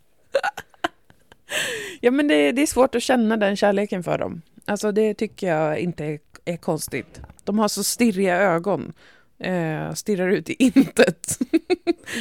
Ja, 2.00 2.10
men 2.10 2.28
det, 2.28 2.52
det 2.52 2.62
är 2.62 2.66
svårt 2.66 2.94
att 2.94 3.02
känna 3.02 3.36
den 3.36 3.56
kärleken 3.56 4.02
för 4.02 4.18
dem. 4.18 4.42
Alltså 4.64 4.92
det 4.92 5.14
tycker 5.14 5.46
jag 5.46 5.78
inte 5.78 6.04
är, 6.04 6.18
är 6.44 6.56
konstigt. 6.56 7.20
De 7.44 7.58
har 7.58 7.68
så 7.68 7.84
stirriga 7.84 8.36
ögon. 8.36 8.92
Eh, 9.38 9.92
stirrar 9.94 10.28
ut 10.28 10.50
i 10.50 10.54
intet. 10.58 11.38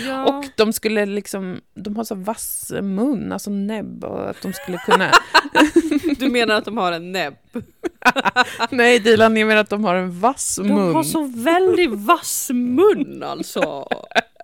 Ja, 0.08 0.26
Och 0.26 0.46
de 0.58 0.74
skulle 0.74 1.06
liksom, 1.06 1.62
de 1.74 1.96
har 1.96 2.04
så 2.04 2.16
vass 2.16 2.72
mun, 2.82 3.32
alltså 3.32 3.50
näbb 3.50 4.04
och 4.04 4.30
att 4.30 4.42
de 4.42 4.54
skulle 4.54 4.78
kunna... 4.78 5.12
du 6.20 6.30
menar 6.30 6.56
att 6.56 6.66
de 6.66 6.78
har 6.78 6.92
en 6.92 7.12
näbb? 7.12 7.34
Nej 8.70 9.00
Dilan, 9.00 9.38
jag 9.38 9.48
menar 9.48 9.62
att 9.62 9.70
de 9.70 9.84
har 9.84 9.96
en 9.96 10.20
vass 10.20 10.56
De 10.56 10.68
mun. 10.68 10.96
har 10.96 11.04
så 11.04 11.24
väldigt 11.36 11.90
vass 11.92 12.50
mun 12.54 13.24
alltså. 13.24 13.88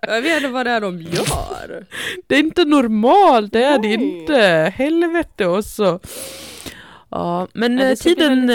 Jag 0.02 0.22
vet 0.22 0.36
inte 0.36 0.48
vad 0.48 0.66
det 0.66 0.70
är 0.70 0.80
de 0.80 1.02
gör. 1.02 1.86
Det 2.26 2.34
är 2.34 2.38
inte 2.40 2.64
normalt, 2.64 3.52
det 3.52 3.64
är 3.64 3.78
det 3.78 3.96
Nej. 3.96 4.20
inte. 4.20 4.72
Helvete 4.76 5.46
också. 5.46 6.00
Ja, 7.08 7.48
men 7.52 7.76
det 7.76 7.90
eh, 7.90 7.94
tiden. 7.96 8.46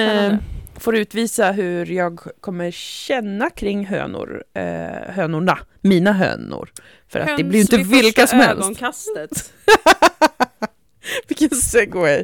Får 0.80 0.96
utvisa 0.96 1.52
hur 1.52 1.86
jag 1.92 2.20
kommer 2.42 2.72
känna 2.72 3.50
kring 3.50 3.86
hönor. 3.86 4.44
Eh, 4.54 4.64
hönorna, 5.14 5.60
mina 5.82 6.12
hönor. 6.14 6.70
För 7.08 7.20
att 7.20 7.38
det 7.38 7.44
blir 7.44 7.56
ju 7.56 7.62
inte 7.62 7.78
Höns 7.78 7.92
vilka 7.92 8.28
som 8.28 8.40
helst. 8.40 8.62
ögonkastet. 8.64 9.54
Vilken 11.28 11.50
segway. 11.50 12.24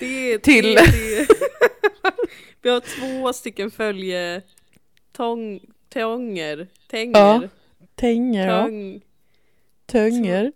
Det 0.00 0.32
är 0.32 0.38
Till- 0.38 0.74
Det, 0.74 0.80
det. 0.86 1.26
Vi 2.62 2.70
har 2.70 2.80
två 2.80 3.32
stycken 3.32 3.70
följe... 3.70 4.42
Tång, 5.16 5.60
tånger, 5.88 6.66
tänger, 6.90 7.18
Ja, 7.20 7.42
Tänger, 7.94 8.62
tång, 8.62 9.00
Tungor. 9.86 10.52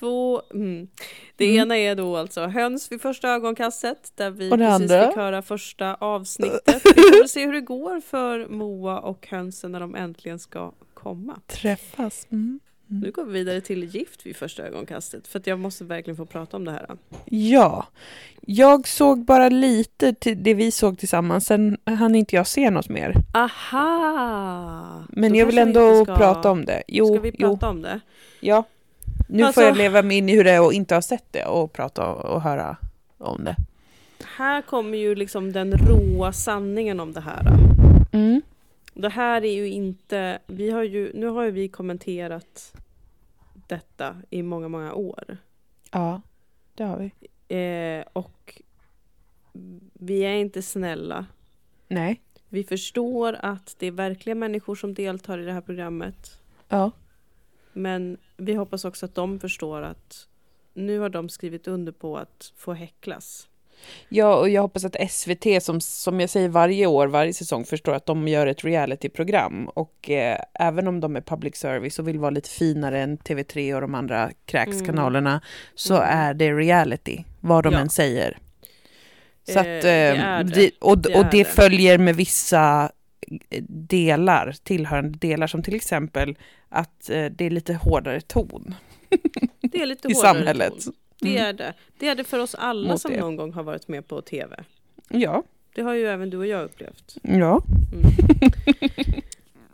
Två, 0.00 0.42
mm. 0.54 0.88
Det 1.36 1.44
Mm. 1.44 1.56
ena 1.62 1.76
är 1.78 1.94
då 1.94 2.16
alltså 2.16 2.46
höns 2.46 2.92
vid 2.92 3.00
första 3.00 3.28
ögonkastet 3.28 4.12
där 4.14 4.30
vi 4.30 4.50
precis 4.50 4.66
andra? 4.66 5.06
fick 5.06 5.16
höra 5.16 5.42
första 5.42 5.94
avsnittet. 5.94 6.82
Vi 6.96 7.02
får 7.02 7.26
se 7.28 7.46
hur 7.46 7.52
det 7.52 7.60
går 7.60 8.00
för 8.00 8.46
Moa 8.48 8.98
och 8.98 9.26
hönsen 9.30 9.72
när 9.72 9.80
de 9.80 9.94
äntligen 9.94 10.38
ska 10.38 10.72
komma. 10.94 11.40
Träffas. 11.46 12.26
Mm. 12.32 12.60
Nu 12.92 13.10
går 13.10 13.24
vi 13.24 13.32
vidare 13.32 13.60
till 13.60 13.84
gift 13.84 14.26
vid 14.26 14.36
första 14.36 14.62
ögonkastet 14.62 15.28
för 15.28 15.38
att 15.38 15.46
jag 15.46 15.58
måste 15.58 15.84
verkligen 15.84 16.16
få 16.16 16.26
prata 16.26 16.56
om 16.56 16.64
det 16.64 16.70
här. 16.72 16.86
Ja, 17.24 17.86
jag 18.40 18.88
såg 18.88 19.24
bara 19.24 19.48
lite 19.48 20.14
till 20.14 20.42
det 20.42 20.54
vi 20.54 20.70
såg 20.70 20.98
tillsammans, 20.98 21.46
sen 21.46 21.78
hann 21.84 22.14
inte 22.14 22.36
jag 22.36 22.46
se 22.46 22.70
något 22.70 22.88
mer. 22.88 23.14
Aha! 23.34 25.04
Men 25.08 25.32
Då 25.32 25.38
jag 25.38 25.46
vill 25.46 25.54
vi 25.54 25.60
ändå 25.60 25.90
inte 25.98 26.04
ska- 26.12 26.16
prata 26.16 26.50
om 26.50 26.64
det. 26.64 26.82
Jo, 26.88 27.06
Ska 27.14 27.20
vi 27.20 27.32
jo, 27.38 27.48
prata 27.56 27.68
om 27.68 27.82
det? 27.82 28.00
ja. 28.40 28.64
Nu 29.32 29.42
Alltså- 29.42 29.60
får 29.60 29.68
jag 29.68 29.76
leva 29.76 30.02
mig 30.02 30.16
in 30.18 30.28
i 30.28 30.36
hur 30.36 30.44
det 30.44 30.50
är 30.50 30.66
att 30.68 30.72
inte 30.72 30.94
ha 30.94 31.02
sett 31.02 31.24
det 31.30 31.44
och 31.44 31.72
prata 31.72 32.06
och, 32.12 32.34
och 32.34 32.42
höra 32.42 32.76
om 33.18 33.44
det. 33.44 33.56
Här 34.36 34.62
kommer 34.62 34.98
ju 34.98 35.14
liksom 35.14 35.52
den 35.52 35.72
råa 35.72 36.32
sanningen 36.32 37.00
om 37.00 37.12
det 37.12 37.20
här. 37.20 37.42
Mm. 38.12 38.42
Det 38.94 39.08
här 39.08 39.44
är 39.44 39.52
ju 39.52 39.68
inte, 39.68 40.38
vi 40.46 40.70
har 40.70 40.82
ju, 40.82 41.12
nu 41.14 41.26
har 41.26 41.44
ju 41.44 41.50
vi 41.50 41.68
kommenterat 41.68 42.72
detta 43.66 44.16
i 44.30 44.42
många, 44.42 44.68
många 44.68 44.94
år. 44.94 45.36
Ja, 45.90 46.20
det 46.74 46.84
har 46.84 46.96
vi. 46.98 47.10
Eh, 47.56 48.04
och 48.12 48.62
vi 49.92 50.20
är 50.20 50.34
inte 50.34 50.62
snälla. 50.62 51.26
Nej. 51.88 52.20
Vi 52.48 52.64
förstår 52.64 53.36
att 53.40 53.76
det 53.78 53.86
är 53.86 53.90
verkliga 53.90 54.34
människor 54.34 54.74
som 54.74 54.94
deltar 54.94 55.38
i 55.38 55.44
det 55.44 55.52
här 55.52 55.60
programmet. 55.60 56.40
Ja. 56.68 56.90
Men 57.72 58.16
vi 58.36 58.54
hoppas 58.54 58.84
också 58.84 59.06
att 59.06 59.14
de 59.14 59.40
förstår 59.40 59.82
att 59.82 60.26
nu 60.74 60.98
har 60.98 61.08
de 61.08 61.28
skrivit 61.28 61.68
under 61.68 61.92
på 61.92 62.18
att 62.18 62.52
få 62.56 62.72
häcklas. 62.72 63.46
Ja, 64.08 64.36
och 64.36 64.48
jag 64.48 64.62
hoppas 64.62 64.84
att 64.84 65.10
SVT, 65.10 65.62
som, 65.62 65.80
som 65.80 66.20
jag 66.20 66.30
säger 66.30 66.48
varje 66.48 66.86
år, 66.86 67.06
varje 67.06 67.32
säsong, 67.34 67.64
förstår 67.64 67.92
att 67.94 68.06
de 68.06 68.28
gör 68.28 68.46
ett 68.46 68.64
realityprogram. 68.64 69.68
Och 69.68 70.10
eh, 70.10 70.40
även 70.54 70.88
om 70.88 71.00
de 71.00 71.16
är 71.16 71.20
public 71.20 71.56
service 71.56 71.98
och 71.98 72.08
vill 72.08 72.18
vara 72.18 72.30
lite 72.30 72.48
finare 72.50 73.00
än 73.00 73.18
TV3 73.18 73.74
och 73.74 73.80
de 73.80 73.94
andra 73.94 74.30
kräkskanalerna, 74.44 75.40
så 75.74 75.96
Mm. 75.96 76.08
är 76.18 76.34
det 76.34 76.52
reality, 76.52 77.24
vad 77.40 77.64
de 77.64 77.72
Ja. 77.72 77.78
än 77.80 77.88
säger. 77.90 78.38
Så 79.48 79.52
Eh, 79.52 79.60
att, 79.60 79.66
eh, 79.66 79.80
det. 79.84 80.42
det, 80.54 80.70
och, 80.80 80.98
Det 80.98 81.14
och 81.18 81.24
det 81.24 81.30
det. 81.38 81.44
följer 81.44 81.98
med 81.98 82.16
vissa 82.16 82.90
delar, 83.68 84.54
tillhörande 84.62 85.18
delar, 85.18 85.46
som 85.46 85.62
till 85.62 85.74
exempel 85.74 86.38
att 86.68 87.10
eh, 87.10 87.24
det 87.26 87.44
är 87.46 87.50
lite 87.50 87.74
hårdare 87.74 88.20
ton 88.20 88.74
Det 89.60 89.82
är 89.82 89.86
lite 89.86 90.08
i 90.10 90.14
hårdare 90.14 90.34
samhället. 90.34 90.84
ton. 90.84 90.94
Det 91.20 91.28
Mm. 91.36 91.44
är 91.48 91.52
det. 91.52 91.74
Det 91.98 92.08
är 92.08 92.14
det 92.14 92.24
för 92.24 92.38
oss 92.38 92.54
alla 92.54 92.88
Mot 92.92 93.00
som 93.00 93.12
det. 93.12 93.20
någon 93.20 93.36
gång 93.36 93.52
har 93.52 93.62
varit 93.62 93.88
med 93.88 94.06
på 94.08 94.22
TV. 94.22 94.64
Ja, 95.08 95.42
Det 95.74 95.82
har 95.82 95.94
ju 95.94 96.06
även 96.06 96.30
du 96.30 96.36
och 96.38 96.46
jag 96.46 96.64
upplevt. 96.64 97.16
ja. 97.22 97.62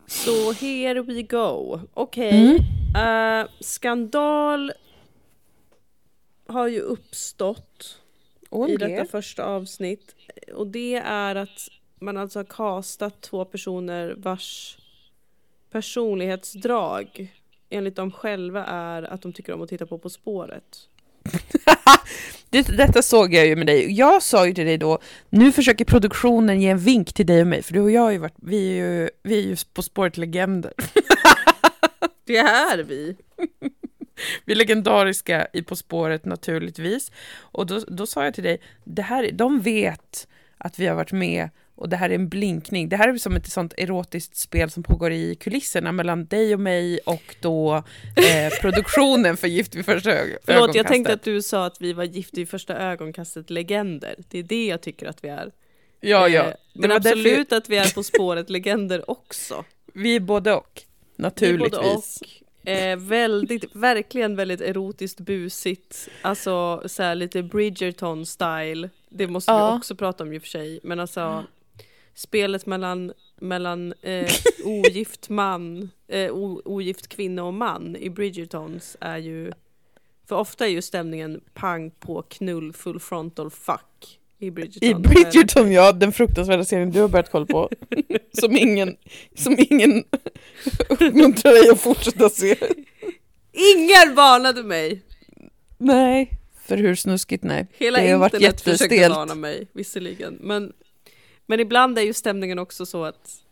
Så 0.06 0.52
here 0.52 1.02
we 1.02 1.22
go. 1.22 1.80
Okej. 1.94 2.58
Mm. 2.94 3.40
Eh, 3.42 3.48
skandal 3.60 4.72
har 6.46 6.68
ju 6.68 6.80
uppstått 6.80 7.98
Och 8.50 8.68
i 8.70 8.76
det. 8.76 8.86
detta 8.86 9.04
första 9.04 9.44
avsnitt. 9.44 10.14
Och 10.54 10.66
det 10.66 10.94
är 10.94 11.34
att 11.34 11.68
man 12.00 12.16
alltså 12.16 12.38
har 12.38 12.44
castat 12.44 13.20
två 13.20 13.44
personer 13.44 14.14
vars 14.18 14.78
personlighetsdrag 15.70 17.32
enligt 17.70 17.96
dem 17.96 18.12
själva 18.12 18.64
är 18.64 19.02
att 19.02 19.22
de 19.22 19.32
tycker 19.32 19.52
om 19.54 19.62
att 19.62 19.68
titta 19.68 19.86
på 19.86 19.98
På 19.98 20.10
spåret. 20.10 20.88
Det, 22.50 22.62
detta 22.62 23.02
såg 23.02 23.34
jag 23.34 23.46
ju 23.46 23.56
med 23.56 23.66
dig. 23.66 23.92
Jag 23.92 24.22
sa 24.22 24.46
ju 24.46 24.54
till 24.54 24.66
dig 24.66 24.78
då, 24.78 24.98
nu 25.30 25.52
försöker 25.52 25.84
produktionen 25.84 26.60
ge 26.60 26.68
en 26.68 26.78
vink 26.78 27.12
till 27.12 27.26
dig 27.26 27.40
och 27.40 27.46
mig, 27.46 27.62
för 27.62 27.72
du 27.72 27.80
och 27.80 27.90
jag 27.90 28.00
har 28.00 28.10
ju 28.10 28.18
varit, 28.18 28.34
vi 28.36 28.70
är 28.70 28.84
ju, 28.84 29.10
vi 29.22 29.38
är 29.38 29.42
ju 29.42 29.56
På 29.74 29.82
spåret-legender. 29.82 30.72
Det 32.24 32.36
är 32.36 32.78
vi! 32.78 33.16
Vi 34.44 34.52
är 34.52 34.56
legendariska 34.56 35.46
i 35.52 35.62
På 35.62 35.76
spåret 35.76 36.24
naturligtvis. 36.24 37.12
Och 37.38 37.66
då, 37.66 37.80
då 37.88 38.06
sa 38.06 38.24
jag 38.24 38.34
till 38.34 38.44
dig, 38.44 38.60
det 38.84 39.02
här, 39.02 39.30
de 39.32 39.60
vet 39.60 40.28
att 40.58 40.78
vi 40.78 40.86
har 40.86 40.94
varit 40.94 41.12
med 41.12 41.48
och 41.76 41.88
det 41.88 41.96
här 41.96 42.10
är 42.10 42.14
en 42.14 42.28
blinkning. 42.28 42.88
Det 42.88 42.96
här 42.96 43.08
är 43.08 43.16
som 43.18 43.36
ett 43.36 43.46
sånt 43.50 43.74
erotiskt 43.76 44.36
spel 44.36 44.70
som 44.70 44.82
pågår 44.82 45.12
i 45.12 45.34
kulisserna 45.34 45.92
mellan 45.92 46.26
dig 46.26 46.54
och 46.54 46.60
mig 46.60 46.98
och 47.06 47.36
då 47.40 47.74
eh, 48.16 48.50
produktionen 48.60 49.36
för 49.36 49.48
Gift 49.48 49.74
vid 49.74 49.84
första 49.84 50.10
ög- 50.10 50.36
Förlåt, 50.44 50.46
jag 50.46 50.58
ögonkastet. 50.62 50.86
tänkte 50.88 51.12
att 51.12 51.22
du 51.22 51.42
sa 51.42 51.66
att 51.66 51.80
vi 51.80 51.92
var 51.92 52.04
gift 52.04 52.38
i 52.38 52.46
första 52.46 52.76
ögonkastet 52.76 53.50
legender. 53.50 54.14
Det 54.30 54.38
är 54.38 54.42
det 54.42 54.66
jag 54.66 54.80
tycker 54.80 55.06
att 55.06 55.24
vi 55.24 55.28
är. 55.28 55.52
Ja, 56.00 56.28
ja. 56.28 56.42
Eh, 56.44 56.52
Men 56.74 56.90
var 56.90 56.98
därför- 56.98 57.18
absolut 57.18 57.52
att 57.52 57.68
vi 57.68 57.76
är 57.76 57.94
På 57.94 58.02
spåret 58.02 58.50
legender 58.50 59.10
också. 59.10 59.64
Vi 59.94 60.16
är 60.16 60.20
både 60.20 60.52
och, 60.54 60.82
naturligtvis. 61.16 61.72
både 61.82 61.88
och. 61.94 62.12
Eh, 62.68 62.96
väldigt, 62.98 63.64
verkligen 63.76 64.36
väldigt 64.36 64.60
erotiskt 64.60 65.20
busigt. 65.20 66.08
Alltså 66.22 66.82
så 66.86 67.02
här 67.02 67.14
lite 67.14 67.42
Bridgerton-style. 67.42 68.90
Det 69.08 69.26
måste 69.26 69.52
Ja. 69.52 69.70
vi 69.72 69.78
också 69.78 69.96
prata 69.96 70.24
om 70.24 70.32
i 70.32 70.38
och 70.38 70.42
för 70.42 70.48
sig. 70.48 70.80
Men 70.82 71.00
alltså 71.00 71.44
spelet 72.16 72.66
mellan, 72.66 73.12
mellan 73.40 73.94
eh, 74.02 74.32
ogift 74.64 75.28
man, 75.28 75.90
eh, 76.08 76.32
o, 76.32 76.62
ogift 76.64 77.08
kvinna 77.08 77.44
och 77.44 77.54
man 77.54 77.96
i 77.96 78.10
Bridgertons 78.10 78.96
är 79.00 79.18
ju... 79.18 79.52
För 80.28 80.36
ofta 80.36 80.66
är 80.66 80.70
ju 80.70 80.82
stämningen 80.82 81.40
pang 81.54 81.90
på 81.90 82.22
knull 82.22 82.72
full 82.72 83.00
frontal 83.00 83.50
fuck 83.50 84.18
i 84.38 84.50
Bridgerton. 84.50 84.88
I 84.88 84.94
Bridgerton, 84.94 85.72
ja, 85.72 85.92
den 85.92 86.12
fruktansvärda 86.12 86.64
serien 86.64 86.90
du 86.90 87.00
har 87.00 87.08
börjat 87.08 87.30
kolla 87.30 87.46
på. 87.46 87.70
som 88.32 88.56
ingen, 88.56 88.96
som 89.34 89.56
ingen 89.70 90.04
uppmuntrar 90.88 91.52
dig 91.52 91.70
att 91.70 91.80
fortsätta 91.80 92.28
se. 92.28 92.56
Ingen 93.52 94.14
varnade 94.14 94.62
mig! 94.62 95.02
Nej, 95.78 96.30
för 96.66 96.76
hur 96.76 96.94
snuskigt, 96.94 97.44
nej. 97.44 97.66
Hela 97.78 98.00
det 98.00 98.10
har 98.10 98.18
varit 98.18 98.34
internet 98.34 98.60
försökte 98.60 99.08
varna 99.08 99.34
mig, 99.34 99.66
visserligen. 99.72 100.38
Men, 100.40 100.72
men 101.46 101.60
ibland 101.60 101.98
är 101.98 102.02
ju 102.02 102.12
stämningen 102.12 102.58
också 102.58 102.86
så 102.86 103.04
att 103.04 103.42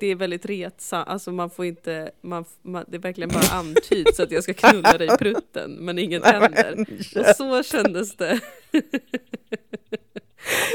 det 0.00 0.06
är 0.06 0.14
väldigt 0.14 0.46
retsamt, 0.46 1.08
alltså 1.08 1.32
man 1.32 1.50
får 1.50 1.64
inte, 1.64 2.10
man, 2.20 2.44
man, 2.62 2.84
det 2.88 2.96
är 2.96 3.00
verkligen 3.00 3.28
bara 3.28 3.58
antyds 3.58 4.20
att 4.20 4.30
jag 4.30 4.42
ska 4.42 4.54
knulla 4.54 4.98
dig 4.98 5.06
i 5.14 5.16
prutten, 5.18 5.72
men 5.72 5.98
inget 5.98 6.24
händer. 6.24 6.86
Och 7.16 7.36
så 7.36 7.62
kändes 7.62 8.16
det. 8.16 8.40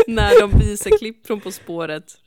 När 0.08 0.40
de 0.40 0.60
visar 0.60 0.98
klipp 0.98 1.28
från 1.28 1.42
På 1.42 1.52
spåret, 1.52 2.18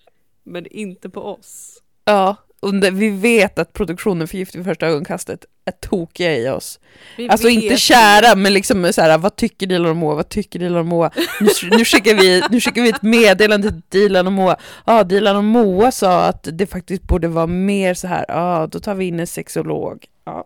men 0.42 0.66
inte 0.66 1.08
på 1.08 1.20
oss. 1.20 1.82
Ja, 2.04 2.36
det- 2.70 2.90
vi 2.90 3.10
vet 3.10 3.58
att 3.58 3.72
produktionen 3.72 4.28
för 4.28 4.36
Gift 4.38 4.54
vid 4.54 4.64
första 4.64 4.86
ögonkastet 4.86 5.44
är 5.64 5.72
tokiga 5.72 6.36
i 6.38 6.48
oss. 6.48 6.80
Vi 7.16 7.28
Alltså 7.28 7.46
vet 7.46 7.62
inte 7.62 7.76
kära, 7.76 8.34
men 8.36 8.52
liksom 8.54 8.92
så 8.92 9.00
här, 9.00 9.18
vad 9.18 9.36
tycker 9.36 9.66
Dilan 9.66 9.90
och 9.90 9.96
Moa, 9.96 10.14
vad 10.14 10.28
tycker 10.28 10.58
Dilan 10.58 10.78
och 10.78 10.86
Moa? 10.86 11.10
Nu, 11.40 11.48
nu, 11.78 11.84
skickar 11.84 12.14
vi, 12.14 12.42
nu 12.50 12.60
skickar 12.60 12.82
vi 12.82 12.88
ett 12.88 13.02
meddelande 13.02 13.68
till 13.70 13.82
Dilan 13.88 14.26
och 14.26 14.32
Moa. 14.32 14.56
Ja, 14.86 15.04
Dilan 15.04 15.36
och 15.36 15.44
Moa 15.44 15.92
sa 15.92 16.24
att 16.24 16.48
det 16.52 16.66
faktiskt 16.66 17.02
borde 17.02 17.28
vara 17.28 17.46
mer 17.46 17.94
så 17.94 18.06
här, 18.06 18.24
ja, 18.28 18.68
då 18.70 18.80
tar 18.80 18.94
vi 18.94 19.04
in 19.04 19.20
en 19.20 19.26
sexolog. 19.26 20.06
Ja. 20.24 20.44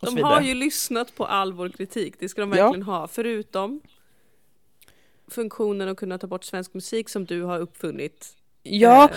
Och 0.00 0.14
De 0.14 0.22
har 0.22 0.40
ju 0.40 0.54
lyssnat 0.54 1.16
på 1.16 1.26
all 1.26 1.52
vår 1.52 1.68
kritik, 1.68 2.14
det 2.18 2.28
ska 2.28 2.40
de 2.40 2.52
Ja. 2.52 2.64
verkligen 2.64 2.86
ha. 2.86 3.08
Förutom 3.08 3.80
funktionen 5.30 5.88
att 5.88 5.96
kunna 5.96 6.18
ta 6.18 6.26
bort 6.26 6.44
svensk 6.44 6.74
musik 6.74 7.08
som 7.08 7.24
du 7.24 7.42
har 7.42 7.58
uppfunnit. 7.58 8.26
Ja, 8.62 9.04
Eh, 9.04 9.10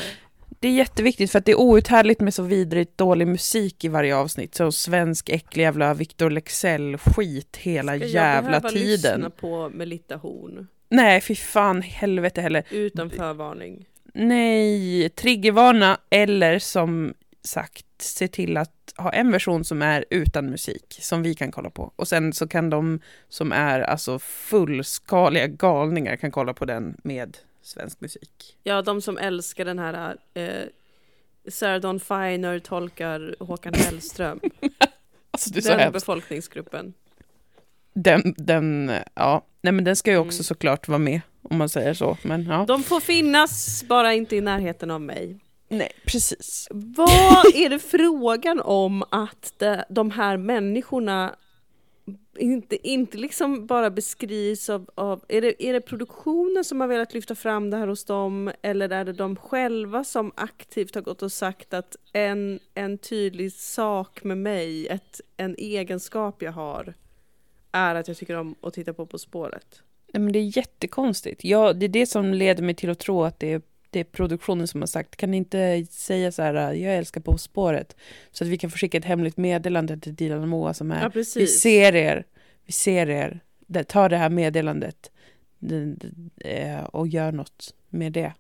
det 0.60 0.68
är 0.68 0.72
jätteviktigt 0.72 1.32
för 1.32 1.40
att 1.40 1.46
det 1.46 1.52
är 1.52 1.60
outhärdligt 1.60 2.22
med 2.22 2.34
så 2.34 2.44
vidrigt 2.44 2.98
dålig 2.98 3.28
musik 3.28 3.84
i 3.84 3.88
varje 3.88 4.16
avsnitt. 4.16 4.56
Så 4.56 4.72
svensk 4.72 5.30
äcklig 5.30 5.64
jävla 5.64 5.94
Victor 5.94 6.30
Lexell-skit 6.30 7.58
hela 7.58 7.96
ska 7.98 8.06
jävla 8.06 8.60
jag 8.64 8.70
tiden. 8.74 9.20
lyssna 9.20 9.30
på 9.30 9.70
Melitta 9.70 10.16
Horn 10.16 10.68
Nej, 10.90 11.22
fy 11.22 11.36
fan, 11.36 11.82
helvete 11.82 12.42
heller. 12.42 12.64
utan 12.72 13.10
förvarning? 13.10 13.86
Nej, 14.14 15.10
triggervarna 15.10 16.00
eller 16.10 16.60
som 16.60 17.14
sagt 17.44 17.86
se 18.02 18.28
till 18.28 18.58
att 18.58 18.94
ha 18.98 19.14
en 19.14 19.32
version 19.32 19.64
som 19.64 19.82
är 19.82 20.06
utan 20.10 20.46
musik 20.50 20.98
som 21.02 21.24
vi 21.24 21.36
kan 21.36 21.52
kolla 21.52 21.70
på. 21.70 21.94
Och 21.96 22.08
sen 22.08 22.34
så 22.34 22.48
kan 22.48 22.70
de 22.70 23.00
som 23.30 23.52
är 23.52 23.80
alltså 23.80 24.20
fullskaliga 24.20 25.48
galningar 25.48 26.16
kan 26.16 26.32
kolla 26.32 26.54
på 26.54 26.66
den 26.66 26.98
med 27.04 27.38
svensk 27.62 28.02
musik. 28.02 28.58
Ja, 28.64 28.82
de 28.82 29.02
som 29.02 29.18
älskar 29.18 29.66
den 29.66 29.80
här 29.80 30.18
eh, 30.34 30.64
Sarah 31.48 31.82
Dawn 31.82 32.00
Finer 32.00 32.60
tolkar 32.60 33.36
Håkan 33.40 33.74
Hellström. 33.74 34.40
Alltså 35.32 35.50
det 35.50 35.60
är 35.60 35.62
så 35.62 35.70
den 35.70 35.80
hemskt. 35.80 35.94
befolkningsgruppen. 35.94 36.94
Den, 37.94 38.34
den, 38.38 38.92
ja, 39.14 39.46
nej 39.62 39.74
men 39.74 39.84
den 39.84 39.96
ska 39.96 40.12
ju 40.12 40.18
också 40.18 40.36
Mm. 40.38 40.44
såklart 40.44 40.88
vara 40.88 41.00
med 41.00 41.22
om 41.42 41.58
man 41.58 41.70
säger 41.70 41.94
så. 41.94 42.18
Men 42.24 42.46
ja. 42.46 42.66
De 42.68 42.84
får 42.84 43.00
finnas, 43.00 43.84
bara 43.88 44.14
inte 44.14 44.36
i 44.36 44.42
närheten 44.42 44.92
av 44.92 45.02
mig. 45.02 45.38
Nej, 45.70 45.92
precis. 46.06 46.68
Vad 46.72 47.56
är 47.56 47.70
det 47.70 47.80
frågan 47.80 48.62
om 48.62 49.04
att 49.12 49.64
de 49.90 50.12
här 50.12 50.38
människorna 50.38 51.36
inte, 52.38 52.88
inte 52.88 53.18
liksom 53.18 53.66
bara 53.66 53.90
beskrivs 53.90 54.70
av, 54.70 54.90
av 54.96 55.26
är, 55.28 55.42
det, 55.42 55.64
är 55.64 55.74
det 55.74 55.82
produktionen 55.82 56.64
som 56.64 56.82
har 56.82 56.88
velat 56.88 57.14
lyfta 57.14 57.36
fram 57.36 57.70
det 57.70 57.78
här 57.78 57.88
hos 57.88 58.06
dem 58.06 58.52
eller 58.62 58.90
är 58.90 59.06
det 59.06 59.14
de 59.14 59.36
själva 59.36 60.04
som 60.04 60.32
aktivt 60.36 60.96
har 60.96 61.02
gått 61.02 61.22
och 61.22 61.32
sagt 61.32 61.74
att 61.74 61.96
en, 62.14 62.60
en 62.74 62.98
tydlig 62.98 63.54
sak 63.54 64.24
med 64.24 64.38
mig, 64.38 64.88
ett, 64.88 65.22
en 65.38 65.56
egenskap 65.58 66.42
jag 66.42 66.52
har 66.52 66.94
är 67.72 67.96
att 67.96 68.08
jag 68.08 68.18
tycker 68.18 68.36
om 68.36 68.56
att 68.62 68.74
titta 68.74 68.94
på 68.94 69.06
På 69.06 69.18
spåret? 69.18 69.82
Nej, 70.14 70.22
men 70.22 70.34
det 70.34 70.40
är 70.40 70.58
jättekonstigt. 70.58 71.44
Jag, 71.44 71.80
det 71.80 71.86
är 71.86 71.90
det 71.90 72.06
som 72.06 72.34
leder 72.34 72.64
mig 72.64 72.76
till 72.76 72.90
att 72.90 73.00
tro 73.00 73.24
att 73.24 73.40
det 73.40 73.54
är, 73.54 73.62
det 73.90 74.00
är 74.00 74.04
produktionen 74.04 74.68
som 74.68 74.82
har 74.82 74.88
sagt 74.88 75.16
kan 75.16 75.32
ni 75.32 75.38
inte 75.38 75.86
säga 75.92 76.32
så 76.32 76.42
här, 76.42 76.74
jag 76.74 76.96
älskar 76.96 77.22
På 77.22 77.38
spåret, 77.38 77.96
så 78.32 78.44
att 78.44 78.50
vi 78.50 78.58
kan 78.58 78.70
få 78.72 78.78
skicka 78.78 78.98
ett 78.98 79.06
hemligt 79.06 79.38
meddelande 79.38 79.98
till 79.98 80.16
Dilan 80.16 80.42
och 80.42 80.48
Moa 80.48 80.74
som 80.74 80.92
är, 80.92 81.02
Ja, 81.02 81.12
vi 81.36 81.48
ser 81.48 81.96
er, 81.96 82.24
vi 82.66 82.72
ser 82.72 83.10
er, 83.10 83.40
ta 83.88 84.10
det 84.10 84.18
här 84.18 84.30
meddelandet 84.30 85.12
det- 85.60 85.96
det- 85.96 86.62
eh, 86.62 86.84
och 86.84 87.08
gör 87.08 87.32
något 87.32 87.74
med 87.90 88.12
det. 88.14 88.34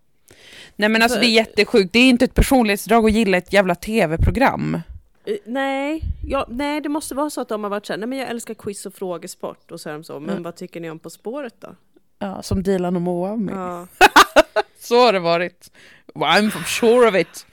Nej 0.75 0.89
men 0.89 1.01
alltså 1.01 1.19
det 1.19 1.25
är 1.25 1.31
jättesjukt, 1.31 1.93
det 1.93 1.99
är 1.99 2.09
inte 2.09 2.25
ett 2.25 2.33
personlighetsdrag 2.33 3.05
att 3.05 3.11
gilla 3.11 3.37
ett 3.37 3.53
jävla 3.53 3.75
tv-program. 3.75 4.81
Eh, 5.25 5.35
Nej, 5.45 6.01
ja, 6.27 6.47
nej, 6.49 6.81
det 6.81 6.89
måste 6.89 7.15
vara 7.15 7.29
så 7.29 7.41
att 7.41 7.49
de 7.49 7.63
har 7.63 7.69
varit 7.69 7.85
så 7.85 7.93
här, 7.93 7.97
nej 7.97 8.07
men 8.07 8.17
jag 8.17 8.29
älskar 8.29 8.53
quiz 8.53 8.85
och 8.85 8.93
frågesport 8.93 9.71
och 9.71 9.81
så 9.81 9.89
är 9.89 9.93
de 9.93 10.03
så, 10.03 10.19
men 10.19 10.29
Mm. 10.29 10.43
vad 10.43 10.55
tycker 10.55 10.79
ni 10.79 10.89
om 10.89 10.99
På 10.99 11.09
spåret 11.09 11.55
då? 11.59 11.75
Ja, 12.19 12.41
som 12.43 12.63
Dilan 12.63 12.95
och 12.95 13.01
Moa 13.01 13.35
med. 13.35 13.55
Ja. 13.55 13.87
Så 14.79 14.95
har 15.05 15.13
det 15.13 15.19
varit. 15.19 15.71
I'm 16.13 16.63
sure 16.65 17.07
of 17.09 17.15
it. 17.15 17.45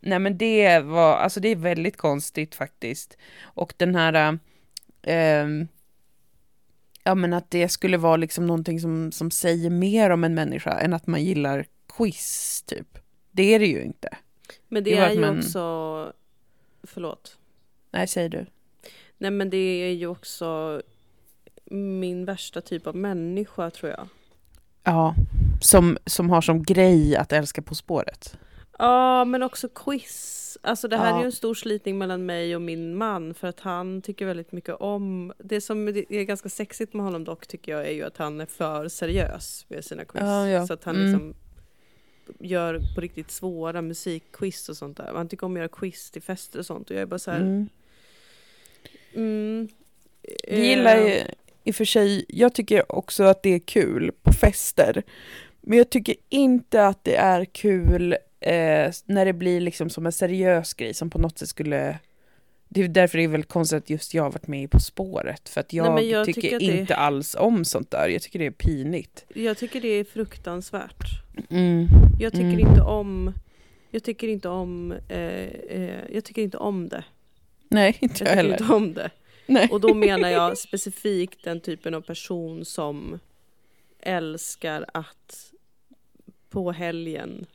Nej 0.00 0.18
men 0.18 0.38
det 0.38 0.78
var, 0.78 1.16
alltså 1.16 1.40
det 1.40 1.48
är 1.48 1.56
väldigt 1.56 1.96
konstigt 1.96 2.54
faktiskt. 2.54 3.16
Och 3.42 3.74
den 3.76 3.94
här, 3.94 4.38
äh, 5.02 5.46
ja 7.04 7.14
men 7.14 7.32
att 7.32 7.50
det 7.50 7.68
skulle 7.68 7.96
vara 7.96 8.16
liksom 8.16 8.46
någonting 8.46 8.80
som, 8.80 9.12
som 9.12 9.30
säger 9.30 9.70
mer 9.70 10.10
om 10.10 10.24
en 10.24 10.34
människa 10.34 10.70
än 10.80 10.92
att 10.92 11.06
man 11.06 11.24
gillar 11.24 11.66
quiz 11.96 12.62
typ. 12.66 12.98
Det 13.30 13.54
är 13.54 13.58
det 13.58 13.66
ju 13.66 13.82
inte. 13.82 14.08
Men 14.68 14.84
det, 14.84 14.90
Det 14.90 14.96
är 14.96 15.10
ju 15.12 15.20
man- 15.20 15.38
också, 15.38 16.12
förlåt, 16.82 17.38
Nej, 17.90 18.06
säger 18.08 18.28
du. 18.28 18.46
nej 19.18 19.30
men 19.30 19.50
det 19.50 19.56
är 19.56 19.92
ju 19.92 20.06
också 20.06 20.82
min 21.70 22.24
värsta 22.24 22.60
typ 22.60 22.86
av 22.86 22.96
människa 22.96 23.70
tror 23.70 23.90
jag. 23.90 24.08
Ja, 24.84 25.14
som, 25.60 25.98
som 26.06 26.30
har 26.30 26.40
som 26.40 26.62
grej 26.62 27.16
att 27.16 27.32
älska 27.32 27.62
På 27.62 27.74
spåret. 27.74 28.36
Ja, 28.78 29.24
men 29.24 29.42
också 29.42 29.68
quiz. 29.68 30.58
Alltså 30.62 30.88
det 30.88 30.96
här 30.96 31.06
är 31.06 31.10
Ja. 31.10 31.20
ju 31.20 31.24
en 31.26 31.32
stor 31.32 31.54
slitning 31.54 31.98
mellan 31.98 32.26
mig 32.26 32.54
och 32.56 32.62
min 32.62 32.96
man 32.96 33.34
för 33.34 33.48
att 33.48 33.60
han 33.60 34.02
tycker 34.02 34.26
väldigt 34.26 34.52
mycket 34.52 34.74
om... 34.74 35.32
Det 35.38 35.60
som 35.60 35.88
är 35.88 36.22
ganska 36.22 36.48
sexigt 36.48 36.94
med 36.94 37.04
honom 37.04 37.24
dock 37.24 37.46
tycker 37.46 37.72
jag 37.72 37.86
är 37.86 37.90
ju 37.92 38.02
att 38.04 38.16
han 38.16 38.40
är 38.40 38.46
för 38.46 38.88
seriös 38.88 39.66
med 39.68 39.84
sina 39.84 40.04
quiz. 40.04 40.22
Ja, 40.22 40.48
ja. 40.48 40.66
Så 40.66 40.72
att 40.72 40.84
han 40.84 40.96
Mm. 40.96 41.06
liksom 41.12 41.34
gör 42.40 42.80
på 42.94 43.00
riktigt 43.00 43.30
svåra 43.30 43.82
musikquiz 43.82 44.68
och 44.68 44.76
sånt 44.76 44.96
där. 44.96 45.12
Han 45.14 45.28
tycker 45.28 45.46
om 45.46 45.52
att 45.52 45.58
göra 45.58 45.68
quiz 45.68 46.10
till 46.10 46.22
fester 46.22 46.58
och 46.58 46.66
sånt 46.66 46.90
och 46.90 46.96
jag 46.96 47.02
är 47.02 47.06
bara 47.06 47.18
så 47.18 47.30
här... 47.30 47.40
Mm. 47.40 47.68
Mm, 49.14 49.68
gillar 50.48 50.96
eh, 50.96 51.04
ju 51.04 51.20
i 51.66 51.70
och 51.70 51.74
för 51.74 51.84
sig, 51.84 52.24
jag 52.28 52.54
tycker 52.54 52.92
också 52.92 53.24
att 53.24 53.42
det 53.42 53.50
är 53.54 53.58
kul 53.58 54.12
på 54.22 54.32
fester. 54.32 55.02
Men 55.60 55.78
jag 55.78 55.90
tycker 55.90 56.14
inte 56.28 56.86
att 56.86 57.04
det 57.04 57.16
är 57.16 57.44
kul 57.44 58.12
eh, 58.40 58.90
när 59.04 59.24
det 59.24 59.32
blir 59.32 59.60
liksom 59.60 59.90
som 59.90 60.06
en 60.06 60.12
seriös 60.12 60.74
grej 60.74 60.94
som 60.94 61.10
på 61.10 61.18
något 61.18 61.38
sätt 61.38 61.48
skulle... 61.48 61.98
Det 62.68 62.82
är 62.82 62.88
därför 62.88 63.18
det 63.18 63.24
är 63.24 63.28
väl 63.28 63.44
konstigt 63.44 63.76
att 63.82 63.90
just 63.90 64.14
jag 64.14 64.22
har 64.22 64.30
varit 64.30 64.46
med 64.46 64.62
i 64.62 64.68
På 64.68 64.80
spåret. 64.80 65.48
För 65.48 65.60
att 65.60 65.72
jag, 65.72 65.94
men 65.94 66.08
jag 66.08 66.26
tycker, 66.26 66.40
tycker 66.40 66.56
att 66.56 66.60
det- 66.60 66.78
inte 66.80 66.96
alls 66.96 67.36
om 67.38 67.64
sånt 67.64 67.90
där. 67.90 68.08
Jag 68.08 68.22
tycker 68.22 68.38
det 68.38 68.46
är 68.46 68.50
pinigt. 68.50 69.24
Jag 69.34 69.58
tycker 69.58 69.80
det 69.80 69.88
är 69.88 70.04
fruktansvärt. 70.04 71.04
Mm. 71.50 71.86
Jag 72.20 72.32
tycker 72.32 72.44
Mm. 72.44 72.60
inte 72.60 72.80
om... 72.82 73.32
Jag 73.90 74.02
tycker 74.04 74.28
inte 74.28 74.48
om... 74.48 74.92
Eh, 75.08 75.18
eh, 75.68 76.00
jag 76.12 76.24
tycker 76.24 76.42
inte 76.42 76.56
om 76.56 76.88
det. 76.88 77.04
Nej, 77.68 77.96
inte 78.00 78.24
Jag 78.24 78.30
jag 78.32 78.36
heller. 78.36 78.52
inte 78.60 78.72
om 78.74 78.94
det. 78.94 79.10
Nej. 79.46 79.68
Och 79.70 79.80
då 79.80 79.94
menar 79.94 80.28
jag 80.28 80.58
specifikt 80.58 81.44
den 81.44 81.60
typen 81.60 81.94
av 81.94 82.00
person 82.00 82.64
som 82.64 83.18
älskar 84.00 84.84
att 84.94 85.52
på 86.50 86.72
helgen 86.72 87.46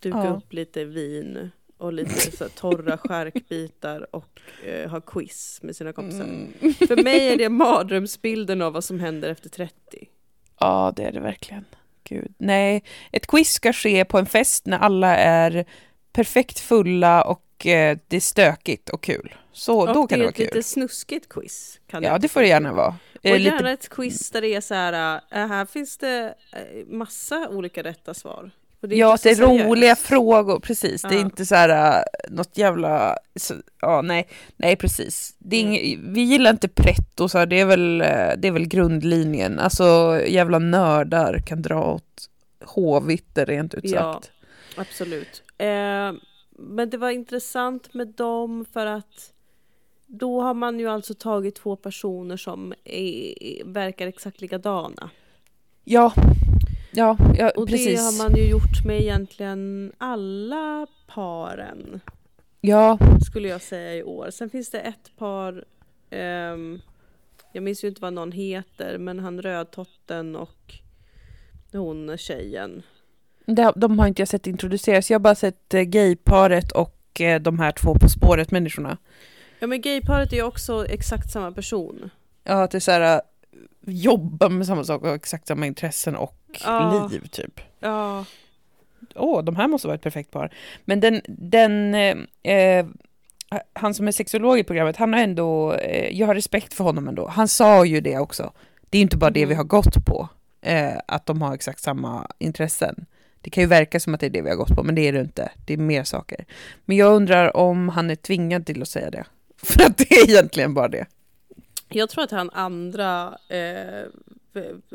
duka 0.00 0.18
Ja. 0.18 0.28
upp 0.36 0.52
lite 0.52 0.84
vin 0.84 1.50
och 1.76 1.92
lite 1.92 2.36
så 2.36 2.48
torra 2.48 2.98
skärkbitar 2.98 4.14
och 4.16 4.40
eh, 4.64 4.90
ha 4.90 5.00
quiz 5.00 5.60
med 5.62 5.76
sina 5.76 5.92
kompisar. 5.92 6.24
Mm. 6.24 6.52
För 6.74 7.02
mig 7.02 7.28
är 7.32 7.36
det 7.36 7.48
mardrömsbilden 7.48 8.62
av 8.62 8.72
vad 8.72 8.84
som 8.84 9.00
händer 9.00 9.28
efter 9.30 9.48
30. 9.48 9.74
Ja, 10.60 10.92
det 10.96 11.02
är 11.02 11.12
det 11.12 11.20
verkligen. 11.20 11.64
Gud. 12.04 12.34
Nej, 12.38 12.84
ett 13.12 13.26
quiz 13.26 13.52
ska 13.52 13.72
ske 13.72 14.04
på 14.04 14.18
en 14.18 14.26
fest 14.26 14.66
när 14.66 14.78
alla 14.78 15.16
är 15.16 15.64
perfekt 16.12 16.58
fulla 16.60 17.22
och 17.24 17.42
det 17.62 18.16
är 18.16 18.20
stökigt 18.20 18.88
och 18.88 19.02
kul. 19.02 19.34
Så 19.52 19.86
då 19.86 20.00
och 20.00 20.10
kan 20.10 20.18
det 20.18 20.24
det 20.24 20.24
är 20.24 20.24
vara 20.24 20.30
ett 20.30 20.38
lite 20.38 20.52
kul. 20.52 20.62
snuskigt 20.64 21.28
quiz. 21.28 21.80
Kan 21.90 22.02
Ja, 22.02 22.18
det 22.18 22.28
får 22.28 22.40
det 22.40 22.46
gärna 22.48 22.72
vara. 22.72 22.94
Och 23.18 23.26
Eh, 23.26 23.42
gärna 23.42 23.56
lite, 23.56 23.70
ett 23.70 23.88
quiz 23.88 24.30
där 24.30 24.40
det 24.40 24.54
är 24.54 24.60
så 24.60 24.74
här, 24.74 25.20
äh, 25.32 25.46
här 25.46 25.64
finns 25.66 25.98
det 25.98 26.34
massa 26.86 27.48
olika 27.48 27.82
rätta 27.82 28.14
svar. 28.14 28.50
Och 28.82 28.88
är 28.92 28.98
ja, 28.98 29.18
det 29.22 29.30
är 29.30 29.36
roliga 29.36 29.96
frågor, 29.96 30.60
precis. 30.60 31.02
Det 31.02 31.08
är 31.08 31.12
Ja. 31.12 31.20
inte 31.20 31.46
så 31.46 31.54
här 31.54 32.04
något 32.28 32.58
jävla... 32.58 33.16
Så, 33.36 33.54
ja, 33.80 34.02
nej, 34.02 34.28
nej, 34.56 34.76
precis. 34.76 35.34
Det 35.38 35.56
är 35.56 35.62
Mm. 35.62 35.74
ing, 35.74 36.12
vi 36.12 36.20
gillar 36.20 36.50
inte 36.50 36.68
pretto, 36.68 37.28
så 37.28 37.38
här, 37.38 37.46
det, 37.46 37.60
är 37.60 37.64
väl, 37.64 38.00
eh, 38.00 38.06
det 38.38 38.48
är 38.48 38.52
väl 38.52 38.68
grundlinjen. 38.68 39.58
Alltså, 39.58 40.20
jävla 40.26 40.58
nördar 40.58 41.42
kan 41.46 41.62
dra 41.62 41.84
åt 41.94 42.28
H-vitter 42.64 43.46
rent 43.46 43.74
ut 43.74 43.84
Ja. 43.84 44.12
sagt. 44.14 44.30
Absolut. 44.76 45.42
Eh, 45.58 46.12
men 46.60 46.90
det 46.90 46.96
var 46.96 47.10
intressant 47.10 47.94
med 47.94 48.08
dem 48.08 48.64
för 48.72 48.86
att 48.86 49.32
då 50.06 50.40
har 50.40 50.54
man 50.54 50.80
ju 50.80 50.88
alltså 50.88 51.14
tagit 51.14 51.54
två 51.54 51.76
personer 51.76 52.36
som 52.36 52.74
är, 52.84 53.64
verkar 53.64 54.06
exakt 54.06 54.40
likadana. 54.40 55.10
Ja, 55.84 56.12
ja, 56.92 57.16
ja 57.36 57.50
Och 57.56 57.68
precis. 57.68 57.98
det 57.98 58.02
har 58.02 58.28
man 58.28 58.36
ju 58.36 58.50
gjort 58.50 58.84
med 58.86 59.00
egentligen 59.00 59.92
alla 59.98 60.86
paren. 61.06 62.00
Ja, 62.60 62.98
skulle 63.26 63.48
jag 63.48 63.62
säga 63.62 63.94
i 63.96 64.02
år. 64.02 64.30
Sen 64.30 64.50
finns 64.50 64.70
det 64.70 64.80
ett 64.80 65.16
par, 65.16 65.64
ehm, 66.10 66.80
jag 67.52 67.62
minns 67.62 67.84
ju 67.84 67.88
inte 67.88 68.02
vad 68.02 68.12
någon 68.12 68.32
heter, 68.32 68.98
men 68.98 69.18
han 69.18 69.42
rödtotten 69.42 70.36
och 70.36 70.74
hon 71.72 72.18
tjejen. 72.18 72.82
De, 73.54 73.72
de 73.76 73.98
har 73.98 74.06
inte 74.06 74.22
jag 74.22 74.28
sett 74.28 74.46
introduceras. 74.46 75.10
Jag 75.10 75.14
har 75.18 75.20
bara 75.20 75.34
sett 75.34 75.74
eh, 75.74 75.80
gayparet 75.82 76.72
och 76.72 77.20
eh, 77.20 77.40
de 77.40 77.58
här 77.58 77.72
två 77.72 77.94
På 77.94 78.08
spåret-människorna. 78.08 78.96
Ja 79.58 79.66
men 79.66 79.80
gayparet 79.80 80.32
är 80.32 80.36
ju 80.36 80.42
också 80.42 80.86
exakt 80.86 81.30
samma 81.32 81.52
person. 81.52 82.10
Ja, 82.44 82.62
att 82.62 82.70
det 82.70 82.78
är 82.78 82.80
så 82.80 82.90
här, 82.90 83.14
äh, 83.16 83.20
jobba 83.86 84.48
med 84.48 84.66
samma 84.66 84.84
sak 84.84 85.02
och 85.02 85.08
ha 85.08 85.14
exakt 85.14 85.46
samma 85.46 85.66
intressen 85.66 86.16
och 86.16 86.36
Ja. 86.64 87.08
liv 87.12 87.28
typ. 87.30 87.60
Ja, 87.80 88.24
Åh, 89.14 89.44
de 89.44 89.56
här 89.56 89.68
måste 89.68 89.88
vara 89.88 89.94
ett 89.94 90.02
perfekt 90.02 90.30
par. 90.30 90.52
Men 90.84 91.00
den, 91.00 91.20
den 91.28 91.94
eh, 91.94 92.16
eh, 92.54 92.86
han 93.72 93.94
som 93.94 94.08
är 94.08 94.12
sexolog 94.12 94.58
i 94.58 94.64
programmet, 94.64 94.96
han 94.96 95.12
har 95.12 95.20
ändå, 95.20 95.72
eh, 95.72 96.18
jag 96.18 96.26
har 96.26 96.34
respekt 96.34 96.74
för 96.74 96.84
honom 96.84 97.08
ändå. 97.08 97.28
Han 97.28 97.48
sa 97.48 97.84
ju 97.84 98.00
det 98.00 98.18
också. 98.18 98.52
Det 98.90 98.98
är 98.98 99.02
inte 99.02 99.16
bara 99.16 99.30
det 99.30 99.40
Mhm. 99.40 99.48
vi 99.48 99.54
har 99.54 99.64
gått 99.64 100.04
på, 100.06 100.28
eh, 100.60 100.92
att 101.06 101.26
de 101.26 101.42
har 101.42 101.54
exakt 101.54 101.80
samma 101.80 102.26
intressen. 102.38 103.06
Det 103.40 103.50
kan 103.50 103.62
ju 103.62 103.68
verka 103.68 104.00
som 104.00 104.14
att 104.14 104.20
det 104.20 104.26
är 104.26 104.30
det 104.30 104.42
vi 104.42 104.48
har 104.48 104.56
gått 104.56 104.76
på, 104.76 104.82
men 104.82 104.94
det 104.94 105.08
är 105.08 105.12
det 105.12 105.20
inte. 105.20 105.52
Det 105.66 105.72
är 105.72 105.78
mer 105.78 106.04
saker. 106.04 106.44
Men 106.84 106.96
jag 106.96 107.12
undrar 107.12 107.56
om 107.56 107.88
han 107.88 108.10
är 108.10 108.14
tvingad 108.14 108.66
till 108.66 108.82
att 108.82 108.88
säga 108.88 109.10
det. 109.10 109.24
För 109.62 109.82
att 109.82 109.98
det 109.98 110.12
är 110.14 110.30
egentligen 110.30 110.74
bara 110.74 110.88
det. 110.88 111.06
jag 111.88 112.10
tror 112.10 112.24
att 112.24 112.30
han 112.30 112.50
andra 112.50 113.38
eh, 113.48 114.00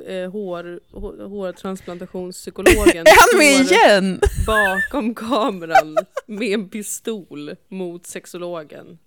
eh, 0.08 0.32
hår, 0.32 0.80
hår, 0.92 1.28
hårtransplantationspsykologen 1.28 3.06
Är 3.08 3.32
han 3.32 3.38
med 3.38 3.62
igen? 3.62 4.22
bakom 4.48 5.16
kameran 5.16 5.98
med 6.26 6.48
en 6.48 6.70
pistol 6.70 7.56
mot 7.68 8.06
sexologen 8.08 8.98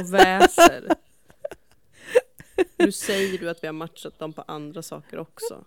och 0.00 0.14
väser. 0.14 0.88
Nu 2.76 2.92
säger 2.92 3.38
du 3.38 3.50
att 3.50 3.62
vi 3.62 3.66
har 3.66 3.72
matchat 3.72 4.18
dem 4.18 4.32
på 4.32 4.44
andra 4.46 4.82
saker 4.82 5.18
också. 5.18 5.64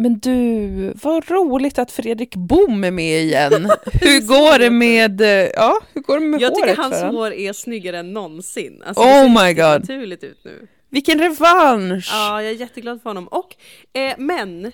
Men 0.00 0.18
du, 0.18 0.92
vad 1.02 1.30
roligt 1.30 1.78
att 1.78 1.92
Fredrik 1.92 2.36
Bom 2.36 2.84
är 2.84 2.90
med 2.90 3.22
igen. 3.22 3.52
Hur 3.92 4.26
går 4.26 4.58
det 4.58 4.70
med, 4.70 5.20
ja, 5.54 5.80
hur 5.94 6.00
går 6.00 6.20
det 6.20 6.26
med 6.26 6.40
Jag 6.40 6.54
tycker 6.54 6.76
hans 6.76 7.00
han? 7.00 7.14
hår 7.14 7.32
är 7.32 7.52
snyggare 7.52 7.98
än 7.98 8.12
någonsin. 8.12 8.82
Alltså, 8.86 9.02
Oh 9.02 9.44
my 9.44 9.54
God. 9.54 9.80
naturligt 9.80 10.24
ut 10.24 10.40
nu. 10.44 10.66
Vilken 10.90 11.18
revansch! 11.18 12.08
Ja, 12.12 12.42
jag 12.42 12.50
är 12.50 12.56
jätteglad 12.56 13.02
för 13.02 13.10
honom. 13.10 13.28
Och, 13.28 13.56
eh, 13.92 14.14
men, 14.18 14.72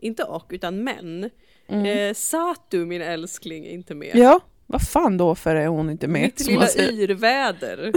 inte 0.00 0.24
och, 0.24 0.46
utan 0.50 0.84
men. 0.84 1.30
Mm. 1.68 1.86
Eh, 2.08 2.14
Satu, 2.14 2.86
min 2.86 3.02
älskling, 3.02 3.66
är 3.66 3.70
inte 3.70 3.94
med. 3.94 4.10
Ja, 4.14 4.40
Vad 4.66 4.82
fan 4.82 5.16
då 5.18 5.34
för 5.34 5.54
är 5.56 5.66
hon 5.66 5.90
inte 5.90 6.08
med? 6.08 6.22
Mitt 6.22 6.46
lilla 6.46 6.68
yrväder. 6.92 7.92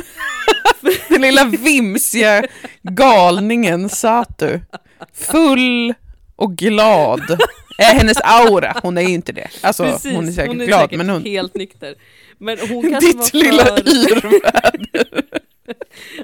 Den 1.10 1.22
lilla 1.22 1.46
vimsiga 1.46 2.44
galningen 2.82 3.90
Satu. 3.90 4.60
Full 5.14 5.94
och 6.40 6.56
glad. 6.56 7.22
Är 7.78 7.94
hennes 7.94 8.18
aura, 8.24 8.80
hon 8.84 8.98
är 8.98 9.02
ju 9.02 9.10
inte 9.14 9.32
det. 9.32 9.48
Alltså 9.64 9.84
Precis, 9.84 10.16
hon 10.16 10.28
är 10.28 10.32
säkert 10.32 10.48
hon 10.48 10.62
är 10.62 10.66
glad 10.66 10.80
säkert 10.82 10.98
men 10.98 11.10
hon... 11.10 11.24
helt 11.24 11.56
nykter. 11.56 11.96
Men 12.38 12.58
hon 12.70 12.90
kanske 12.92 13.18
var 13.18 13.24
Ditt 13.24 13.34
lilla 13.34 13.66
för... 13.66 13.90
yrväder. 13.90 15.24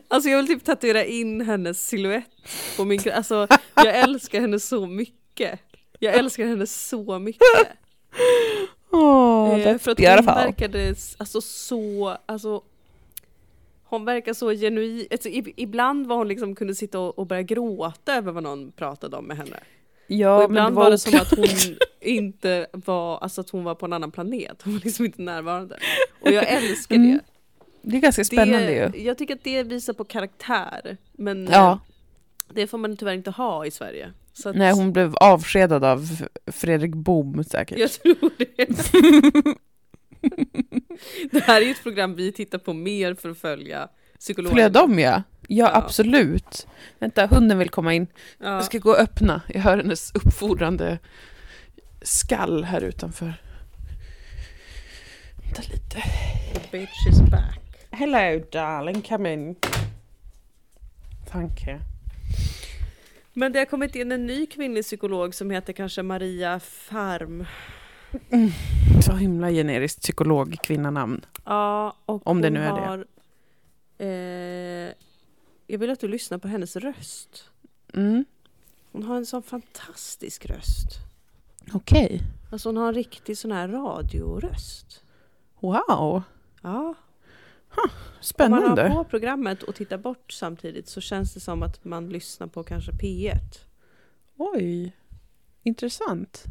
Alltså 0.08 0.30
jag 0.30 0.38
vill 0.38 0.48
typ 0.48 0.64
tatuera 0.64 1.06
in 1.06 1.42
hennes 1.42 1.88
silhuett 1.88 2.30
på 2.78 2.86
min. 2.86 3.00
Alltså 3.14 3.48
jag 3.76 3.96
älskar 3.96 4.42
henne 4.42 4.60
så 4.60 4.86
mycket. 4.86 5.60
Jag 6.00 6.14
älskar 6.16 6.46
henne 6.46 6.68
så 6.68 7.20
mycket. 7.20 7.42
Åh, 8.92 9.60
Eh, 9.60 9.78
för 9.78 9.92
att 9.92 10.00
hon 10.00 10.26
verkade 10.26 10.96
alltså 11.18 11.42
så, 11.42 12.18
alltså 12.26 12.62
hon 13.84 14.06
verkar 14.06 14.34
så 14.34 14.52
genuin, 14.52 15.08
alltså, 15.12 15.30
ib- 15.30 15.54
ibland 15.58 16.08
var 16.08 16.16
hon 16.18 16.28
liksom 16.28 16.56
kunde 16.56 16.76
sitta 16.76 17.00
och, 17.00 17.20
och 17.20 17.28
börja 17.28 17.42
gråta 17.42 18.16
över 18.16 18.32
vad 18.32 18.44
någon 18.44 18.72
pratade 18.72 19.18
om 19.18 19.26
med 19.26 19.38
henne. 19.38 19.60
Ja, 20.08 20.36
och 20.44 20.52
men 20.52 20.58
ibland 20.58 20.76
var 20.76 20.92
det 20.92 20.98
som 20.98 21.20
att 21.20 21.30
hon 21.38 21.46
inte 22.02 22.68
var, 22.72 23.18
alltså 23.18 23.42
att 23.42 23.50
hon 23.50 23.64
var 23.64 23.76
på 23.76 23.86
en 23.86 23.94
annan 23.94 24.12
planet, 24.12 24.62
hon 24.64 24.74
var 24.74 24.82
liksom 24.84 25.06
inte 25.06 25.22
närvarande. 25.22 25.78
Och 26.22 26.32
jag 26.32 26.50
älskar 26.50 26.96
Mm, 26.96 27.12
det. 27.12 27.20
Det 27.82 27.98
är 27.98 28.02
ganska 28.02 28.26
spännande 28.26 28.66
det, 28.66 28.98
ju. 28.98 29.04
Jag 29.04 29.18
tycker 29.18 29.34
att 29.36 29.44
det 29.44 29.64
visar 29.64 29.94
på 29.94 30.04
karaktär, 30.04 30.98
men 31.14 31.48
Ja. 31.52 31.72
eh, 31.72 31.78
det 32.54 32.68
får 32.68 32.78
man 32.78 32.98
tyvärr 32.98 33.14
inte 33.14 33.32
ha 33.32 33.66
i 33.66 33.72
Sverige. 33.72 34.12
Att 34.46 34.56
Nej, 34.56 34.74
hon 34.74 34.94
blev 34.94 35.16
avskedad 35.16 35.84
av 35.84 36.08
Fredrik 36.52 36.94
Bohm 36.94 37.44
säkert. 37.44 37.78
Jag 37.78 37.92
tror 37.92 38.32
det. 38.38 38.56
det 41.32 41.44
här 41.44 41.62
är 41.62 41.66
ju 41.66 41.72
ett 41.72 41.84
program 41.84 42.16
vi 42.16 42.32
tittar 42.32 42.58
på 42.58 42.74
mer 42.74 43.14
för 43.14 43.30
att 43.30 43.38
följa 43.38 43.90
psykologer. 44.20 44.52
Följa 44.56 44.70
dem 44.70 45.00
ja. 45.00 45.24
Ja. 45.48 45.66
Ja. 45.66 45.76
absolut. 45.76 46.68
Vänta, 47.00 47.26
hunden 47.28 47.58
vill 47.58 47.70
komma 47.70 47.94
in. 47.94 48.08
Ja. 48.40 48.48
Jag 48.56 48.64
ska 48.66 48.78
gå 48.78 48.90
och 48.90 49.00
öppna. 49.00 49.42
Jag 49.48 49.62
hör 49.62 49.78
hennes 49.78 50.12
uppfordrande 50.16 51.00
skall 52.02 52.64
här 52.64 52.82
utanför. 52.82 53.34
Vänta 55.44 55.62
lite. 55.72 56.02
The 56.54 56.78
bitch 56.78 57.08
is 57.10 57.22
back. 57.22 57.60
Hello 57.92 58.44
darling, 58.52 59.02
come 59.02 59.34
in. 59.34 59.56
Thank 61.32 61.68
you. 61.68 61.80
Men 63.34 63.52
det 63.52 63.60
har 63.60 63.66
kommit 63.66 63.96
in 63.96 64.12
en 64.12 64.26
ny 64.26 64.46
kvinnlig 64.46 64.84
psykolog 64.84 65.36
som 65.36 65.50
heter 65.52 65.74
kanske 65.74 66.04
Maria 66.04 66.60
Farm. 66.60 67.46
Så 69.06 69.14
himla 69.14 69.50
generiskt 69.52 70.02
psykolog-kvinnanamn. 70.02 71.26
Ja, 71.46 71.96
och 72.06 72.28
Om 72.28 72.42
det 72.42 72.50
nu 72.50 72.60
är 72.64 72.74
det. 72.74 72.82
har, 72.82 73.06
Eh, 73.98 74.92
jag 75.68 75.80
vill 75.80 75.90
att 75.90 76.00
du 76.00 76.08
lyssnar 76.08 76.38
på 76.38 76.48
hennes 76.48 76.76
röst. 76.76 77.50
Mm. 77.94 78.26
Hon 78.92 79.04
har 79.04 79.18
en 79.18 79.26
sån 79.26 79.44
fantastisk 79.44 80.46
röst. 80.46 80.90
Okej. 81.74 82.22
Alltså 82.52 82.70
hon 82.70 82.78
har 82.78 82.88
en 82.88 82.94
riktig 82.94 83.38
sån 83.38 83.52
här 83.52 83.68
radioröst. 83.68 85.04
Wow. 85.60 86.24
Ja. 86.62 86.96
Om 87.78 87.82
man 87.82 87.90
Spännande. 88.22 88.82
har 88.88 89.04
på 89.04 89.10
programmet 89.10 89.64
och 89.64 89.76
tittar 89.76 89.98
bort 89.98 90.32
samtidigt 90.32 90.88
så 90.88 91.02
känns 91.02 91.34
det 91.34 91.40
som 91.40 91.64
att 91.64 91.86
man 91.86 92.10
lyssnar 92.10 92.48
på 92.48 92.64
kanske 92.64 92.92
P1. 92.92 93.36
Oj. 94.38 94.96
Intressant. 95.64 96.44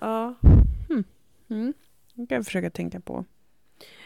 Ja, 0.00 0.34
Mm. 1.50 1.74
Det 2.14 2.26
kan 2.26 2.36
jag 2.36 2.44
försöka 2.44 2.70
tänka 2.70 3.00
på. 3.00 3.24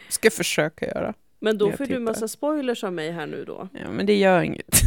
Ska 0.09 0.31
försöka 0.31 0.85
göra. 0.85 1.13
Men 1.39 1.57
då 1.57 1.71
får 1.71 1.85
du 1.85 1.99
massa 1.99 2.27
spoilers 2.27 2.83
av 2.83 2.93
mig 2.93 3.11
här 3.11 3.27
nu 3.27 3.45
då. 3.45 3.67
Ja, 3.73 3.91
men 3.91 4.05
det 4.05 4.15
gör 4.15 4.41
inget. 4.41 4.75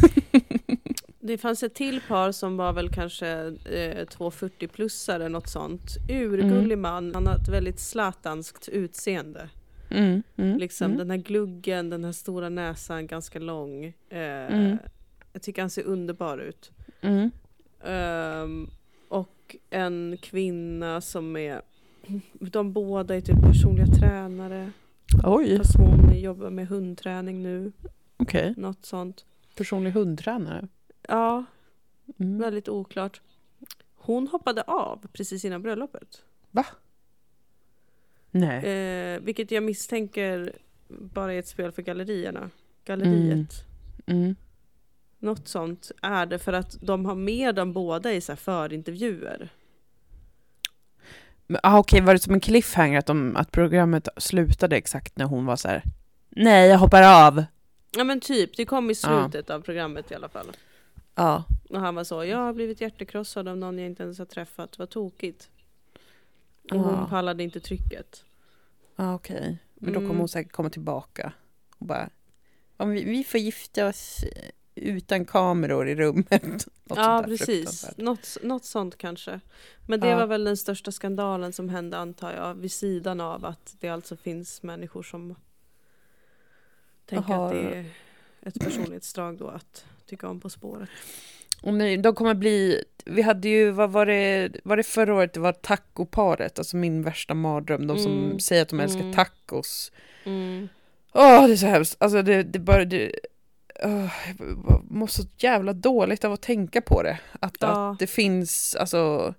Det 1.21 1.37
fanns 1.37 1.63
ett 1.63 1.73
till 1.73 2.01
par 2.07 2.31
som 2.31 2.57
var 2.57 2.73
väl 2.73 2.89
kanske 2.89 3.27
eh, 3.65 4.05
240-plussare, 4.05 5.29
något 5.29 5.49
sånt. 5.49 5.97
Urgullig 6.09 6.77
man, 6.77 7.11
han 7.13 7.27
har 7.27 7.35
ett 7.35 7.49
väldigt 7.49 7.79
zlatanskt 7.79 8.69
utseende. 8.69 9.49
Mm. 9.89 10.23
Mm. 10.35 10.57
Liksom 10.57 10.85
mm. 10.85 10.97
den 10.97 11.09
här 11.09 11.17
gluggen, 11.17 11.89
den 11.89 12.05
här 12.05 12.11
stora 12.11 12.49
näsan, 12.49 13.07
ganska 13.07 13.39
lång. 13.39 13.85
Eh, 13.85 14.19
Mm. 14.49 14.77
Jag 15.33 15.41
tycker 15.41 15.61
han 15.61 15.69
ser 15.69 15.83
underbar 15.83 16.37
ut. 16.37 16.71
Mm. 17.01 17.31
Ehm, 17.83 18.69
och 19.07 19.55
en 19.69 20.17
kvinna 20.21 21.01
som 21.01 21.37
är, 21.37 21.61
de 22.33 22.73
båda 22.73 23.15
är 23.15 23.21
typ 23.21 23.41
personliga 23.41 23.87
tränare. 23.87 24.71
Oj, 25.23 25.57
Fast 25.57 25.77
hon 25.77 26.19
jobbar 26.19 26.49
med 26.49 26.67
hundträning 26.67 27.43
nu, 27.43 27.71
okej. 28.17 28.53
något 28.57 28.85
sånt. 28.85 29.25
Personlig 29.55 29.91
hundtränare. 29.91 30.67
Ja, 31.07 31.45
Mm. 32.19 32.39
väldigt 32.39 32.69
oklart. 32.69 33.21
Hon 33.95 34.27
hoppade 34.27 34.61
av 34.61 35.07
precis 35.13 35.45
innan 35.45 35.61
bröllopet. 35.61 36.23
Nej. 38.31 38.65
Eh, 38.65 39.19
vilket 39.21 39.51
jag 39.51 39.63
misstänker 39.63 40.57
bara 40.87 41.33
är 41.33 41.39
ett 41.39 41.47
spel 41.47 41.71
för 41.71 41.81
gallerierna. 41.81 42.49
Galleriet. 42.85 43.53
Mm. 44.05 44.35
Något 45.19 45.47
sånt 45.47 45.91
är 46.01 46.25
det 46.25 46.39
för 46.39 46.53
att 46.53 46.77
de 46.81 47.05
har 47.05 47.15
med 47.15 47.55
dem 47.55 47.73
båda 47.73 48.13
i 48.13 48.21
så 48.21 48.31
här 48.31 48.37
förintervjuer. 48.37 49.49
Ah, 51.63 51.77
okej, 51.79 52.01
var 52.01 52.13
det 52.13 52.19
som 52.19 52.33
en 52.33 52.39
cliffhanger 52.39 52.99
att, 52.99 53.05
de, 53.05 53.35
att 53.35 53.51
programmet 53.51 54.07
slutade 54.17 54.75
exakt 54.77 55.17
när 55.17 55.25
hon 55.25 55.45
var 55.45 55.55
så 55.55 55.67
här. 55.67 55.83
Nej, 56.29 56.69
jag 56.69 56.77
hoppar 56.77 57.27
av. 57.27 57.43
Ja 57.91 58.03
men 58.03 58.19
typ, 58.19 58.57
det 58.57 58.65
kom 58.65 58.89
i 58.89 58.93
Ja. 59.03 59.23
slutet 59.29 59.49
av 59.49 59.61
programmet 59.61 60.11
i 60.11 60.15
alla 60.15 60.29
fall. 60.29 60.45
Ja. 61.15 61.43
Och 61.69 61.79
han 61.79 61.95
var 61.95 62.03
så, 62.03 62.25
jag 62.25 62.37
har 62.37 62.53
blivit 62.53 62.81
hjärtekrossad 62.81 63.47
av 63.47 63.57
någon 63.57 63.77
jag 63.79 63.85
inte 63.87 64.03
ens 64.03 64.19
har 64.19 64.25
träffat, 64.25 64.79
vad 64.79 64.89
tokigt. 64.89 65.49
Och 66.63 66.75
Ja. 66.77 66.81
hon 66.81 67.09
pallade 67.09 67.43
inte 67.43 67.59
trycket. 67.59 68.23
Ah, 68.95 69.13
okej. 69.13 69.57
Men 69.75 69.93
då 69.93 69.99
Mm. 69.99 70.09
kommer 70.09 70.19
hon 70.19 70.29
säkert 70.29 70.51
komma 70.51 70.69
tillbaka. 70.69 71.33
Och 71.77 71.85
bara, 71.85 72.09
om 72.77 72.89
vi, 72.89 73.03
vi 73.03 73.23
får 73.23 73.39
gifta 73.39 73.87
oss 73.87 74.25
utan 74.79 75.25
kameror 75.25 75.89
i 75.89 75.95
rummet. 75.95 76.43
Något 76.83 76.97
ja 76.97 77.23
precis, 77.27 77.85
något, 77.97 78.37
något 78.43 78.65
sånt 78.65 78.97
kanske. 78.97 79.39
Men 79.87 79.99
det 79.99 80.07
Ja. 80.09 80.17
var 80.17 80.27
väl 80.27 80.43
den 80.43 80.57
största 80.57 80.91
skandalen 80.91 81.53
som 81.53 81.69
hände 81.69 81.97
antar 81.97 82.33
jag, 82.33 82.55
vid 82.55 82.71
sidan 82.71 83.21
av 83.21 83.45
att 83.45 83.75
det 83.79 83.89
alltså 83.89 84.15
finns 84.17 84.63
människor 84.63 85.03
som 85.03 85.35
tänker 87.05 87.33
Har- 87.33 87.45
att 87.45 87.51
det 87.51 87.77
är 87.77 87.85
ett 88.41 88.59
personlighetsdrag 88.59 89.37
då 89.37 89.47
att 89.47 89.85
tycka 90.05 90.27
om 90.27 90.39
På 90.39 90.49
spåret. 90.49 90.89
Och 91.61 91.73
nej, 91.73 91.97
de 91.97 92.15
kommer 92.15 92.33
bli, 92.33 92.83
vi 93.05 93.21
hade 93.21 93.49
ju, 93.49 93.71
vad 93.71 93.91
var 93.91 94.05
det, 94.05 94.49
var 94.63 94.77
det 94.77 94.83
förra 94.83 95.13
året, 95.15 95.33
det 95.33 95.39
var 95.39 95.53
tacoparet, 95.53 96.59
alltså 96.59 96.77
min 96.77 97.03
värsta 97.03 97.33
mardröm, 97.33 97.87
de 97.87 97.97
som 97.99 98.11
Mm. 98.25 98.39
säger 98.39 98.61
att 98.61 98.69
de 98.69 98.79
älskar 98.79 99.01
Mm. 99.01 99.13
tacos. 99.13 99.91
Mm. 100.23 100.67
Åh, 101.13 101.47
det 101.47 101.53
är 101.53 101.57
så 101.57 101.65
hemskt, 101.65 101.95
alltså 101.99 102.21
det, 102.21 102.43
det 102.43 102.59
bara, 102.59 102.85
det, 102.85 103.11
åh, 103.83 104.11
jag 104.39 104.85
mår 104.91 105.07
så 105.07 105.23
jävla 105.37 105.73
dåligt 105.73 106.25
av 106.25 106.33
att 106.33 106.41
tänka 106.41 106.81
på 106.81 107.03
det. 107.03 107.19
Att, 107.39 107.55
Ja. 107.59 107.91
att 107.91 107.99
det 107.99 108.07
finns, 108.07 108.75
alltså 108.75 109.33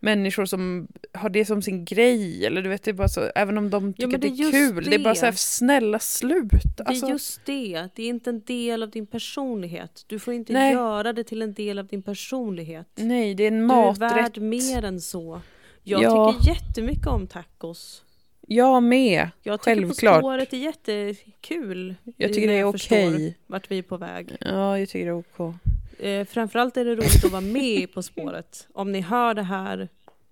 människor 0.00 0.44
som 0.44 0.88
har 1.12 1.28
det 1.30 1.44
som 1.44 1.62
sin 1.62 1.84
grej, 1.84 2.46
eller 2.46 2.62
du 2.62 2.68
vet, 2.68 2.82
det 2.82 2.90
är 2.90 2.92
bara 2.92 3.08
så, 3.08 3.20
även 3.34 3.58
om 3.58 3.70
de 3.70 3.92
tycker 3.94 4.14
att 4.16 4.20
det 4.22 4.28
det 4.28 4.42
är 4.42 4.50
kul, 4.52 4.84
det. 4.84 4.94
är 4.94 4.98
bara 4.98 5.14
det. 5.14 5.20
så 5.20 5.26
här, 5.26 5.32
snälla 5.32 5.98
slut. 5.98 6.50
Det 6.76 6.82
Alltså, 6.84 7.06
är 7.06 7.10
just 7.10 7.40
det, 7.46 7.88
det 7.94 8.02
är 8.02 8.08
inte 8.08 8.30
en 8.30 8.40
del 8.40 8.82
av 8.82 8.90
din 8.90 9.06
personlighet. 9.06 10.04
Du 10.06 10.18
får 10.18 10.34
inte 10.34 10.52
Nej. 10.52 10.72
göra 10.72 11.12
det 11.12 11.24
till 11.24 11.42
en 11.42 11.54
del 11.54 11.78
av 11.78 11.86
din 11.86 12.02
personlighet. 12.02 12.88
nej, 12.94 13.34
det 13.34 13.42
är 13.44 13.48
en 13.48 13.54
Du 13.68 13.74
är 13.74 13.84
maträtt. 13.84 14.00
värd 14.12 14.38
mer 14.38 14.84
än 14.84 15.00
så. 15.00 15.40
Jag 15.82 16.02
Ja. 16.02 16.32
tycker 16.32 16.50
jättemycket 16.54 17.06
om 17.06 17.26
tacos. 17.26 18.04
Jag 18.48 18.82
med. 18.82 19.30
Jag 19.42 19.60
tycker 19.62 19.74
Självklart. 19.74 20.14
På 20.20 20.20
spåret 20.20 20.52
är 20.52 20.56
jättekul. 20.56 21.94
Jag 22.16 22.32
tycker 22.32 22.48
det 22.48 22.54
är 22.54 22.64
okej. 22.64 22.78
förstår 22.78 23.32
vart 23.52 23.70
vi 23.70 23.78
är 23.78 23.82
på 23.82 23.96
väg. 23.96 24.36
Ja, 24.40 24.78
jag 24.78 24.88
tycker 24.88 25.04
det 25.06 25.10
är 25.10 25.18
OK. 25.40 25.54
Eh, 25.98 26.24
framförallt 26.24 26.76
är 26.76 26.84
det 26.84 26.94
roligt 26.94 27.24
att 27.24 27.30
vara 27.32 27.40
med 27.40 27.92
På 27.94 28.02
spåret. 28.02 28.68
Om 28.74 28.92
ni 28.92 29.00
hör 29.00 29.34
det 29.34 29.42
här, 29.42 29.88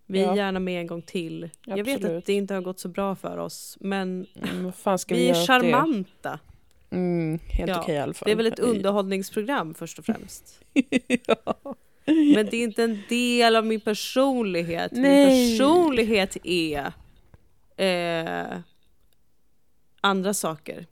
vi 0.07 0.21
är 0.21 0.27
Ja. 0.27 0.37
gärna 0.37 0.61
med 0.61 0.81
en 0.81 0.87
gång 0.87 1.03
till. 1.03 1.51
Jag 1.67 1.85
vet 1.85 1.95
Absolut. 1.97 2.19
att 2.19 2.27
det 2.27 2.33
inte 2.33 2.55
har 2.55 2.61
gått 2.61 2.81
så 2.81 2.89
bra 2.89 3.15
för 3.17 3.39
oss, 3.39 3.77
men 3.81 4.27
Mm, 4.43 4.73
vi, 5.09 5.15
vi 5.15 5.29
är 5.29 5.47
charmanta. 5.47 6.39
Mm, 6.91 7.39
helt 7.49 7.69
Ja, 7.71 7.81
okej 7.83 7.95
i 7.95 7.99
alla 7.99 8.15
fall. 8.15 8.27
Det 8.27 8.33
är 8.33 8.37
väl 8.37 8.47
ett 8.47 8.59
underhållningsprogram 8.59 9.75
först 9.75 9.99
och 9.99 10.05
främst. 10.05 10.61
ja. 11.27 11.55
Men 12.35 12.47
det 12.51 12.57
är 12.57 12.63
inte 12.63 12.85
en 12.85 12.99
del 13.09 13.57
av 13.57 13.67
min 13.67 13.81
personlighet. 13.81 14.93
Min 14.93 15.03
Nej. 15.03 15.59
personlighet 15.59 16.37
är 16.45 16.93
eh, 17.85 18.59
andra 20.01 20.35
saker. 20.35 20.87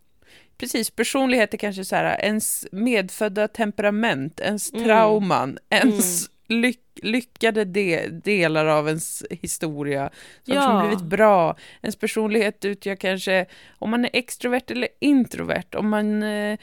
Precis, 0.58 0.90
personlighet 0.90 1.54
är 1.54 1.58
kanske 1.58 1.84
så 1.84 1.96
här, 1.96 2.20
ens 2.24 2.66
medfödda 2.72 3.48
temperament, 3.48 4.40
ens 4.40 4.72
Mm. 4.72 4.84
trauman, 4.84 5.58
ens 5.70 6.30
lyck, 6.48 6.80
lyckade 7.02 7.64
de, 7.64 8.08
delar 8.08 8.66
av 8.66 8.88
ens 8.88 9.24
historia 9.30 10.10
som 10.44 10.54
Ja. 10.54 10.80
blivit 10.80 11.04
bra. 11.04 11.56
Ens 11.82 11.96
personlighet 11.96 12.64
utgör 12.64 12.96
kanske 12.96 13.46
om 13.78 13.90
man 13.90 14.04
är 14.04 14.10
extrovert 14.12 14.70
eller 14.70 14.88
introvert, 15.00 15.74
om 15.74 15.88
man 15.88 16.22
eh, 16.22 16.58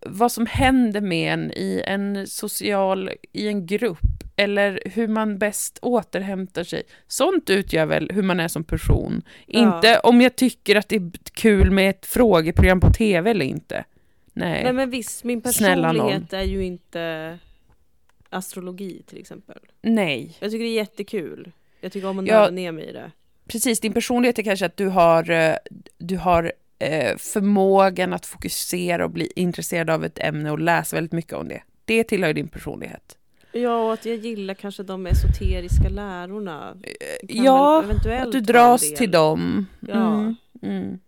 vad 0.00 0.32
som 0.32 0.46
händer 0.46 1.00
med 1.00 1.32
en 1.32 1.50
i 1.52 1.82
en 1.86 2.26
social, 2.26 3.10
i 3.32 3.48
en 3.48 3.66
grupp, 3.66 3.98
eller 4.36 4.82
hur 4.84 5.08
man 5.08 5.38
bäst 5.38 5.78
återhämtar 5.82 6.64
sig. 6.64 6.82
Sånt 7.08 7.50
utgör 7.50 7.86
väl 7.86 8.10
hur 8.14 8.22
man 8.22 8.40
är 8.40 8.48
som 8.48 8.64
person. 8.64 9.22
Ja. 9.46 9.76
Inte 9.76 9.98
om 9.98 10.20
jag 10.20 10.36
tycker 10.36 10.76
att 10.76 10.88
det 10.88 10.96
är 10.96 11.10
kul 11.32 11.70
med 11.70 11.90
ett 11.90 12.06
frågeprogram 12.06 12.80
på 12.80 12.90
tv 12.90 13.30
eller 13.30 13.44
inte. 13.46 13.84
Nej. 14.32 14.64
Nej 14.64 14.72
men 14.72 14.90
visst, 14.90 15.24
min 15.24 15.40
personlighet 15.40 16.32
är 16.32 16.42
ju 16.42 16.64
inte 16.64 17.38
astrologi 18.30 19.02
till 19.06 19.18
exempel. 19.18 19.58
Nej. 19.82 20.36
Jag 20.40 20.50
tycker 20.50 20.64
det 20.64 20.70
är 20.70 20.74
jättekul. 20.74 21.52
Jag 21.80 21.92
tycker 21.92 22.08
om 22.08 22.18
att 22.18 22.26
Ja. 22.26 22.38
nörda 22.40 22.50
ner 22.50 22.72
mig 22.72 22.84
i 22.84 22.92
det. 22.92 23.10
Precis, 23.48 23.80
din 23.80 23.92
personlighet 23.92 24.38
är 24.38 24.42
kanske 24.42 24.66
att 24.66 24.76
du 24.76 24.86
har, 24.86 25.30
eh, 25.30 25.54
du 25.98 26.16
har 26.16 26.52
eh, 26.78 27.16
förmågan 27.16 28.12
att 28.12 28.26
fokusera 28.26 29.04
och 29.04 29.10
bli 29.10 29.32
intresserad 29.36 29.90
av 29.90 30.04
ett 30.04 30.18
ämne 30.18 30.50
och 30.50 30.58
läsa 30.58 30.96
väldigt 30.96 31.12
mycket 31.12 31.32
om 31.32 31.48
det. 31.48 31.62
Det 31.84 32.04
tillhör 32.04 32.32
din 32.32 32.48
personlighet. 32.48 33.18
Ja, 33.52 33.86
och 33.86 33.92
att 33.92 34.04
jag 34.06 34.16
gillar 34.16 34.54
kanske 34.54 34.82
de 34.82 35.06
esoteriska 35.06 35.88
lärorna. 35.88 36.76
Kan 37.28 37.44
ja, 37.44 37.84
att 38.20 38.32
du 38.32 38.40
dras 38.40 38.94
till 38.94 39.10
dem. 39.10 39.66
Ja. 39.80 40.14
Mm, 40.14 40.36
mm. 40.62 40.98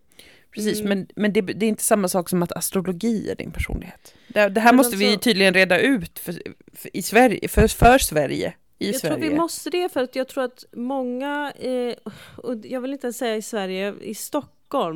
Precis, 0.55 0.81
Mm. 0.81 0.89
men, 0.89 1.09
men 1.17 1.33
det, 1.33 1.41
det 1.41 1.67
är 1.67 1.69
inte 1.69 1.83
samma 1.83 2.09
sak 2.09 2.29
som 2.29 2.43
att 2.43 2.53
astrologi 2.53 3.31
är 3.31 3.35
din 3.37 3.51
personlighet. 3.51 4.15
Det, 4.29 4.49
det 4.49 4.61
här 4.61 4.69
Men 4.73 4.77
måste 4.77 4.97
vi 4.97 5.07
alltså- 5.07 5.21
tydligen 5.21 5.55
reda 5.55 5.81
ut 5.81 6.19
för, 6.19 6.33
för, 6.73 6.97
i 6.97 7.03
Sverige, 7.03 7.49
för, 7.49 7.69
för 7.69 7.99
Sverige. 7.99 8.55
I 8.79 8.87
jag 8.87 8.97
Sverige. 9.01 9.17
tror 9.17 9.31
vi 9.31 9.37
måste 9.37 9.71
det 9.71 9.93
för 9.93 10.03
att 10.03 10.17
jag 10.17 10.29
tror 10.29 10.45
att 10.45 10.65
många, 10.73 11.53
eh, 11.59 11.95
och 12.37 12.55
jag 12.65 12.81
vill 12.81 12.93
inte 12.93 13.07
ens 13.07 13.19
säga 13.19 13.37
i 13.37 13.43
Sverige, 13.43 13.95
i 14.01 14.15
Stockholm, 14.15 14.53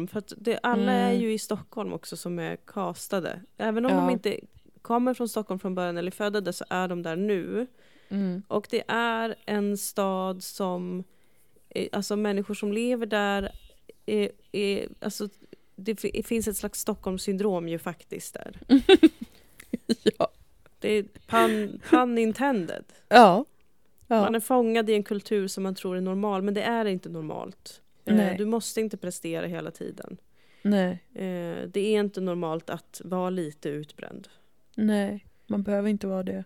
för 0.08 0.18
att 0.18 0.32
det, 0.36 0.58
alla 0.62 0.92
Mm. 0.92 1.08
är 1.16 1.20
ju 1.20 1.32
i 1.32 1.38
Stockholm 1.38 1.92
också 1.92 2.16
som 2.16 2.38
är 2.38 2.56
castade. 2.56 3.40
Även 3.56 3.86
om 3.86 3.92
Ja. 3.92 3.96
de 4.00 4.10
inte 4.10 4.40
kommer 4.82 5.14
från 5.14 5.28
Stockholm 5.28 5.58
från 5.58 5.74
början 5.74 5.98
eller 5.98 6.10
är 6.10 6.16
födda 6.16 6.40
där 6.40 6.52
så 6.52 6.64
är 6.70 6.88
de 6.88 7.02
där 7.02 7.16
nu. 7.16 7.66
Mm. 8.08 8.42
Och 8.48 8.66
det 8.70 8.82
är 8.88 9.34
en 9.46 9.76
stad 9.78 10.42
som, 10.42 11.04
eh, 11.68 11.88
alltså 11.92 12.16
människor 12.16 12.54
som 12.54 12.72
lever 12.72 13.06
där, 13.06 13.52
är, 14.06 14.30
är, 14.52 14.88
alltså 15.00 15.28
det 15.76 16.00
fi- 16.00 16.22
finns 16.22 16.48
ett 16.48 16.56
slags 16.56 16.80
Stockholmssyndrom 16.80 17.68
ju 17.68 17.78
faktiskt 17.78 18.34
där. 18.34 18.60
ja. 20.02 20.28
Det 20.78 20.88
är 20.92 21.02
pun, 21.26 21.80
pun 21.90 22.18
intended. 22.18 22.84
Ja. 23.08 23.44
ja. 24.06 24.20
Man 24.22 24.34
är 24.34 24.40
fångad 24.40 24.90
i 24.90 24.94
en 24.94 25.02
kultur 25.02 25.48
som 25.48 25.62
man 25.62 25.74
tror 25.74 25.96
är 25.96 26.00
normal, 26.00 26.42
men 26.42 26.54
det 26.54 26.62
är 26.62 26.84
inte 26.84 27.08
normalt. 27.08 27.80
Eh, 28.10 28.16
Nej. 28.16 28.36
Du 28.38 28.46
måste 28.46 28.80
inte 28.80 28.96
prestera 28.96 29.46
hela 29.46 29.70
tiden. 29.70 30.16
Nej. 30.62 30.90
Eh, 31.14 31.68
Det 31.68 31.80
är 31.80 32.00
inte 32.00 32.20
normalt 32.20 32.70
att 32.70 33.00
vara 33.04 33.30
lite 33.30 33.68
utbränd. 33.68 34.28
Nej, 34.76 35.26
man 35.46 35.62
behöver 35.62 35.88
inte 35.88 36.06
vara 36.06 36.22
det. 36.22 36.44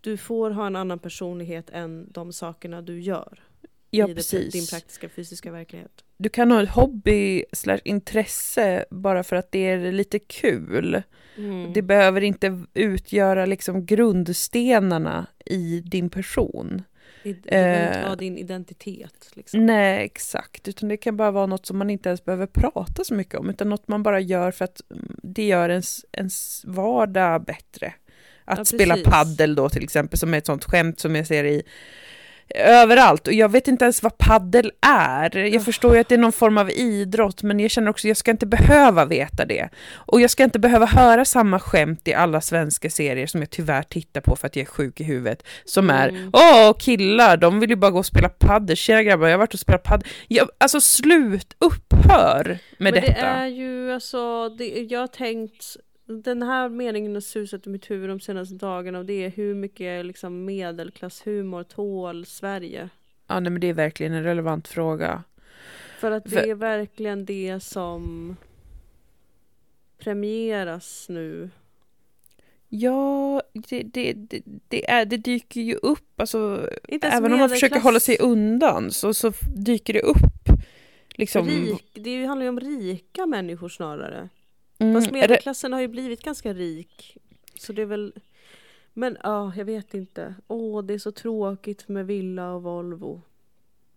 Du 0.00 0.16
får 0.16 0.50
ha 0.50 0.66
en 0.66 0.76
annan 0.76 0.98
personlighet 0.98 1.70
än 1.70 2.06
de 2.12 2.32
sakerna 2.32 2.82
du 2.82 3.00
gör 3.00 3.42
Ja, 3.90 4.08
i 4.10 4.14
precis. 4.14 4.52
din 4.52 4.66
praktiska 4.66 5.08
fysiska 5.08 5.52
verklighet. 5.52 6.04
du 6.16 6.28
kan 6.28 6.50
ha 6.50 6.62
ett 6.62 6.68
hobby 6.70 7.44
slash 7.52 7.78
intresse 7.84 8.84
bara 8.90 9.22
för 9.22 9.36
att 9.36 9.52
det 9.52 9.58
är 9.68 9.92
lite 9.92 10.18
kul. 10.18 11.02
Mm. 11.36 11.72
Det 11.72 11.82
behöver 11.82 12.20
inte 12.20 12.62
utgöra 12.74 13.46
liksom 13.46 13.86
grundstenarna 13.86 15.26
i 15.46 15.80
din 15.80 16.10
person. 16.10 16.82
Det 17.22 17.42
behöver 17.42 17.86
inte 17.86 17.98
eh, 17.98 18.04
vara 18.04 18.16
din 18.16 18.38
identitet. 18.38 19.30
Liksom. 19.34 19.66
Nej, 19.66 20.04
exakt. 20.04 20.68
Utan 20.68 20.88
det 20.88 20.96
kan 20.96 21.16
bara 21.16 21.30
vara 21.30 21.46
något 21.46 21.66
som 21.66 21.78
man 21.78 21.90
inte 21.90 22.08
ens 22.08 22.24
behöver 22.24 22.46
prata 22.46 23.04
så 23.04 23.14
mycket 23.14 23.34
om. 23.34 23.50
Utan 23.50 23.68
något 23.68 23.88
man 23.88 24.02
bara 24.02 24.20
gör 24.20 24.50
för 24.50 24.64
att 24.64 24.80
mm, 24.90 25.16
det 25.22 25.46
gör 25.46 25.68
ens, 25.68 26.04
ens 26.12 26.64
vardag 26.64 27.44
bättre. 27.44 27.94
Att 28.44 28.58
Ja, 28.58 28.64
spela 28.64 28.96
paddel 29.04 29.54
då 29.54 29.68
till 29.68 29.82
exempel, 29.82 30.18
som 30.18 30.34
är 30.34 30.38
ett 30.38 30.46
sånt 30.46 30.64
skämt 30.64 31.00
som 31.00 31.16
jag 31.16 31.26
ser 31.26 31.44
i 31.44 31.62
överallt. 32.54 33.26
Och 33.26 33.32
jag 33.32 33.48
vet 33.48 33.68
inte 33.68 33.84
ens 33.84 34.02
vad 34.02 34.18
paddel 34.18 34.72
är. 34.86 35.36
Jag 35.36 35.48
Ja. 35.48 35.60
förstår 35.60 35.94
ju 35.94 36.00
att 36.00 36.08
det 36.08 36.14
är 36.14 36.18
någon 36.18 36.32
form 36.32 36.58
av 36.58 36.70
idrott, 36.70 37.42
men 37.42 37.60
jag 37.60 37.70
känner 37.70 37.90
också 37.90 38.06
att 38.06 38.08
jag 38.08 38.16
ska 38.16 38.30
inte 38.30 38.46
behöva 38.46 39.04
veta 39.04 39.44
det. 39.44 39.68
Och 39.92 40.20
jag 40.20 40.30
ska 40.30 40.44
inte 40.44 40.58
behöva 40.58 40.86
höra 40.86 41.24
samma 41.24 41.60
skämt 41.60 42.08
i 42.08 42.14
alla 42.14 42.40
svenska 42.40 42.90
serier 42.90 43.26
som 43.26 43.40
jag 43.40 43.50
tyvärr 43.50 43.82
tittar 43.82 44.20
på 44.20 44.36
för 44.36 44.46
att 44.46 44.56
jag 44.56 44.62
är 44.62 44.66
sjuk 44.70 45.00
i 45.00 45.04
huvudet. 45.04 45.42
Som 45.64 45.90
är, 45.90 46.08
Mm. 46.08 46.30
åh 46.32 46.72
killar, 46.78 47.36
de 47.36 47.60
vill 47.60 47.70
ju 47.70 47.76
bara 47.76 47.90
gå 47.90 47.98
och 47.98 48.06
spela 48.06 48.28
paddel. 48.28 48.76
Tjena 48.76 49.02
grabbar, 49.02 49.26
jag 49.26 49.32
har 49.32 49.38
varit 49.38 49.54
och 49.54 49.60
spelat 49.60 49.82
paddel. 49.82 50.08
Jag, 50.28 50.48
alltså 50.58 50.80
slut, 50.80 51.54
upphör 51.58 52.44
med 52.78 52.92
Men 52.92 52.92
detta. 52.92 53.12
det 53.12 53.18
är 53.20 53.46
ju 53.46 53.92
alltså, 53.92 54.48
det, 54.48 54.64
jag 54.90 55.00
har 55.00 55.06
tänkt, 55.06 55.64
den 56.10 56.42
här 56.42 56.68
meningen 56.68 57.14
har 57.14 57.20
susat 57.20 57.66
i 57.66 57.70
mitt 57.70 57.90
huvud 57.90 58.08
de 58.08 58.20
senaste 58.20 58.54
dagarna 58.54 58.98
och 58.98 59.04
det 59.04 59.24
är 59.24 59.30
hur 59.30 59.54
mycket 59.54 60.06
liksom, 60.06 60.44
medelklasshumor 60.44 61.62
tål 61.62 62.26
Sverige? 62.26 62.88
Ja, 63.26 63.40
nej, 63.40 63.52
men 63.52 63.60
det 63.60 63.66
är 63.66 63.74
verkligen 63.74 64.12
en 64.12 64.22
relevant 64.24 64.68
fråga. 64.68 65.24
För 65.98 66.10
att 66.10 66.24
det 66.24 66.30
För- 66.30 66.48
är 66.48 66.54
verkligen 66.54 67.24
det 67.24 67.60
som 67.60 68.36
premieras 69.98 71.06
nu. 71.08 71.50
Ja, 72.68 73.42
det, 73.52 73.82
det, 73.82 74.12
det, 74.12 74.42
det, 74.68 74.90
är, 74.90 75.04
det 75.04 75.16
dyker 75.16 75.60
ju 75.60 75.74
upp, 75.74 76.20
alltså, 76.20 76.70
även 77.02 77.32
om 77.32 77.38
man 77.38 77.48
försöker 77.48 77.80
hålla 77.80 78.00
sig 78.00 78.18
undan 78.18 78.90
så, 78.90 79.14
så 79.14 79.32
dyker 79.56 79.92
det 79.92 80.00
upp. 80.02 80.16
Liksom, 81.08 81.46
Rik, 81.48 81.90
det 81.92 82.24
handlar 82.24 82.44
ju 82.44 82.48
om 82.48 82.60
rika 82.60 83.26
människor 83.26 83.68
snarare. 83.68 84.28
Mm, 84.80 84.94
Fast 84.94 85.10
medelklassen 85.12 85.72
har 85.72 85.80
ju 85.80 85.88
blivit 85.88 86.22
ganska 86.22 86.52
rik. 86.54 87.16
Så 87.54 87.72
det 87.72 87.82
är 87.82 87.86
väl... 87.86 88.12
Men 88.92 89.16
ja, 89.22 89.52
jag 89.56 89.64
vet 89.64 89.94
inte. 89.94 90.34
Åh, 90.48 90.82
det 90.84 90.94
är 90.94 90.98
så 90.98 91.12
tråkigt 91.12 91.88
med 91.88 92.06
villa 92.06 92.52
och 92.52 92.62
Volvo. 92.62 93.22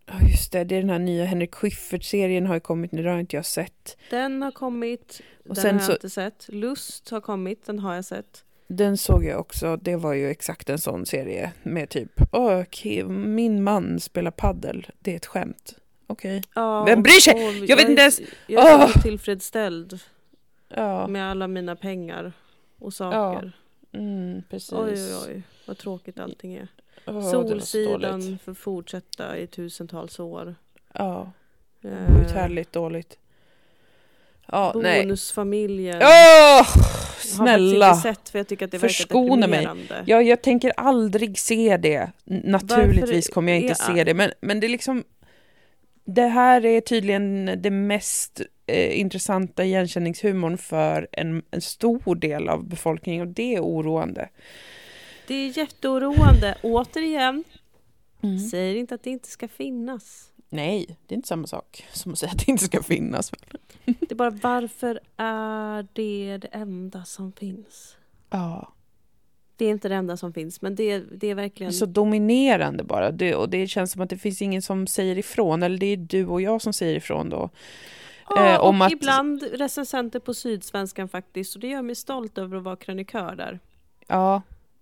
ja, 0.06 0.14
just 0.32 0.52
det, 0.52 0.64
det 0.64 0.76
är 0.76 0.80
den 0.82 0.90
här 0.90 1.00
nya 1.00 1.26
Henrik 1.26 1.56
Schyffert-serien 1.56 2.46
har 2.48 2.54
ju 2.54 2.60
kommit 2.60 2.92
nu, 2.92 3.04
det 3.04 3.10
har 3.10 3.20
inte 3.20 3.36
jag 3.36 3.46
sett. 3.46 3.98
Den 4.10 4.42
har 4.42 4.52
kommit, 4.52 5.22
Och 5.50 5.56
den 5.56 5.56
sen 5.56 5.74
har 5.76 5.80
jag 5.82 5.86
så- 5.86 5.92
inte 5.94 6.10
sett. 6.10 6.46
Lust 6.50 7.10
har 7.10 7.22
kommit, 7.22 7.66
den 7.66 7.80
har 7.80 7.96
jag 7.96 8.06
sett. 8.06 8.44
Den 8.68 8.98
såg 8.98 9.26
jag 9.26 9.40
också, 9.40 9.78
det 9.78 9.96
var 9.96 10.14
ju 10.14 10.30
exakt 10.30 10.70
en 10.70 10.80
sån 10.80 11.06
serie 11.06 11.52
med 11.64 11.90
typ, 11.90 12.12
åh, 12.32 12.60
ki- 12.62 13.10
min 13.10 13.64
man 13.64 14.00
spelar 14.00 14.32
paddel, 14.32 14.88
det 15.00 15.12
är 15.12 15.16
ett 15.16 15.26
skämt. 15.26 15.76
Okej. 16.08 16.42
Ja, 16.56 16.84
Vem 16.86 17.04
bryr 17.04 17.20
sig? 17.20 17.34
och 17.34 17.54
Jag 17.70 17.76
vet 17.76 17.86
är- 17.86 17.90
inte 17.90 18.02
ens- 18.02 18.22
Jag 18.48 18.70
är 18.70 18.88
så 18.88 19.00
tillfredsställd 19.02 20.00
Ja, 20.76 21.08
med 21.08 21.32
alla 21.32 21.48
mina 21.48 21.76
pengar 21.76 22.34
och 22.80 22.94
saker. 22.94 23.52
mm, 23.94 24.44
precis. 24.50 24.74
Oj, 24.74 24.94
oj, 24.94 25.16
oj. 25.28 25.42
Vad 25.68 25.78
tråkigt 25.78 26.20
allting 26.20 26.54
är. 26.56 26.68
Dåligt. 27.06 27.30
Solsidan 27.32 28.38
får 28.46 28.54
fortsätta 28.54 29.38
i 29.38 29.48
tusentals 29.48 30.20
år. 30.20 30.56
Ja, 30.94 31.32
Eh, 31.86 32.22
uthärdligt 32.22 32.72
dåligt. 32.74 33.18
Ja, 34.48 34.74
nej. 34.76 35.02
bonusfamiljen. 35.04 35.96
Åh, 35.96 36.02
Jag 36.04 36.58
har 36.58 36.66
snälla! 37.20 37.96
sett 37.96 38.30
för 38.30 38.40
jag 38.40 38.48
tycker 38.48 38.66
att 38.66 38.72
det 38.72 38.80
Förskona 38.80 39.48
mig. 39.48 39.68
Ja, 40.06 40.22
jag 40.22 40.42
tänker 40.42 40.74
aldrig 40.78 41.40
se 41.40 41.78
det. 41.78 42.12
Naturligtvis 42.24 43.30
kommer 43.30 43.52
jag 43.52 43.62
inte 43.62 43.74
är- 43.84 43.96
se 43.96 44.04
det, 44.04 44.14
men, 44.14 44.32
men 44.42 44.60
det 44.60 44.68
är 44.68 44.70
liksom... 44.70 45.04
Det 46.06 46.22
här 46.28 46.66
är 46.66 46.82
tydligen 46.82 47.52
det 47.62 47.70
mest 47.72 48.42
eh, 48.66 48.99
intressanta 48.99 49.64
igenkänningshumorn 49.66 50.57
för 50.57 51.07
en, 51.11 51.43
en 51.51 51.61
stor 51.61 52.16
del 52.16 52.49
av 52.49 52.66
befolkningen 52.70 53.28
och 53.28 53.34
det 53.34 53.55
är 53.55 53.61
oroande. 53.61 54.30
Det 55.28 55.36
är 55.36 55.57
jätteoroande. 55.57 56.57
Återigen, 56.64 57.43
Mm. 58.24 58.39
säger 58.39 58.76
inte 58.76 58.95
att 58.95 59.03
det 59.03 59.09
inte 59.09 59.28
ska 59.30 59.47
finnas. 59.47 60.30
Nej, 60.49 60.97
det 61.07 61.14
är 61.14 61.16
inte 61.16 61.28
samma 61.28 61.47
sak 61.47 61.86
som 61.91 62.11
att 62.11 62.20
säga 62.20 62.32
att 62.32 62.38
det 62.45 62.51
inte 62.51 62.64
ska 62.66 62.84
finnas. 62.84 63.32
Det 63.86 64.11
är 64.11 64.16
bara 64.16 64.30
varför 64.30 64.99
är 65.18 65.88
det 65.93 66.38
det 66.38 66.47
enda 66.51 67.05
som 67.05 67.32
finns? 67.34 67.97
Ja, 68.30 68.74
Det 69.55 69.66
är 69.66 69.70
inte 69.70 69.89
det 69.89 69.95
enda 69.95 70.18
som 70.18 70.34
finns, 70.34 70.61
men 70.61 70.76
det, 70.76 70.97
det 70.97 71.03
är 71.03 71.18
det 71.20 71.34
verkligen... 71.34 71.68
är 71.70 71.74
så 71.74 71.86
dominerande 71.86 72.84
bara. 72.84 73.11
Det, 73.11 73.36
och 73.36 73.49
det 73.49 73.68
känns 73.68 73.91
som 73.91 74.01
att 74.01 74.09
det 74.09 74.18
finns 74.18 74.41
ingen 74.41 74.61
som 74.61 74.88
säger 74.88 75.18
ifrån, 75.18 75.64
eller 75.64 75.78
det 75.78 75.86
är 75.86 75.97
du 75.97 76.26
och 76.28 76.41
jag 76.41 76.61
som 76.61 76.74
säger 76.74 76.95
ifrån 76.95 77.30
då. 77.30 77.49
Ja, 78.30 78.54
eh, 78.54 78.60
och 78.60 78.86
att- 78.86 78.92
ibland 78.92 79.44
recensenter 79.54 80.20
på 80.20 80.34
Sydsvenskan 80.34 81.10
faktiskt, 81.10 81.56
och 81.56 81.62
det 81.62 81.68
gör 81.68 81.82
mig 81.82 81.96
stolt 81.96 82.38
över 82.38 82.58
att 82.58 82.64
vara 82.64 82.76
krönikör 82.76 83.36
där. 83.36 83.60
Ja, 84.08 84.42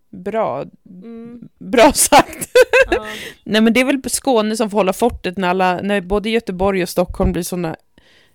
bra. 0.10 0.66
Mm, 0.90 1.50
Bra 1.60 1.92
sagt! 1.94 2.50
ja. 2.92 3.06
Nej 3.44 3.62
men 3.62 3.74
det 3.74 3.80
är 3.80 3.86
väl 3.86 4.02
Skåne 4.10 4.58
som 4.58 4.70
får 4.70 4.78
hålla 4.78 4.94
fortet 4.94 5.38
när, 5.38 5.48
alla, 5.50 5.82
när 5.82 6.02
både 6.02 6.30
Göteborg 6.30 6.84
och 6.84 6.90
Stockholm 6.90 7.32
blir 7.32 7.44
såna, 7.44 7.76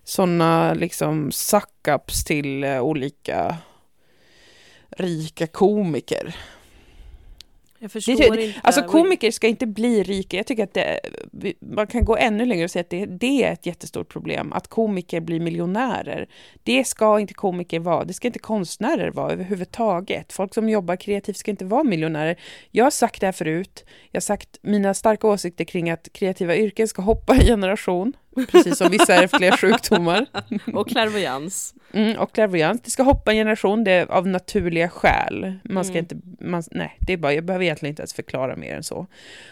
såna 0.03 0.73
liksom 0.73 1.29
suck-ups 1.31 2.25
till 2.25 2.63
eh, 2.63 2.81
olika 2.81 3.57
rika 4.89 5.47
komiker. 5.47 6.35
Jag 7.79 7.91
förstår 7.91 8.35
Det- 8.35 8.45
inte. 8.45 8.59
Alltså 8.63 8.81
komiker 8.83 9.31
ska 9.31 9.47
inte 9.47 9.67
bli 9.67 10.03
rika. 10.03 10.37
Jag 10.37 10.45
tycker 10.47 10.63
att 10.63 10.73
det, 10.73 10.99
man 11.59 11.87
kan 11.87 12.05
gå 12.05 12.17
ännu 12.17 12.45
längre 12.45 12.63
och 12.63 12.71
säga 12.71 12.81
att 12.81 12.89
det, 12.89 13.05
det 13.05 13.43
är 13.43 13.51
ett 13.53 13.65
jättestort 13.65 14.09
problem. 14.09 14.53
Att 14.53 14.67
komiker 14.67 15.19
blir 15.21 15.39
miljonärer. 15.39 16.27
Det 16.63 16.83
ska 16.83 17.19
inte 17.19 17.33
komiker 17.33 17.79
vara. 17.79 18.03
Det 18.05 18.13
ska 18.13 18.27
inte 18.27 18.39
konstnärer 18.39 19.11
vara 19.11 19.31
överhuvudtaget. 19.31 20.33
Folk 20.33 20.53
som 20.53 20.69
jobbar 20.69 20.95
kreativt 20.95 21.37
ska 21.37 21.51
inte 21.51 21.65
vara 21.65 21.83
miljonärer. 21.83 22.39
Jag 22.71 22.83
har 22.83 22.91
sagt 22.91 23.21
det 23.21 23.27
här 23.27 23.31
förut. 23.33 23.85
Jag 24.11 24.17
har 24.17 24.21
sagt 24.21 24.59
mina 24.61 24.93
starka 24.93 25.27
åsikter 25.27 25.63
kring 25.65 25.89
att 25.89 26.13
kreativa 26.13 26.55
yrken 26.55 26.87
ska 26.87 27.01
hoppa 27.01 27.35
i 27.35 27.39
generation. 27.45 28.13
Precis 28.51 28.77
som 28.77 28.89
vissa 28.91 29.15
ärftliga 29.15 29.57
sjukdomar. 29.57 30.25
Och 30.73 30.89
klärvoajans. 30.89 31.73
Mm, 31.93 32.17
och 32.17 32.31
clairvoyance, 32.33 32.81
det 32.85 32.91
ska 32.91 33.03
hoppa 33.03 33.31
en 33.31 33.37
generation, 33.37 33.83
det 33.83 33.91
är 33.91 34.11
av 34.11 34.27
naturliga 34.27 34.89
skäl. 34.89 35.53
Man 35.63 35.85
ska 35.85 35.93
Mm. 35.93 36.03
inte, 36.11 36.15
man, 36.45 36.63
nej, 36.71 36.97
det 36.99 37.13
är 37.13 37.17
bara, 37.17 37.33
jag 37.33 37.45
behöver 37.45 37.65
egentligen 37.65 37.91
inte 37.91 38.01
ens 38.01 38.13
förklara 38.13 38.55
mer 38.55 38.75
än 38.75 38.83
så. 38.83 39.07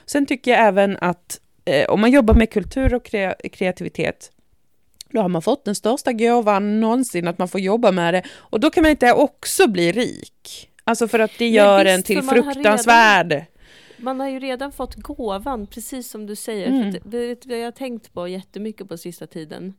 Sen 0.05 0.25
tycker 0.25 0.51
jag 0.51 0.59
även 0.67 0.97
att 1.01 1.39
eh, 1.65 1.89
om 1.89 2.01
man 2.01 2.11
jobbar 2.11 2.33
med 2.33 2.49
kultur 2.51 2.93
och 2.93 3.03
krea- 3.05 3.49
kreativitet, 3.51 4.31
då 5.09 5.21
har 5.21 5.29
man 5.29 5.41
fått 5.41 5.65
den 5.65 5.75
största 5.75 6.13
gåvan 6.13 6.79
någonsin, 6.79 7.27
att 7.27 7.37
man 7.37 7.47
får 7.47 7.61
jobba 7.61 7.91
med 7.91 8.13
det. 8.13 8.23
Och 8.35 8.59
då 8.59 8.69
kan 8.69 8.81
man 8.81 8.91
inte 8.91 9.13
också 9.13 9.67
bli 9.67 9.91
rik. 9.91 10.69
Alltså 10.83 11.07
för 11.07 11.19
att 11.19 11.31
det 11.37 11.47
gör 11.49 11.83
visst, 11.83 11.95
en 11.95 12.03
till 12.03 12.21
fruktansvärd. 12.23 13.45
Man 13.97 14.19
har 14.19 14.29
ju 14.29 14.39
redan 14.39 14.71
fått 14.71 14.95
gåvan, 14.95 15.67
precis 15.67 16.09
som 16.09 16.25
du 16.25 16.35
säger. 16.35 16.67
Mm. 16.67 16.91
För 16.91 16.99
det, 17.09 17.45
vad 17.45 17.57
jag 17.59 17.63
har 17.65 17.71
tänkt 17.71 18.13
på 18.13 18.27
jättemycket 18.27 18.87
på 18.89 18.97
sista 18.97 19.27
tiden. 19.27 19.73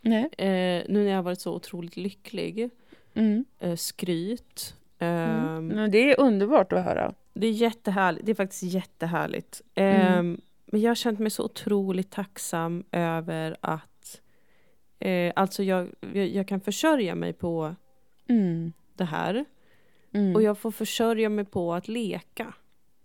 Nej. 0.00 0.24
Eh, 0.38 0.82
nu 0.88 1.04
när 1.04 1.10
jag 1.10 1.16
har 1.16 1.22
varit 1.22 1.40
så 1.40 1.54
otroligt 1.54 1.96
lycklig. 1.96 2.70
Mm. 3.14 3.44
Eh, 3.58 3.76
skryt. 3.76 4.74
Eh, 4.98 5.08
Mm. 5.08 5.66
Men 5.66 5.90
det 5.90 5.98
är 6.12 6.20
underbart 6.20 6.72
att 6.72 6.84
höra. 6.84 7.14
Det 7.34 7.46
är 7.46 7.50
jättehärligt. 7.52 8.26
Det 8.26 8.32
är 8.32 8.34
faktiskt 8.34 8.62
jättehärligt. 8.62 9.62
Eh, 9.74 10.22
Men 10.22 10.80
jag 10.80 10.90
har 10.90 10.94
känt 10.94 11.18
mig 11.18 11.30
så 11.30 11.44
otroligt 11.44 12.10
tacksam 12.10 12.84
över 12.92 13.56
att 13.60 14.20
eh, 14.98 15.32
alltså 15.36 15.62
jag, 15.62 15.88
jag, 16.14 16.28
jag 16.28 16.48
kan 16.48 16.60
försörja 16.60 17.14
mig 17.14 17.32
på 17.32 17.74
Mm. 18.28 18.72
det 18.94 19.04
här. 19.04 19.44
Mm. 20.12 20.34
Och 20.36 20.42
jag 20.42 20.58
får 20.58 20.70
försörja 20.70 21.28
mig 21.28 21.44
på 21.44 21.74
att 21.74 21.88
leka. 21.88 22.54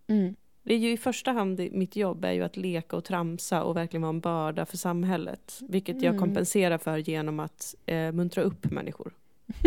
Mm. 0.08 0.36
Det 0.64 0.74
är 0.74 0.78
ju 0.78 0.92
i 0.92 0.98
första 0.98 1.32
hand 1.32 1.70
mitt 1.72 1.96
jobb 1.96 2.26
är 2.26 2.32
ju 2.32 2.42
att 2.44 2.58
leka 2.58 2.96
och 2.96 3.04
tramsa 3.04 3.64
och 3.64 3.76
verkligen 3.78 4.02
vara 4.02 4.10
en 4.10 4.20
börda 4.20 4.66
för 4.66 4.78
samhället. 4.78 5.60
Vilket 5.70 5.96
jag 6.02 6.10
Mm. 6.16 6.20
kompenserar 6.20 6.78
för 6.78 6.98
genom 6.98 7.40
att 7.40 7.76
eh, 7.86 8.12
muntra 8.12 8.44
upp 8.44 8.72
människor. 8.72 9.14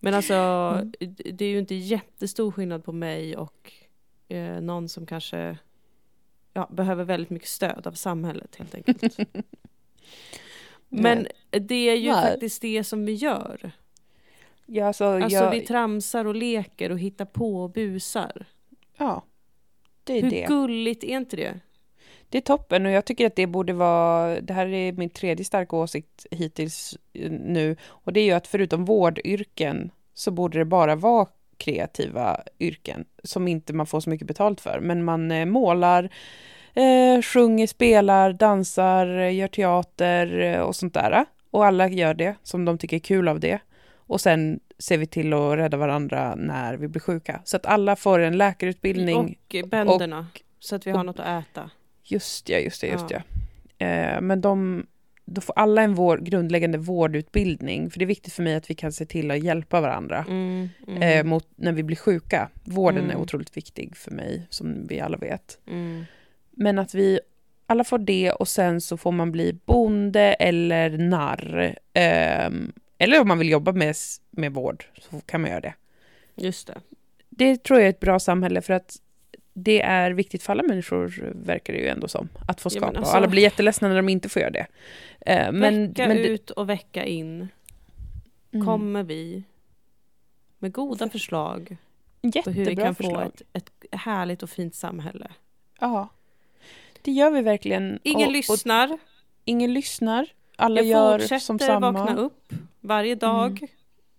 Men 0.00 0.14
alltså, 0.14 0.34
Mm. 0.34 0.92
det 1.32 1.44
är 1.44 1.48
ju 1.48 1.58
inte 1.58 1.74
jättestor 1.74 2.50
skillnad 2.50 2.84
på 2.84 2.92
mig 2.92 3.36
och 3.36 3.72
eh, 4.28 4.60
någon 4.60 4.88
som 4.88 5.06
kanske 5.06 5.58
ja, 6.52 6.68
behöver 6.72 7.04
väldigt 7.04 7.30
mycket 7.30 7.48
stöd 7.48 7.86
av 7.86 7.92
samhället 7.92 8.56
helt 8.56 8.74
enkelt. 8.74 9.16
Men 10.88 11.26
det 11.50 11.74
är 11.88 11.94
ju 11.96 12.10
Nej. 12.12 12.30
faktiskt 12.30 12.62
det 12.62 12.84
som 12.84 13.04
vi 13.06 13.12
gör. 13.12 13.70
ja, 14.66 14.86
alltså, 14.86 15.04
Alltså 15.04 15.38
jag, 15.38 15.50
vi 15.50 15.60
tramsar 15.60 16.24
och 16.24 16.34
leker 16.34 16.90
och 16.92 16.98
hittar 16.98 17.24
på 17.24 17.62
och 17.62 17.70
busar. 17.70 18.46
ja, 18.96 19.24
det 20.04 20.18
är 20.18 20.22
Hur 20.22 20.30
det. 20.30 20.46
gulligt 20.48 21.04
är 21.04 21.16
inte 21.16 21.36
det? 21.36 21.54
Det 22.28 22.38
är 22.38 22.42
toppen 22.42 22.86
och 22.86 22.92
jag 22.92 23.04
tycker 23.04 23.26
att 23.26 23.36
det 23.36 23.46
borde 23.46 23.72
vara, 23.72 24.40
det 24.40 24.52
här 24.52 24.66
är 24.66 24.92
min 24.92 25.10
tredje 25.10 25.44
starka 25.44 25.76
åsikt 25.76 26.26
hittills 26.30 26.98
eh, 27.12 27.30
nu, 27.30 27.76
och 27.86 28.12
det 28.12 28.20
är 28.20 28.24
ju 28.24 28.32
att 28.32 28.46
förutom 28.46 28.84
vårdyrken 28.84 29.90
så 30.14 30.30
borde 30.30 30.58
det 30.58 30.64
bara 30.64 30.96
vara 30.96 31.26
kreativa 31.56 32.40
yrken 32.58 33.04
som 33.24 33.48
inte 33.48 33.72
man 33.72 33.86
får 33.86 34.00
så 34.00 34.10
mycket 34.10 34.26
betalt 34.26 34.60
för. 34.60 34.80
Men 34.80 35.04
man 35.04 35.30
eh, 35.30 35.46
målar, 35.46 36.10
eh, 36.74 37.22
sjunger, 37.22 37.66
spelar, 37.66 38.32
dansar, 38.32 39.06
eh, 39.18 39.34
gör 39.34 39.48
teater 39.48 40.60
och 40.60 40.76
sånt 40.76 40.94
där. 40.94 41.24
Och 41.50 41.66
alla 41.66 41.88
gör 41.88 42.14
det 42.14 42.34
som 42.42 42.64
de 42.64 42.78
tycker 42.78 42.96
är 42.96 43.00
kul 43.00 43.28
av 43.28 43.40
det. 43.40 43.58
Och 44.06 44.20
sen 44.20 44.60
ser 44.78 44.98
vi 44.98 45.06
till 45.06 45.32
att 45.32 45.56
rädda 45.58 45.76
varandra 45.76 46.34
när 46.34 46.76
vi 46.76 46.88
blir 46.88 47.00
sjuka. 47.00 47.40
Så 47.44 47.56
att 47.56 47.66
alla 47.66 47.96
får 47.96 48.18
en 48.18 48.36
läkarutbildning. 48.38 49.38
Och 49.62 49.68
bönderna. 49.68 50.26
så 50.58 50.76
att 50.76 50.86
vi 50.86 50.90
har 50.90 50.98
och- 50.98 51.06
något 51.06 51.20
att 51.20 51.44
äta. 51.50 51.70
Just 52.04 52.48
ja, 52.48 52.58
just 52.58 52.80
det, 52.80 52.86
just 52.86 53.10
Ja. 53.10 53.22
ja. 53.78 53.86
Eh, 53.86 54.20
men 54.20 54.40
de, 54.40 54.86
då 55.24 55.40
får 55.40 55.52
alla 55.58 55.82
en 55.82 55.94
vår, 55.94 56.18
grundläggande 56.18 56.78
vårdutbildning. 56.78 57.90
För 57.90 57.98
det 57.98 58.04
är 58.04 58.06
viktigt 58.06 58.32
för 58.32 58.42
mig 58.42 58.54
att 58.54 58.70
vi 58.70 58.74
kan 58.74 58.92
se 58.92 59.06
till 59.06 59.30
att 59.30 59.42
hjälpa 59.44 59.80
varandra 59.80 60.24
Mm, 60.28 60.68
mm, 60.88 61.02
eh, 61.02 61.24
mot, 61.24 61.48
när 61.56 61.72
vi 61.72 61.82
blir 61.82 61.96
sjuka. 61.96 62.48
Vården 62.64 63.04
är 63.04 63.10
Mm. 63.10 63.20
otroligt 63.20 63.56
viktig 63.56 63.96
för 63.96 64.10
mig, 64.10 64.46
som 64.50 64.86
vi 64.86 65.00
alla 65.00 65.16
vet. 65.16 65.58
mm. 65.66 66.04
Men 66.50 66.78
att 66.78 66.94
vi 66.94 67.20
alla 67.66 67.84
får 67.84 67.98
det 67.98 68.30
och 68.32 68.48
sen 68.48 68.80
så 68.80 68.96
får 68.96 69.12
man 69.12 69.32
bli 69.32 69.52
bonde 69.66 70.20
eller 70.34 70.98
narr. 70.98 71.78
Ehm, 71.92 72.72
eller 72.98 73.20
om 73.20 73.28
man 73.28 73.38
vill 73.38 73.50
jobba 73.50 73.72
med, 73.72 73.94
med 74.30 74.52
vård 74.52 74.84
så 75.10 75.20
kan 75.26 75.40
man 75.40 75.50
göra 75.50 75.60
det. 75.60 75.74
Just 76.36 76.66
det. 76.66 76.80
Det 77.28 77.62
tror 77.64 77.78
jag 77.78 77.86
är 77.86 77.90
ett 77.90 78.00
bra 78.00 78.18
samhälle 78.18 78.62
för 78.62 78.74
att 78.74 79.00
det 79.52 79.82
är 79.82 80.10
viktigt 80.10 80.42
för 80.42 80.52
alla 80.52 80.62
människor, 80.62 81.32
verkar 81.34 81.72
det 81.72 81.78
ju 81.78 81.88
ändå 81.88 82.08
som, 82.08 82.28
att 82.48 82.60
få 82.60 82.66
Ja, 82.66 82.70
skapa. 82.70 82.86
men 82.86 82.96
alltså- 82.96 83.16
alla 83.16 83.28
blir 83.28 83.42
jätteledsna 83.42 83.88
när 83.88 83.96
de 83.96 84.08
inte 84.08 84.28
får 84.28 84.42
göra 84.42 84.50
det. 84.50 84.66
Eh, 85.20 85.52
men, 85.52 85.88
vecka 85.88 86.08
men 86.08 86.16
det- 86.16 86.26
ut 86.28 86.50
och 86.50 86.68
vecka 86.70 87.04
in 87.04 87.48
Mm. 88.52 88.66
kommer 88.66 89.02
vi 89.02 89.42
med 90.58 90.72
goda 90.72 91.08
förslag 91.10 91.76
på 92.22 92.28
hur 92.50 92.52
vi 92.52 92.60
Jättebra 92.60 92.84
kan 92.84 92.94
förslag. 92.94 93.14
få 93.22 93.28
ett, 93.52 93.70
ett 93.92 94.00
härligt 94.00 94.42
och 94.42 94.50
fint 94.50 94.74
samhälle. 94.74 95.30
Ja, 95.80 96.08
det 97.02 97.12
gör 97.12 97.30
vi 97.30 97.42
verkligen. 97.42 97.98
Ingen 98.02 98.26
och, 98.26 98.32
lyssnar. 98.32 98.92
Och 98.92 98.98
ingen 99.44 99.74
lyssnar. 99.74 100.26
Alla 100.56 100.80
Jag 100.80 100.86
gör 100.86 101.18
fortsätter 101.18 101.38
som 101.38 101.58
samma. 101.58 101.90
vakna 101.92 102.16
upp 102.16 102.52
varje 102.84 103.14
dag. 103.14 103.60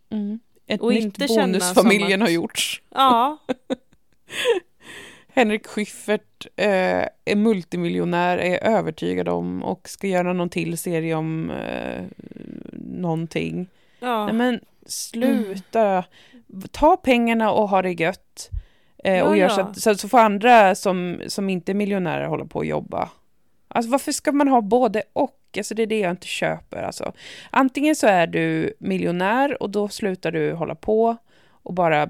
Mm. 0.09 0.39
Ett 0.67 0.81
Och 0.81 0.89
nytt 0.93 1.03
inte 1.03 1.27
bonusfamiljen 1.27 2.21
att- 2.21 2.27
har 2.27 2.33
gjorts. 2.33 2.81
Ja, 2.89 3.37
Henrik 5.27 5.67
Schyffert 5.67 6.47
eh, 6.55 7.07
är 7.25 7.35
multimiljonär, 7.35 8.37
är 8.37 8.63
övertygad 8.63 9.29
om 9.29 9.63
och 9.63 9.89
ska 9.89 10.07
göra 10.07 10.33
någon 10.33 10.49
till 10.49 10.77
serie 10.77 11.15
om 11.15 11.49
eh, 11.51 12.03
någonting. 12.73 13.67
ja. 13.99 14.25
Nej 14.25 14.33
men 14.35 14.59
sluta. 14.85 16.03
Ta 16.71 16.97
pengarna 16.97 17.51
och 17.51 17.69
ha 17.69 17.81
det 17.81 17.91
gött. 17.91 18.49
Eh, 19.03 19.23
och 19.25 19.31
Ja, 19.31 19.37
gör 19.37 19.49
så, 19.49 19.61
att, 19.61 19.81
så, 19.81 19.95
så 19.95 20.07
får 20.09 20.19
andra 20.19 20.75
som, 20.75 21.21
som 21.27 21.49
inte 21.49 21.71
är 21.71 21.73
miljonärer 21.73 22.27
hålla 22.27 22.45
på 22.45 22.59
och 22.59 22.65
jobba. 22.65 23.09
Alltså 23.67 23.91
varför 23.91 24.11
ska 24.11 24.31
man 24.31 24.47
ha 24.47 24.61
både 24.61 25.03
och? 25.13 25.39
Alltså 25.59 25.75
det 25.75 25.83
är 25.83 25.87
det 25.87 25.99
jag 25.99 26.11
inte 26.11 26.27
köper. 26.27 26.83
Alltså. 26.83 27.13
Antingen 27.49 27.95
så 27.95 28.07
är 28.07 28.27
du 28.27 28.73
miljonär 28.79 29.63
och 29.63 29.69
då 29.69 29.87
slutar 29.87 30.31
du 30.31 30.53
hålla 30.53 30.75
på 30.75 31.17
och 31.49 31.73
bara 31.73 32.09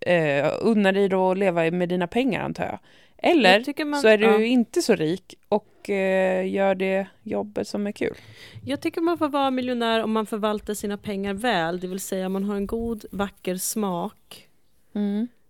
eh, 0.00 0.52
unna 0.60 0.92
dig 0.92 1.08
då 1.08 1.30
att 1.30 1.38
leva 1.38 1.70
med 1.70 1.88
dina 1.88 2.06
pengar 2.06 2.40
antar 2.40 2.64
jag. 2.64 2.78
Eller 3.18 3.84
man- 3.84 4.00
så 4.00 4.08
är 4.08 4.18
du 4.18 4.24
ja. 4.24 4.42
inte 4.42 4.82
så 4.82 4.94
rik 4.94 5.34
och 5.48 5.90
eh, 5.90 6.48
gör 6.48 6.74
det 6.74 7.06
jobbet 7.22 7.68
som 7.68 7.86
är 7.86 7.92
kul. 7.92 8.14
Jag 8.64 8.80
tycker 8.80 9.00
man 9.00 9.18
får 9.18 9.28
vara 9.28 9.50
miljonär 9.50 10.02
om 10.02 10.12
man 10.12 10.26
förvaltar 10.26 10.74
sina 10.74 10.96
pengar 10.98 11.34
väl, 11.34 11.80
det 11.80 11.86
vill 11.86 12.00
säga 12.00 12.28
man 12.28 12.44
har 12.44 12.56
en 12.56 12.66
god, 12.66 13.04
vacker 13.10 13.56
smak 13.56 14.48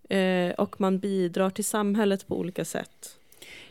eh, 0.09 0.55
och 0.55 0.81
man 0.81 0.99
bidrar 0.99 1.51
till 1.51 1.65
samhället 1.65 2.27
på 2.27 2.39
olika 2.39 2.65
sätt. 2.65 3.16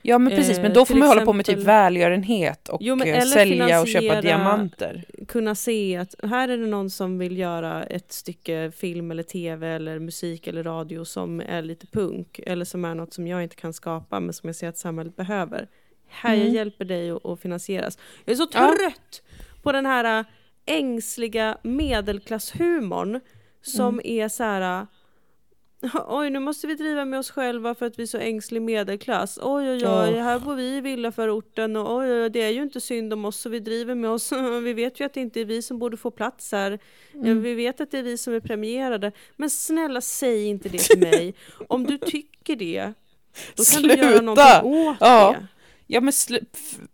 Ja 0.08 0.18
men 0.18 0.36
precis, 0.36 0.58
men 0.58 0.66
Eh, 0.66 0.74
då 0.74 0.80
får 0.86 0.94
till 0.94 1.00
man 1.00 1.08
hålla 1.08 1.26
på 1.26 1.34
med 1.34 1.46
typ 1.46 1.60
välgörenhet 1.60 2.70
och 2.70 2.78
Jo, 2.82 3.02
eh, 3.04 3.22
sälja 3.22 3.82
och 3.82 3.88
köpa 3.88 4.22
diamanter. 4.22 5.04
Kunna 5.28 5.56
se 5.56 5.98
att 5.98 6.16
här 6.24 6.50
är 6.50 6.58
det 6.58 6.66
någon 6.68 6.90
som 6.90 7.18
vill 7.18 7.38
göra 7.38 7.84
ett 7.84 8.12
stycke 8.12 8.72
film 8.76 9.12
eller 9.12 9.24
tv 9.24 9.68
eller 9.68 10.00
musik 10.00 10.48
eller 10.48 10.64
radio 10.64 11.06
som 11.06 11.40
är 11.40 11.62
lite 11.62 11.88
punk 11.88 12.40
eller 12.46 12.66
som 12.66 12.86
är 12.86 12.96
något 12.96 13.14
som 13.14 13.28
jag 13.28 13.44
inte 13.44 13.56
kan 13.56 13.74
skapa 13.74 14.20
men 14.20 14.34
som 14.34 14.48
jag 14.48 14.56
ser 14.56 14.70
att 14.70 14.78
samhället 14.78 15.16
behöver. 15.16 15.68
Här 16.10 16.34
jag 16.34 16.42
Mm. 16.42 16.54
hjälper 16.54 16.86
dig 16.86 17.12
att, 17.12 17.40
finansieras. 17.42 17.98
Jag 18.26 18.32
är 18.34 18.38
så 18.38 18.48
Ja. 18.54 18.60
trött 18.80 19.22
på 19.64 19.72
den 19.72 19.86
här 19.86 20.20
äh, 20.20 20.26
ängsliga 20.66 21.58
medelklasshumorn 21.64 23.20
som 23.62 23.94
Mm. 24.00 24.02
är 24.06 24.28
så 24.28 24.44
här 24.44 24.80
äh, 24.82 24.88
Oj, 26.08 26.30
nu 26.30 26.40
måste 26.40 26.68
vi 26.68 26.76
driva 26.76 27.06
med 27.06 27.20
oss 27.20 27.32
själva 27.32 27.76
för 27.76 27.86
att 27.86 28.00
vi 28.00 28.04
är 28.04 28.08
så 28.08 28.18
ängslig 28.18 28.62
medelklass. 28.62 29.40
Oj, 29.42 29.70
oj, 29.70 29.88
oj, 29.88 30.14
här 30.14 30.40
bor 30.40 30.56
vi 30.56 30.78
i 30.78 30.82
villaförorten 30.82 31.76
och 31.76 31.96
oj, 31.96 32.12
oj, 32.24 32.30
det 32.30 32.42
är 32.42 32.50
ju 32.50 32.62
inte 32.62 32.82
synd 32.82 33.14
om 33.14 33.26
oss 33.26 33.40
så 33.40 33.50
vi 33.50 33.60
driver 33.60 33.96
med 33.96 34.10
oss. 34.10 34.32
Vi 34.64 34.74
vet 34.74 35.00
ju 35.00 35.06
att 35.06 35.14
det 35.14 35.20
inte 35.22 35.42
är 35.42 35.46
vi 35.46 35.62
som 35.62 35.80
borde 35.80 35.98
få 35.98 36.12
plats 36.12 36.52
här. 36.52 36.80
Mm. 37.14 37.42
Vi 37.42 37.54
vet 37.54 37.82
att 37.82 37.92
det 37.92 38.00
är 38.00 38.04
vi 38.04 38.18
som 38.18 38.34
är 38.34 38.40
premierade. 38.40 39.12
Men 39.36 39.50
snälla, 39.50 40.02
säg 40.02 40.46
inte 40.46 40.70
det 40.70 40.78
till 40.78 41.00
mig. 41.00 41.36
Om 41.70 41.84
du 41.86 41.98
tycker 41.98 42.56
det, 42.56 42.94
då 43.56 43.64
kan 43.64 43.84
du 43.84 43.90
göra 43.90 44.10
Sluta! 44.10 44.22
någonting 44.22 44.72
åt 44.90 44.98
Ja. 45.00 45.36
det. 45.40 45.48
Ja 45.88 46.02
men 46.02 46.14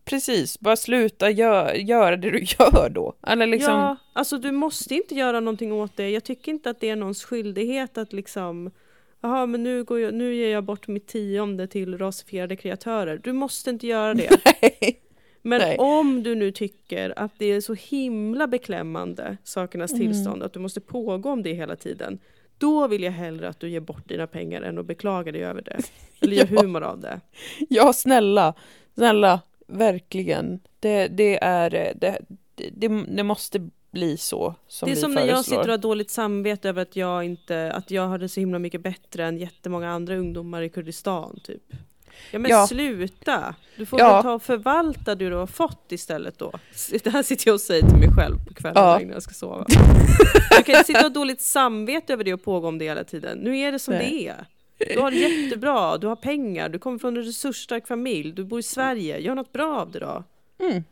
precis, 0.05 0.59
bara 0.59 0.75
sluta 0.75 1.29
gör, 1.29 1.73
göra 1.73 2.17
det 2.17 2.31
du 2.31 2.39
gör 2.59 2.89
då. 2.89 3.13
Eller 3.27 3.47
liksom, 3.47 3.73
Ja, 3.73 3.95
alltså 4.13 4.37
du 4.37 4.51
måste 4.51 4.95
inte 4.95 5.15
göra 5.15 5.39
någonting 5.39 5.71
åt 5.73 5.97
det. 5.97 6.09
Jag 6.09 6.23
tycker 6.23 6.51
inte 6.51 6.69
att 6.69 6.79
det 6.79 6.89
är 6.89 6.95
någons 6.95 7.23
skyldighet 7.23 7.97
att 7.97 8.13
liksom 8.13 8.71
Jaha, 9.23 9.45
men 9.45 9.63
nu, 9.63 9.83
går 9.83 9.99
jag, 9.99 10.13
nu 10.13 10.35
ger 10.35 10.49
jag 10.51 10.63
bort 10.63 10.87
mitt 10.87 11.07
tionde 11.07 11.67
till 11.67 11.97
rasifierade 11.97 12.55
kreatörer. 12.55 13.17
Du 13.23 13.33
måste 13.33 13.69
inte 13.69 13.87
göra 13.87 14.13
det. 14.13 14.29
Nej. 14.61 15.01
Men 15.41 15.59
Nej. 15.61 15.77
om 15.77 16.23
du 16.23 16.35
nu 16.35 16.51
tycker 16.51 17.19
att 17.19 17.31
det 17.37 17.45
är 17.45 17.61
så 17.61 17.73
himla 17.73 18.47
beklämmande, 18.47 19.37
sakernas 19.43 19.91
Mm. 19.93 20.01
tillstånd, 20.07 20.43
att 20.43 20.53
du 20.53 20.59
måste 20.59 20.81
pågå 20.81 21.29
om 21.29 21.43
det 21.43 21.53
hela 21.53 21.75
tiden. 21.75 22.19
Då 22.57 22.87
vill 22.87 23.03
jag 23.03 23.11
hellre 23.11 23.49
att 23.49 23.59
du 23.59 23.69
ger 23.69 23.79
bort 23.79 24.09
dina 24.09 24.27
pengar 24.27 24.61
än 24.61 24.77
att 24.77 24.85
beklaga 24.85 25.31
dig 25.31 25.43
över 25.43 25.61
det. 25.61 25.79
Eller 26.21 26.35
gör 26.35 26.47
Ja. 26.51 26.61
humor 26.61 26.83
av 26.83 26.99
det. 26.99 27.19
Ja, 27.69 27.93
snälla. 27.93 28.53
Snälla. 29.01 29.41
Verkligen. 29.67 30.59
Det, 30.79 31.07
det 31.07 31.43
är... 31.43 31.69
Det, 31.95 32.17
det, 32.55 32.87
det 33.07 33.23
måste 33.23 33.69
bli 33.91 34.17
så 34.17 34.55
som 34.67 34.85
det 34.87 34.91
är 34.91 34.95
vi 34.95 35.01
som 35.01 35.13
när 35.13 35.25
jag 35.27 35.45
sitter 35.45 35.59
och 35.61 35.67
har 35.67 35.77
dåligt 35.77 36.09
samvete 36.09 36.69
över 36.69 36.81
att 36.81 36.95
jag 36.95 37.23
inte, 37.23 37.71
att 37.71 37.91
jag 37.91 38.07
har 38.07 38.17
det 38.17 38.29
så 38.29 38.39
himla 38.39 38.59
mycket 38.59 38.81
bättre 38.81 39.25
än 39.25 39.37
jättemånga 39.37 39.89
andra 39.91 40.15
ungdomar 40.15 40.61
i 40.61 40.69
Kurdistan 40.69 41.39
typ. 41.43 41.61
Ja 42.31 42.39
men 42.39 42.51
Ja. 42.51 42.67
sluta! 42.67 43.55
Du 43.77 43.85
får 43.85 43.99
Ja. 43.99 44.13
väl 44.13 44.23
ta 44.23 44.33
och 44.33 44.43
förvalta 44.43 45.15
det 45.15 45.29
du 45.29 45.35
har 45.35 45.47
fått 45.47 45.91
istället 45.91 46.37
då. 46.39 46.51
Det 47.03 47.09
här 47.09 47.23
sitter 47.23 47.47
jag 47.47 47.53
och 47.53 47.61
säger 47.61 47.87
till 47.89 47.97
mig 47.97 48.09
själv 48.15 48.35
på 48.47 48.53
kvällen 48.53 48.83
Ja. 48.83 49.01
innan 49.01 49.13
jag 49.13 49.23
ska 49.23 49.33
sova. 49.33 49.65
Du 50.57 50.63
kan 50.63 50.75
inte 50.75 50.83
sitta 50.87 50.99
och 50.99 51.03
ha 51.03 51.09
dåligt 51.09 51.41
samvete 51.41 52.13
över 52.13 52.23
det 52.23 52.33
och 52.33 52.43
pågå 52.43 52.67
om 52.67 52.77
det 52.77 52.85
hela 52.85 53.03
tiden. 53.03 53.37
Nu 53.37 53.57
är 53.57 53.71
det 53.71 53.79
som 53.79 53.93
Nej. 53.93 54.09
det 54.09 54.27
är. 54.27 54.45
Du 54.93 54.99
har 54.99 55.11
det 55.11 55.17
jättebra, 55.17 55.97
du 55.97 56.07
har 56.07 56.15
pengar, 56.15 56.69
du 56.69 56.79
kommer 56.79 56.99
från 56.99 57.17
en 57.17 57.23
resursstark 57.23 57.87
familj, 57.87 58.31
du 58.31 58.43
bor 58.43 58.59
i 58.59 58.63
Sverige. 58.63 59.17
Gör 59.19 59.35
något 59.35 59.53
bra 59.53 59.79
av 59.79 59.91
det 59.91 59.99
då. 59.99 60.23
Mm. 60.59 60.83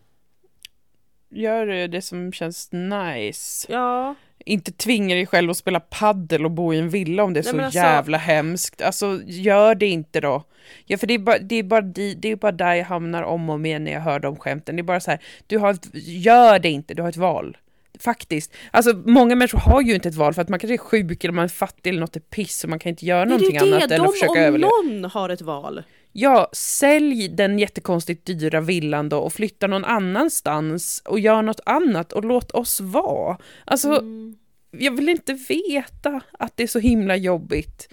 Gör 1.29 1.87
det 1.87 2.01
som 2.01 2.31
känns 2.31 2.69
nice. 2.71 3.67
Ja, 3.73 4.15
Inte 4.45 4.71
tvinga 4.71 5.15
dig 5.15 5.25
själv 5.25 5.49
att 5.49 5.57
spela 5.57 5.79
paddel 5.79 6.45
och 6.45 6.51
bo 6.51 6.73
i 6.73 6.77
en 6.79 6.89
villa 6.89 7.23
om 7.23 7.33
det 7.33 7.39
är 7.39 7.43
Nej, 7.43 7.53
så 7.53 7.61
alltså- 7.61 7.79
jävla 7.79 8.17
hemskt. 8.17 8.81
Alltså, 8.81 9.19
gör 9.25 9.75
det 9.75 9.87
inte 9.87 10.21
då. 10.21 10.43
Ja, 10.85 10.97
för 10.97 11.07
det 11.07 11.13
är, 11.13 11.19
bara, 11.19 11.37
det, 11.39 11.55
är 11.55 11.63
bara, 11.63 11.81
di- 11.81 12.13
det 12.15 12.31
är 12.31 12.35
bara 12.35 12.51
där 12.51 12.73
jag 12.75 12.85
hamnar 12.85 13.23
om 13.23 13.49
och 13.49 13.55
om 13.55 13.65
igen 13.65 13.83
när 13.83 13.91
jag 13.91 14.01
hör 14.01 14.19
de 14.19 14.35
skämten. 14.35 14.75
Det 14.75 14.81
är 14.81 14.83
bara 14.83 14.99
så 14.99 15.11
här, 15.11 15.19
du 15.47 15.57
har 15.57 15.71
ett, 15.73 15.89
gör 15.93 16.59
det 16.59 16.69
inte, 16.69 16.93
du 16.93 17.01
har 17.01 17.09
ett 17.09 17.17
val. 17.17 17.57
Faktiskt. 18.01 18.53
Alltså, 18.71 18.93
många 19.05 19.35
människor 19.35 19.59
har 19.59 19.81
ju 19.81 19.95
inte 19.95 20.09
ett 20.09 20.15
val 20.15 20.33
för 20.33 20.41
att 20.41 20.49
man 20.49 20.59
kanske 20.59 20.73
är 20.75 20.77
sjuk 20.77 21.23
eller 21.23 21.33
man 21.33 21.43
är 21.43 21.47
fattig 21.49 21.89
eller 21.89 21.99
något 21.99 22.15
är 22.15 22.19
piss 22.19 22.63
och 22.63 22.69
man 22.69 22.79
kan 22.79 22.89
inte 22.89 23.05
göra 23.05 23.25
någonting 23.25 23.53
det 23.53 23.59
annat 23.59 23.89
det? 23.89 23.95
än 23.95 24.01
att 24.01 24.07
De 24.07 24.13
försöka 24.13 24.31
om 24.31 24.37
överleva. 24.37 24.71
någon 24.83 25.05
har 25.05 25.29
ett 25.29 25.41
val. 25.41 25.83
Ja, 26.11 26.49
sälj 26.53 27.27
den 27.29 27.59
jättekonstigt 27.59 28.25
dyra 28.25 28.61
villan 28.61 29.09
då 29.09 29.17
och 29.19 29.33
flytta 29.33 29.67
någon 29.67 29.85
annanstans 29.85 31.01
och 31.05 31.19
gör 31.19 31.41
något 31.41 31.59
annat 31.65 32.13
och 32.13 32.25
låt 32.25 32.51
oss 32.51 32.81
vara. 32.81 33.37
Alltså, 33.65 33.89
Mm. 33.99 34.35
jag 34.71 34.95
vill 34.95 35.09
inte 35.09 35.33
veta 35.33 36.21
att 36.31 36.57
det 36.57 36.63
är 36.63 36.67
så 36.67 36.79
himla 36.79 37.15
jobbigt 37.15 37.89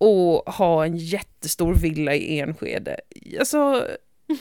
att 0.00 0.54
ha 0.54 0.84
en 0.84 0.96
jättestor 0.96 1.74
villa 1.74 2.14
i 2.14 2.38
Enskede. 2.40 2.96
Alltså, 3.38 3.86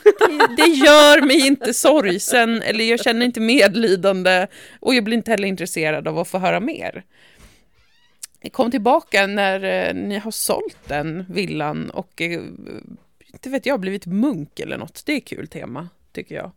det, 0.03 0.55
det 0.57 0.67
gör 0.69 1.21
mig 1.21 1.47
inte 1.47 1.73
sorgsen 1.73 2.61
eller 2.61 2.85
jag 2.85 2.99
känner 3.03 3.25
inte 3.25 3.39
medlidande 3.39 4.47
och 4.79 4.95
jag 4.95 5.03
blir 5.03 5.17
inte 5.17 5.31
heller 5.31 5.47
intresserad 5.47 6.07
av 6.07 6.19
att 6.19 6.27
få 6.27 6.37
höra 6.37 6.59
mer. 6.59 7.03
Kom 8.51 8.71
tillbaka 8.71 9.27
när 9.27 9.63
eh, 9.89 9.93
ni 9.93 10.17
har 10.17 10.31
sålt 10.31 10.77
den 10.87 11.25
villan 11.29 11.89
och 11.89 12.21
eh, 12.21 12.41
inte 13.33 13.49
vet 13.49 13.65
jag, 13.65 13.79
blivit 13.79 14.05
munk 14.05 14.59
eller 14.59 14.77
något. 14.77 15.05
Det 15.05 15.13
är 15.13 15.19
kul 15.19 15.47
tema, 15.47 15.89
tycker 16.13 16.35
jag. 16.35 16.51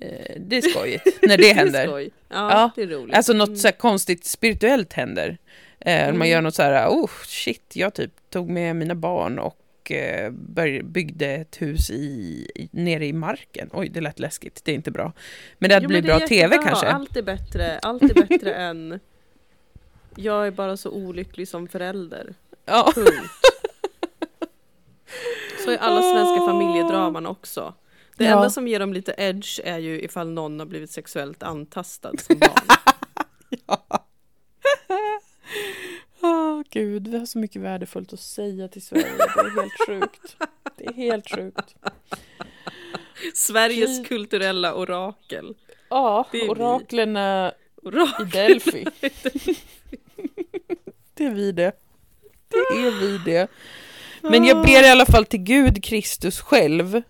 Eh, 0.00 0.36
det 0.40 0.56
är 0.56 0.62
skojigt 0.62 1.06
när 1.22 1.36
det 1.36 1.42
Det 1.42 1.52
händer. 1.52 1.86
skoj. 1.86 2.10
Ja, 2.28 2.50
Ja, 2.50 2.70
det 2.76 2.82
är 2.82 2.86
roligt. 2.86 3.16
Alltså 3.16 3.32
något 3.32 3.48
Mm. 3.48 3.58
så 3.58 3.72
konstigt 3.72 4.24
spirituellt 4.24 4.92
händer. 4.92 5.38
Eh, 5.80 6.06
Man 6.06 6.14
Mm. 6.14 6.28
gör 6.28 6.40
något 6.40 6.54
så 6.54 6.62
här, 6.62 6.88
oh 6.88 7.10
shit, 7.26 7.72
jag 7.76 7.94
typ 7.94 8.10
tog 8.30 8.50
med 8.50 8.76
mina 8.76 8.94
barn 8.94 9.38
och 9.38 9.58
eh, 9.90 10.30
börj- 10.30 10.82
byggde 10.82 11.26
ett 11.26 11.62
hus 11.62 11.90
i, 11.90 12.46
nere 12.72 13.06
i 13.06 13.12
marken. 13.12 13.70
Oj, 13.72 13.88
det 13.88 14.00
lät 14.00 14.18
läskigt, 14.18 14.60
det 14.64 14.70
är 14.70 14.74
inte 14.74 14.90
bra. 14.90 15.12
Men 15.58 15.68
det 15.68 15.74
hade 15.74 15.86
blivit 15.88 16.04
bra 16.04 16.20
tv 16.20 16.58
kanske. 16.64 16.86
Allt 16.86 17.16
är 17.16 17.22
bättre, 17.22 17.78
allt 17.78 18.02
är 18.02 18.14
bättre 18.26 18.54
än 18.64 19.00
jag 20.16 20.46
är 20.46 20.50
bara 20.50 20.76
så 20.76 20.90
olycklig 20.90 21.48
som 21.48 21.68
förälder. 21.68 22.34
Ja. 22.64 22.92
Punkt. 22.94 23.10
Så 25.64 25.70
är 25.70 25.76
alla 25.78 26.02
svenska 26.02 26.46
familjedraman 26.46 27.26
också. 27.26 27.74
Det 28.16 28.24
Ja. 28.24 28.30
enda 28.36 28.50
som 28.50 28.68
ger 28.68 28.80
dem 28.80 28.92
lite 28.92 29.14
edge 29.18 29.60
är 29.64 29.78
ju 29.78 30.02
ifall 30.02 30.30
någon 30.30 30.58
har 30.58 30.66
blivit 30.66 30.90
sexuellt 30.90 31.42
antastad 31.42 32.12
som 32.18 32.38
barn. 32.40 32.66
Åh 36.22 36.61
gud, 36.72 37.08
vi 37.08 37.18
har 37.18 37.26
så 37.26 37.38
mycket 37.38 37.62
värdefullt 37.62 38.12
att 38.12 38.20
säga 38.20 38.68
till 38.68 38.82
Sverige. 38.82 39.04
Det 39.16 39.40
är 39.40 39.60
helt 39.62 39.86
sjukt. 39.88 40.36
Det 40.76 40.84
är 40.86 40.92
helt 40.92 41.30
sjukt. 41.30 41.74
Sveriges 43.34 43.98
Gud. 43.98 44.06
kulturella 44.06 44.74
orakel. 44.74 45.54
Ja, 45.90 46.26
oraklen 46.48 47.16
i. 47.16 47.50
Delphi. 48.32 48.84
det 51.14 51.24
är 51.24 51.30
vi 51.34 51.52
det. 51.52 51.72
Det 52.48 52.86
är 52.86 53.00
vi 53.00 53.18
det. 53.18 53.48
Men 54.22 54.44
jag 54.44 54.62
ber 54.62 54.82
i 54.82 54.90
alla 54.90 55.06
fall 55.06 55.24
till 55.24 55.40
Gud 55.42 55.84
Kristus 55.84 56.40
själv 56.40 57.02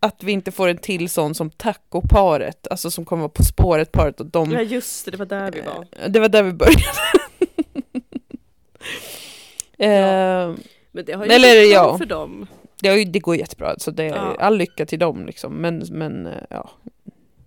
att 0.00 0.22
vi 0.22 0.32
inte 0.32 0.52
får 0.52 0.68
en 0.68 0.78
till 0.78 1.10
sån 1.10 1.34
som 1.34 1.50
tacoparet, 1.50 2.66
alltså 2.70 2.90
som 2.90 3.04
kommer 3.04 3.20
vara 3.20 3.28
På 3.32 3.42
spåret-paret 3.42 4.20
och 4.20 4.26
de... 4.26 4.50
Ja 4.52 4.60
just 4.62 5.04
det, 5.04 5.10
det 5.10 5.16
var 5.16 5.26
där 5.26 5.50
vi 5.52 5.60
var. 5.60 5.86
Eh, 5.92 6.10
Det 6.10 6.20
var 6.20 6.28
där 6.28 6.42
vi 6.42 6.52
började. 6.52 6.82
Eh, 9.78 10.54
Men 10.94 11.04
det 11.04 11.12
har 11.12 11.24
ju 11.26 11.32
Eller 11.32 11.62
gått 11.64 11.72
jag? 11.72 11.98
för 11.98 12.06
dem. 12.06 12.46
det, 12.82 12.88
har 12.88 12.96
ju, 12.96 13.04
det 13.04 13.18
går 13.18 13.36
jättebra, 13.36 13.74
så 13.78 13.90
det 13.90 14.04
är 14.04 14.08
Ja. 14.08 14.36
all 14.38 14.56
lycka 14.56 14.86
till 14.86 14.98
dem 14.98 15.26
liksom. 15.26 15.54
Men, 15.54 15.82
men 15.90 16.26
eh, 16.26 16.32
ja, 16.50 16.70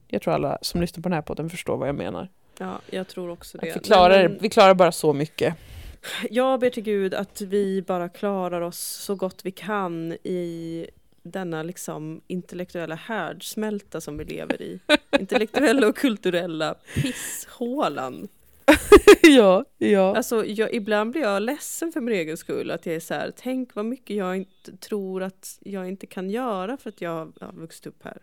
jag 0.08 0.22
tror 0.22 0.34
alla 0.34 0.58
som 0.62 0.82
lyssnar 0.82 1.02
på 1.04 1.10
den 1.10 1.16
här 1.16 1.22
podden 1.22 1.50
förstår 1.50 1.78
vad 1.78 1.88
jag 1.88 1.96
menar. 1.96 2.30
Ja, 2.58 2.80
jag 2.90 3.08
tror 3.08 3.30
också 3.30 3.58
det. 3.58 3.70
Att 3.70 3.76
vi, 3.76 3.80
klarar, 3.80 4.30
men- 4.30 4.38
vi 4.42 4.50
klarar 4.50 4.74
bara 4.74 4.92
så 4.92 5.14
mycket. 5.14 5.56
Jag 6.30 6.60
ber 6.60 6.70
till 6.70 6.84
Gud 6.84 7.14
att 7.14 7.42
vi 7.42 7.82
bara 7.82 8.10
klarar 8.10 8.62
oss 8.62 8.80
så 8.80 9.16
gott 9.16 9.42
vi 9.44 9.52
kan 9.52 10.12
i 10.24 10.88
denna 11.24 11.64
liksom 11.64 12.22
intellektuella 12.28 12.96
härdsmälta 12.96 14.02
som 14.02 14.18
vi 14.18 14.26
lever 14.26 14.62
i. 14.62 14.80
Intellektuella 15.20 15.88
och 15.88 15.96
kulturella 15.98 16.76
pisshålan. 16.96 18.28
ja, 19.22 19.66
ja. 19.78 20.16
Alltså, 20.16 20.46
jag, 20.46 20.74
ibland 20.74 21.12
blir 21.12 21.22
jag 21.22 21.42
ledsen 21.42 21.92
för 21.92 22.02
min 22.02 22.16
egen 22.16 22.38
skull. 22.38 22.72
Att 22.72 22.86
jag 22.86 22.96
är 22.96 23.00
så 23.00 23.14
här, 23.14 23.34
tänk 23.36 23.76
vad 23.76 23.86
mycket 23.86 24.16
jag 24.16 24.38
inte 24.38 24.78
tror 24.78 25.24
att 25.24 25.60
jag 25.62 25.88
inte 25.88 26.08
kan 26.08 26.30
göra 26.30 26.78
för 26.78 26.90
att 26.90 27.02
jag 27.02 27.34
har 27.42 27.54
vuxit 27.54 27.88
upp 27.88 28.04
här. 28.04 28.18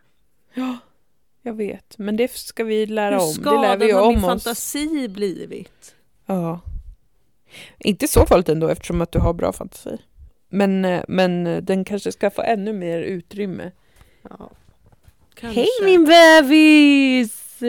Ja, 0.55 0.79
jag 1.43 1.55
vet. 1.55 1.99
Men 1.99 2.17
det 2.17 2.31
ska 2.31 2.65
vi 2.65 2.87
lära 2.87 3.15
Hur 3.15 3.23
om. 3.23 3.43
Det 3.43 3.61
lär 3.61 3.77
vi 3.77 3.87
ju 3.87 3.95
min 3.95 4.03
om 4.03 4.17
oss. 4.17 4.25
fantasi 4.25 5.09
blivit? 5.09 5.95
Ja. 6.27 6.61
Inte 7.79 8.09
så 8.09 8.27
farligt 8.27 8.49
ändå 8.49 8.69
eftersom 8.69 9.01
att 9.01 9.13
du 9.13 9.19
har 9.19 9.33
bra 9.33 9.53
fantasi. 9.53 9.99
Men, 10.49 10.85
eh, 10.85 11.05
men 11.09 11.47
eh, 11.47 11.63
den 11.63 11.85
kanske 11.85 12.13
ska 12.13 12.31
få 12.31 12.43
ännu 12.43 12.73
mer 12.73 13.03
utrymme. 13.03 13.71
Ja. 14.31 14.51
Hej 15.41 15.69
min 15.85 16.05
bebis! 16.05 17.63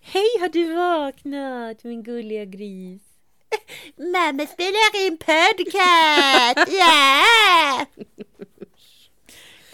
Hej, 0.00 0.40
har 0.40 0.48
du 0.48 0.74
vaknat 0.74 1.84
min 1.84 2.02
gulliga 2.02 2.44
gris? 2.44 3.02
Mamma 3.96 4.46
spelar 4.46 5.06
in 5.06 5.16
podcast! 5.16 6.72
Ja! 6.78 7.86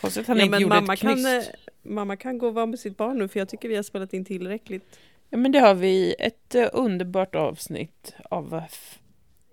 Konstigt 0.01 0.21
att 0.21 0.27
han 0.29 0.39
Ja, 0.39 0.45
inte 0.45 0.59
gjorde 0.59 0.75
mamma 0.75 0.95
ett 0.95 1.01
kan, 1.01 1.13
knyst. 1.15 1.27
eh, 1.51 1.55
mamma 1.83 2.17
kan 2.17 2.39
gå 2.39 2.47
och 2.47 2.55
vara 2.55 2.67
med 2.67 2.79
sitt 2.79 2.97
barn 2.97 3.19
nu 3.19 3.29
för 3.29 3.39
jag 3.41 3.49
tycker 3.49 3.69
vi 3.69 3.77
har 3.77 3.83
spelat 3.83 4.13
in 4.13 4.25
tillräckligt. 4.25 4.99
Ja, 5.31 5.37
men 5.39 5.53
det 5.53 5.59
har 5.61 5.75
vi 5.75 6.15
ett 6.19 6.55
eh, 6.55 6.69
underbart 6.73 7.35
avsnitt 7.35 8.15
av 8.31 8.55
eh, 8.55 8.63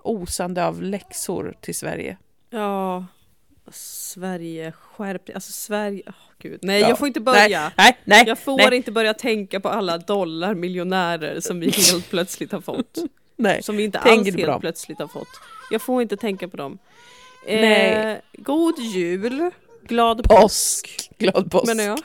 osande 0.03 0.65
av 0.65 0.81
läxor 0.81 1.53
till 1.61 1.75
Sverige. 1.75 2.17
Ja, 2.49 3.05
Sverige 3.71 4.71
skärp 4.71 5.29
Alltså 5.35 5.51
Sverige, 5.51 6.01
åh 6.07 6.13
gud. 6.39 6.59
Nej 6.61 6.81
Ja. 6.81 6.89
jag 6.89 6.97
får 6.99 7.07
inte 7.07 7.19
börja. 7.19 7.71
Nej, 7.77 7.97
nej, 8.03 8.23
Jag 8.27 8.39
får 8.39 8.57
nej, 8.57 8.75
inte 8.75 8.91
börja 8.91 9.13
tänka 9.13 9.59
på 9.59 9.69
alla 9.69 9.97
dollarmiljonärer 9.97 11.39
som 11.39 11.59
vi 11.59 11.69
helt 11.91 12.09
plötsligt 12.09 12.51
har 12.51 12.61
fått. 12.61 12.97
nej. 13.35 13.63
Som 13.63 13.77
vi 13.77 13.83
inte 13.83 13.99
alls 13.99 14.35
helt 14.35 14.59
plötsligt 14.61 14.99
har 14.99 15.07
fått. 15.07 15.27
Jag 15.71 15.81
får 15.81 16.01
inte 16.01 16.17
tänka 16.17 16.47
på 16.47 16.57
dem. 16.57 16.77
Nej. 17.47 17.91
Eh, 17.93 18.17
god 18.33 18.79
jul, 18.79 19.49
glad 19.83 20.23
Påsk. 20.23 21.09
Glad 21.17 21.51
påsk. 21.51 21.67
menar 21.67 21.83
jag. 21.83 21.99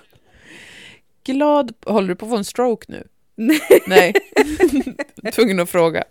Glad... 1.24 1.72
Håller 1.86 2.08
du 2.08 2.14
på 2.16 2.26
att 2.26 2.30
få 2.30 2.36
en 2.36 2.44
stroke 2.44 2.84
nu? 2.88 3.08
Nej. 3.34 3.60
Nej. 3.86 4.12
Tvungen 5.32 5.60
att 5.60 5.70
fråga. 5.70 6.04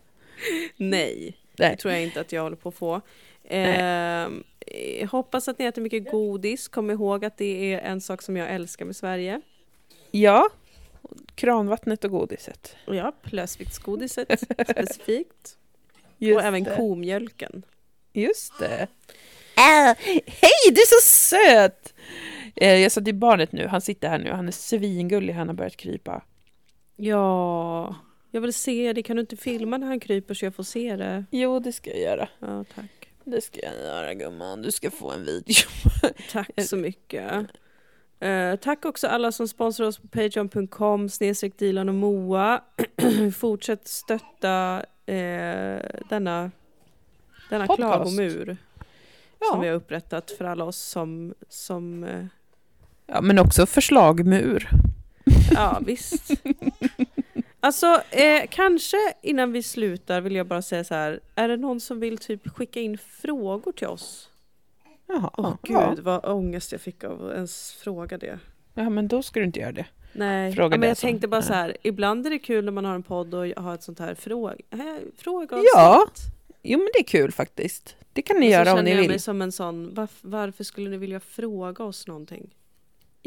Nej, 0.77 1.37
Nej. 1.57 1.69
det 1.71 1.75
tror 1.77 1.93
jag 1.93 2.03
inte 2.03 2.21
att 2.21 2.31
jag 2.31 2.41
håller 2.41 2.55
på 2.55 2.69
att 2.69 2.75
få. 2.75 2.95
Eh, 3.49 4.27
hoppas 5.11 5.47
att 5.47 5.59
ni 5.59 5.65
äter 5.65 5.81
mycket 5.81 6.11
godis. 6.11 6.67
Kom 6.67 6.91
ihåg 6.91 7.25
att 7.25 7.37
det 7.37 7.73
är 7.73 7.79
en 7.79 8.01
sak 8.01 8.21
som 8.21 8.37
jag 8.37 8.49
älskar 8.49 8.85
med 8.85 8.95
Sverige. 8.95 9.41
Ja. 10.11 10.49
Kranvattnet 11.35 12.03
och 12.03 12.11
godiset. 12.11 12.75
Ja, 12.85 13.11
lösviktsgodiset 13.23 14.39
specifikt. 14.69 15.57
Just 16.17 16.37
och 16.37 16.43
även 16.43 16.63
det. 16.63 16.75
komjölken. 16.75 17.63
Just 18.13 18.59
det. 18.59 18.87
Äh, 19.57 19.95
hej, 20.25 20.71
du 20.71 20.81
är 20.81 21.01
så 21.01 21.07
söt! 21.07 21.93
Eh, 22.55 22.75
jag 22.75 22.91
sa 22.91 23.01
till 23.01 23.15
barnet 23.15 23.51
nu, 23.51 23.67
han 23.67 23.81
sitter 23.81 24.09
här 24.09 24.19
nu, 24.19 24.31
han 24.31 24.47
är 24.47 24.51
svingullig, 24.51 25.33
han 25.33 25.47
har 25.47 25.55
börjat 25.55 25.77
krypa. 25.77 26.23
Ja, 26.95 27.95
jag 28.31 28.41
vill 28.41 28.53
se 28.53 28.93
det. 28.93 29.03
Kan 29.03 29.15
du 29.15 29.19
inte 29.19 29.37
filma 29.37 29.77
när 29.77 29.87
han 29.87 29.99
kryper 29.99 30.33
så 30.33 30.45
jag 30.45 30.55
får 30.55 30.63
se 30.63 30.95
det? 30.95 31.25
Jo, 31.31 31.59
det 31.59 31.71
ska 31.71 31.89
jag 31.89 31.99
göra. 31.99 32.29
Ja, 32.39 32.63
tack. 32.75 32.85
Det 33.31 33.41
ska 33.41 33.59
jag 33.63 33.75
göra 33.75 34.13
gumman, 34.13 34.61
du 34.61 34.71
ska 34.71 34.91
få 34.91 35.11
en 35.11 35.25
video. 35.25 35.55
Tack 36.31 36.49
så 36.57 36.75
mycket. 36.77 37.31
Eh, 38.19 38.55
tack 38.55 38.85
också 38.85 39.07
alla 39.07 39.31
som 39.31 39.47
sponsrar 39.47 39.87
oss 39.87 39.97
på 39.97 40.07
patreon.com 40.07 41.09
snedstreck 41.09 41.57
Dilan 41.57 41.89
och 41.89 41.95
Moa. 41.95 42.61
Fortsätt 43.37 43.87
stötta 43.87 44.83
eh, 45.05 45.79
denna, 46.09 46.51
denna 47.49 47.67
Podcast. 47.67 47.75
klagomur 47.77 48.45
som 48.45 48.57
Ja. 49.53 49.59
vi 49.61 49.67
har 49.67 49.75
upprättat 49.75 50.31
för 50.31 50.45
alla 50.45 50.63
oss 50.65 50.77
som, 50.77 51.33
som 51.49 52.03
eh, 52.03 52.25
ja, 53.07 53.21
men 53.21 53.39
också 53.39 53.65
förslagmur. 53.65 54.69
ja 55.51 55.81
visst. 55.85 56.31
Alltså 57.67 58.01
eh, 58.11 58.43
kanske 58.49 58.97
innan 59.21 59.51
vi 59.51 59.63
slutar 59.63 60.21
vill 60.21 60.35
jag 60.35 60.47
bara 60.47 60.61
säga 60.61 60.83
så 60.83 60.93
här. 60.95 61.19
Är 61.35 61.47
det 61.47 61.57
någon 61.57 61.79
som 61.79 61.99
vill 61.99 62.17
typ 62.17 62.47
skicka 62.55 62.79
in 62.79 62.97
frågor 62.97 63.71
till 63.71 63.87
oss? 63.87 64.29
Jaha, 65.07 65.29
Åh 65.37 65.55
ja. 65.61 65.89
gud 65.89 66.03
vad 66.03 66.25
ångest 66.25 66.71
jag 66.71 66.81
fick 66.81 67.03
av 67.03 67.25
att 67.27 67.33
ens 67.35 67.71
fråga 67.73 68.17
det. 68.17 68.39
ja, 68.73 68.89
men 68.89 69.07
då 69.07 69.23
ska 69.23 69.39
du 69.39 69.45
inte 69.45 69.59
göra 69.59 69.71
det. 69.71 69.85
Nej, 70.13 70.53
ja, 70.57 70.69
men 70.69 70.81
jag 70.81 70.97
som- 70.97 71.07
tänkte 71.07 71.27
bara 71.27 71.41
så 71.41 71.53
här. 71.53 71.77
Ibland 71.83 72.25
är 72.25 72.29
det 72.29 72.39
kul 72.39 72.65
när 72.65 72.71
man 72.71 72.85
har 72.85 72.95
en 72.95 73.03
podd 73.03 73.33
och 73.33 73.45
har 73.63 73.73
ett 73.73 73.83
sånt 73.83 73.99
här 73.99 74.15
fråga, 74.15 74.55
äh, 74.71 74.79
fråga 75.17 75.57
Ja, 75.75 76.07
Jo, 76.63 76.77
men 76.79 76.87
det 76.93 76.99
är 76.99 77.03
kul 77.03 77.31
faktiskt. 77.31 77.95
Det 78.13 78.21
kan 78.21 78.39
ni 78.39 78.45
så 78.45 78.51
göra 78.51 78.71
om 78.71 78.77
känner 78.77 78.83
ni 78.83 78.91
jag 78.91 78.97
vill. 79.01 79.09
mig 79.09 79.19
som 79.19 79.41
en 79.41 79.51
sån, 79.51 79.91
varf- 79.91 80.19
varför 80.21 80.63
skulle 80.63 80.89
ni 80.89 80.97
vilja 80.97 81.19
fråga 81.19 81.83
oss 81.83 82.07
någonting? 82.07 82.49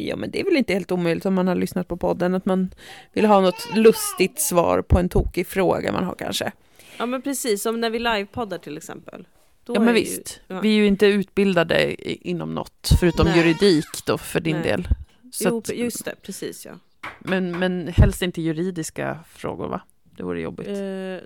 Ja, 0.09 0.17
men 0.17 0.31
det 0.31 0.41
är 0.41 0.45
väl 0.45 0.57
inte 0.57 0.73
helt 0.73 0.93
omöjligt 0.93 1.27
om 1.27 1.35
man 1.35 1.49
har 1.49 1.55
lyssnat 1.55 1.89
på 1.89 1.97
podden 1.97 2.35
att 2.35 2.47
man 2.47 2.71
vill 3.13 3.25
ha 3.27 3.41
något 3.41 3.69
lustigt 3.75 4.41
svar 4.41 4.83
på 4.83 4.99
en 4.99 5.09
tokig 5.09 5.47
fråga 5.47 5.93
man 5.93 6.05
har 6.05 6.15
kanske. 6.15 6.53
Ja 6.99 7.07
men 7.07 7.23
precis, 7.23 7.63
som 7.63 7.81
när 7.81 7.91
vi 7.91 7.99
livepoddar 7.99 8.59
till 8.59 8.77
exempel. 8.77 9.27
Då 9.65 9.75
Ja, 9.75 9.81
men 9.81 9.89
ju- 9.95 10.01
visst. 10.01 10.41
ja. 10.49 10.61
Vi 10.61 10.69
är 10.69 10.73
ju 10.77 10.87
inte 10.87 11.07
utbildade 11.07 11.95
inom 12.29 12.55
något 12.55 12.89
förutom 13.01 13.27
Nej. 13.27 13.37
juridik 13.39 13.87
då 14.07 14.19
för 14.19 14.41
din 14.41 14.57
Nej. 14.57 14.65
del. 14.65 14.89
Så 15.33 15.49
Jo, 15.49 15.59
att, 15.59 15.69
just 15.77 16.05
det, 16.05 16.15
precis 16.23 16.67
ja. 16.67 16.73
men, 17.19 17.59
men 17.59 17.89
helst 17.97 18.23
inte 18.23 18.43
juridiska 18.43 19.19
frågor 19.35 19.69
va? 19.69 19.81
Det 20.17 20.23
vore 20.23 20.41
jobbigt. 20.41 20.69
Eh, 20.69 20.75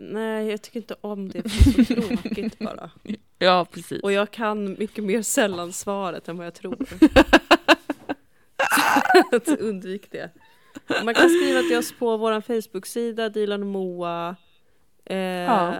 nej, 0.00 0.46
jag 0.50 0.62
tycker 0.62 0.80
inte 0.80 0.94
om 1.00 1.28
det, 1.28 1.40
det 1.40 1.48
är 1.48 1.84
så 1.84 1.94
tråkigt 2.22 2.58
bara. 2.58 2.90
Ja, 3.38 3.66
precis. 3.72 4.02
Och 4.02 4.12
jag 4.12 4.30
kan 4.30 4.76
mycket 4.78 5.04
mer 5.04 5.22
sällan 5.22 5.72
svaret 5.72 6.28
än 6.28 6.36
vad 6.36 6.46
jag 6.46 6.54
tror. 6.54 6.76
Att 9.32 9.48
undvik 9.60 10.10
det. 10.10 10.30
Man 11.04 11.14
kan 11.14 11.28
skriva 11.28 11.60
till 11.60 11.78
oss 11.78 11.92
på 11.98 12.16
vår 12.16 12.40
Facebook-sida, 12.40 13.28
Dilan 13.28 13.60
och 13.62 13.66
Moa. 13.68 14.36
Eh, 15.04 15.16
Ja. 15.18 15.74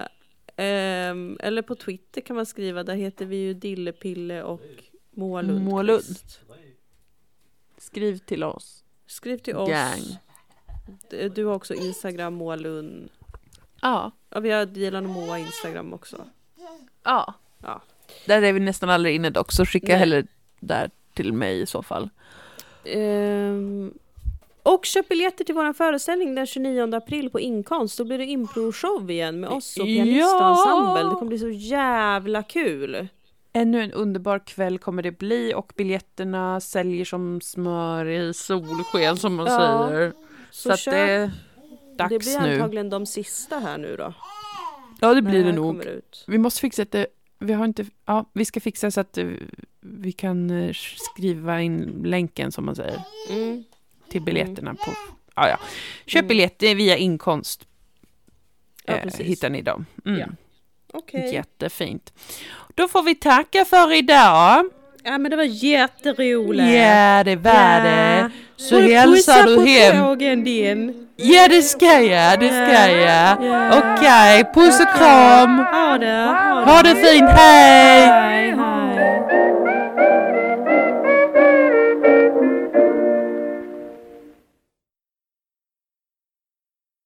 ehm, 0.57 1.37
eller 1.41 1.62
på 1.62 1.74
Twitter 1.74 2.20
kan 2.20 2.37
man 2.37 2.47
skriva, 2.47 2.82
där 2.82 2.95
heter 2.95 3.26
vi 3.26 3.37
ju 3.37 3.55
Dillepille 3.55 4.43
och 4.43 4.61
Moa 5.11 5.43
Moa 5.43 5.82
Lundqvist. 5.82 6.41
Skriv 7.78 8.18
till 8.18 8.45
oss. 8.45 8.85
Skriv 9.07 9.39
till 9.39 9.57
oss. 9.57 9.68
Gang. 9.70 10.18
Du 11.35 11.45
har 11.45 11.55
också 11.55 11.74
Instagram, 11.74 12.35
Moa 12.35 12.57
Lund. 12.57 13.09
Ja. 13.82 14.11
Ja, 14.30 14.41
vi 14.41 14.51
har 14.51 14.66
Dilan 14.66 15.05
och 15.07 15.12
Moa 15.12 15.39
Instagram 15.39 15.93
också. 15.93 16.24
Ja. 17.05 17.35
Ja. 17.62 17.82
Där 18.26 18.43
är 18.43 18.53
vi 18.53 18.61
nästan 18.61 18.91
aldrig 18.91 19.14
inne 19.14 19.30
dock, 19.30 19.53
så 19.53 19.66
skicka 19.66 19.87
Nej. 19.93 19.97
hellre 19.99 20.26
där 20.61 20.91
till 21.14 21.32
mig 21.32 21.61
i 21.61 21.66
så 21.66 21.82
fall. 21.82 22.09
Ehm, 22.87 23.93
och 24.62 24.85
köp 24.85 25.09
biljetter 25.09 25.45
till 25.45 25.55
vår 25.55 25.72
föreställning 25.72 26.35
den 26.35 26.47
29 26.47 26.95
april 26.95 27.30
på 27.30 27.41
Inkonst. 27.41 27.99
Då 27.99 28.05
blir 28.05 28.18
det 28.18 28.24
impro-show 28.24 29.11
igen 29.11 29.41
med 29.41 29.51
oss 29.51 29.76
och 29.76 29.87
Ja! 29.87 30.05
pianistensemble. 30.05 31.03
Det 31.11 31.14
kommer 31.14 31.28
bli 31.28 31.39
så 31.39 31.49
jävla 31.51 32.43
kul. 32.43 33.09
Ännu 33.53 33.82
en 33.82 33.93
underbar 33.93 34.39
kväll 34.39 34.78
kommer 34.78 35.03
det 35.03 35.18
bli 35.18 35.55
och 35.55 35.72
biljetterna 35.76 36.61
säljer 36.61 37.05
som 37.05 37.41
smör 37.41 38.07
i 38.07 38.35
solsken 38.35 39.16
som 39.16 39.35
man 39.35 39.47
Ja, 39.47 39.89
säger. 39.89 40.12
Så, 40.51 40.62
Så, 40.68 40.72
att 40.72 40.78
köp. 40.80 40.95
det 40.95 41.01
är 41.01 41.20
det 41.20 41.97
dags 41.97 42.09
blir 42.26 42.41
nu. 42.41 42.55
antagligen 42.55 42.91
de 42.91 43.07
sista 43.07 43.59
här 43.59 43.78
nu 43.78 43.97
då. 43.97 44.14
Ja, 45.01 45.14
det 45.14 45.22
blir 45.22 45.45
det 45.45 45.53
nog. 45.53 45.85
Vi 46.26 46.39
måste 46.39 46.61
fixa 46.61 46.85
det. 46.91 47.07
Vi 47.45 47.53
har 47.53 47.65
inte, 47.65 47.87
ja, 48.07 48.31
vi 48.33 48.45
ska 48.45 48.61
fixa 48.61 48.91
så 48.91 49.01
att 49.01 49.19
eh, 49.19 49.27
vi 49.81 50.13
kan 50.13 50.51
eh, 50.51 50.73
skriva 51.13 51.61
in 51.63 52.03
länken 52.05 52.53
som 52.53 52.65
man 52.67 52.77
säger 52.77 53.01
Mm. 53.31 53.65
till 54.09 54.23
biljetterna 54.23 54.75
på. 54.75 54.93
Ja, 55.35 55.49
ja. 55.49 55.59
Köp 56.07 56.21
Mm. 56.21 56.29
biljetter 56.29 56.75
via 56.75 56.97
inkomst. 56.97 57.67
Ja, 58.85 58.95
Eh, 58.97 59.13
hittar 59.19 59.51
ni 59.51 59.63
dem. 59.63 59.87
Mm. 60.05 60.21
Ja. 60.21 60.27
Okej. 60.93 61.35
Jättefint. 61.35 62.13
Då 62.75 62.89
får 62.89 63.03
vi 63.03 63.15
tacka 63.15 63.65
för 63.65 63.93
idag. 63.93 64.71
Ja 65.07 65.19
men 65.19 65.31
det 65.31 65.37
var 65.37 65.45
jätteroligt. 65.45 66.69
Ja, 66.69 67.23
det 67.25 67.37
var 67.37 67.81
det. 67.85 68.31
Så 68.57 68.75
du 68.75 68.95
hälsar 68.95 69.43
du 69.47 69.57
på 69.57 69.63
hem. 69.63 70.05
tågen 70.05 70.45
din. 70.45 70.95
Ja, 71.17 71.49
det 71.49 71.63
ska 71.63 72.01
jag. 72.01 72.41
Det 72.41 72.49
ska 72.49 72.91
jag. 72.91 73.45
Ja. 73.45 73.79
Okej, 73.79 74.45
puss 74.55 74.81
och 74.81 74.99
kram. 74.99 75.59
Ha 75.59 75.99
det. 75.99 76.37
Ha 76.71 76.83
det 76.83 76.95
fint. 76.95 77.31
Hej! 77.31 78.55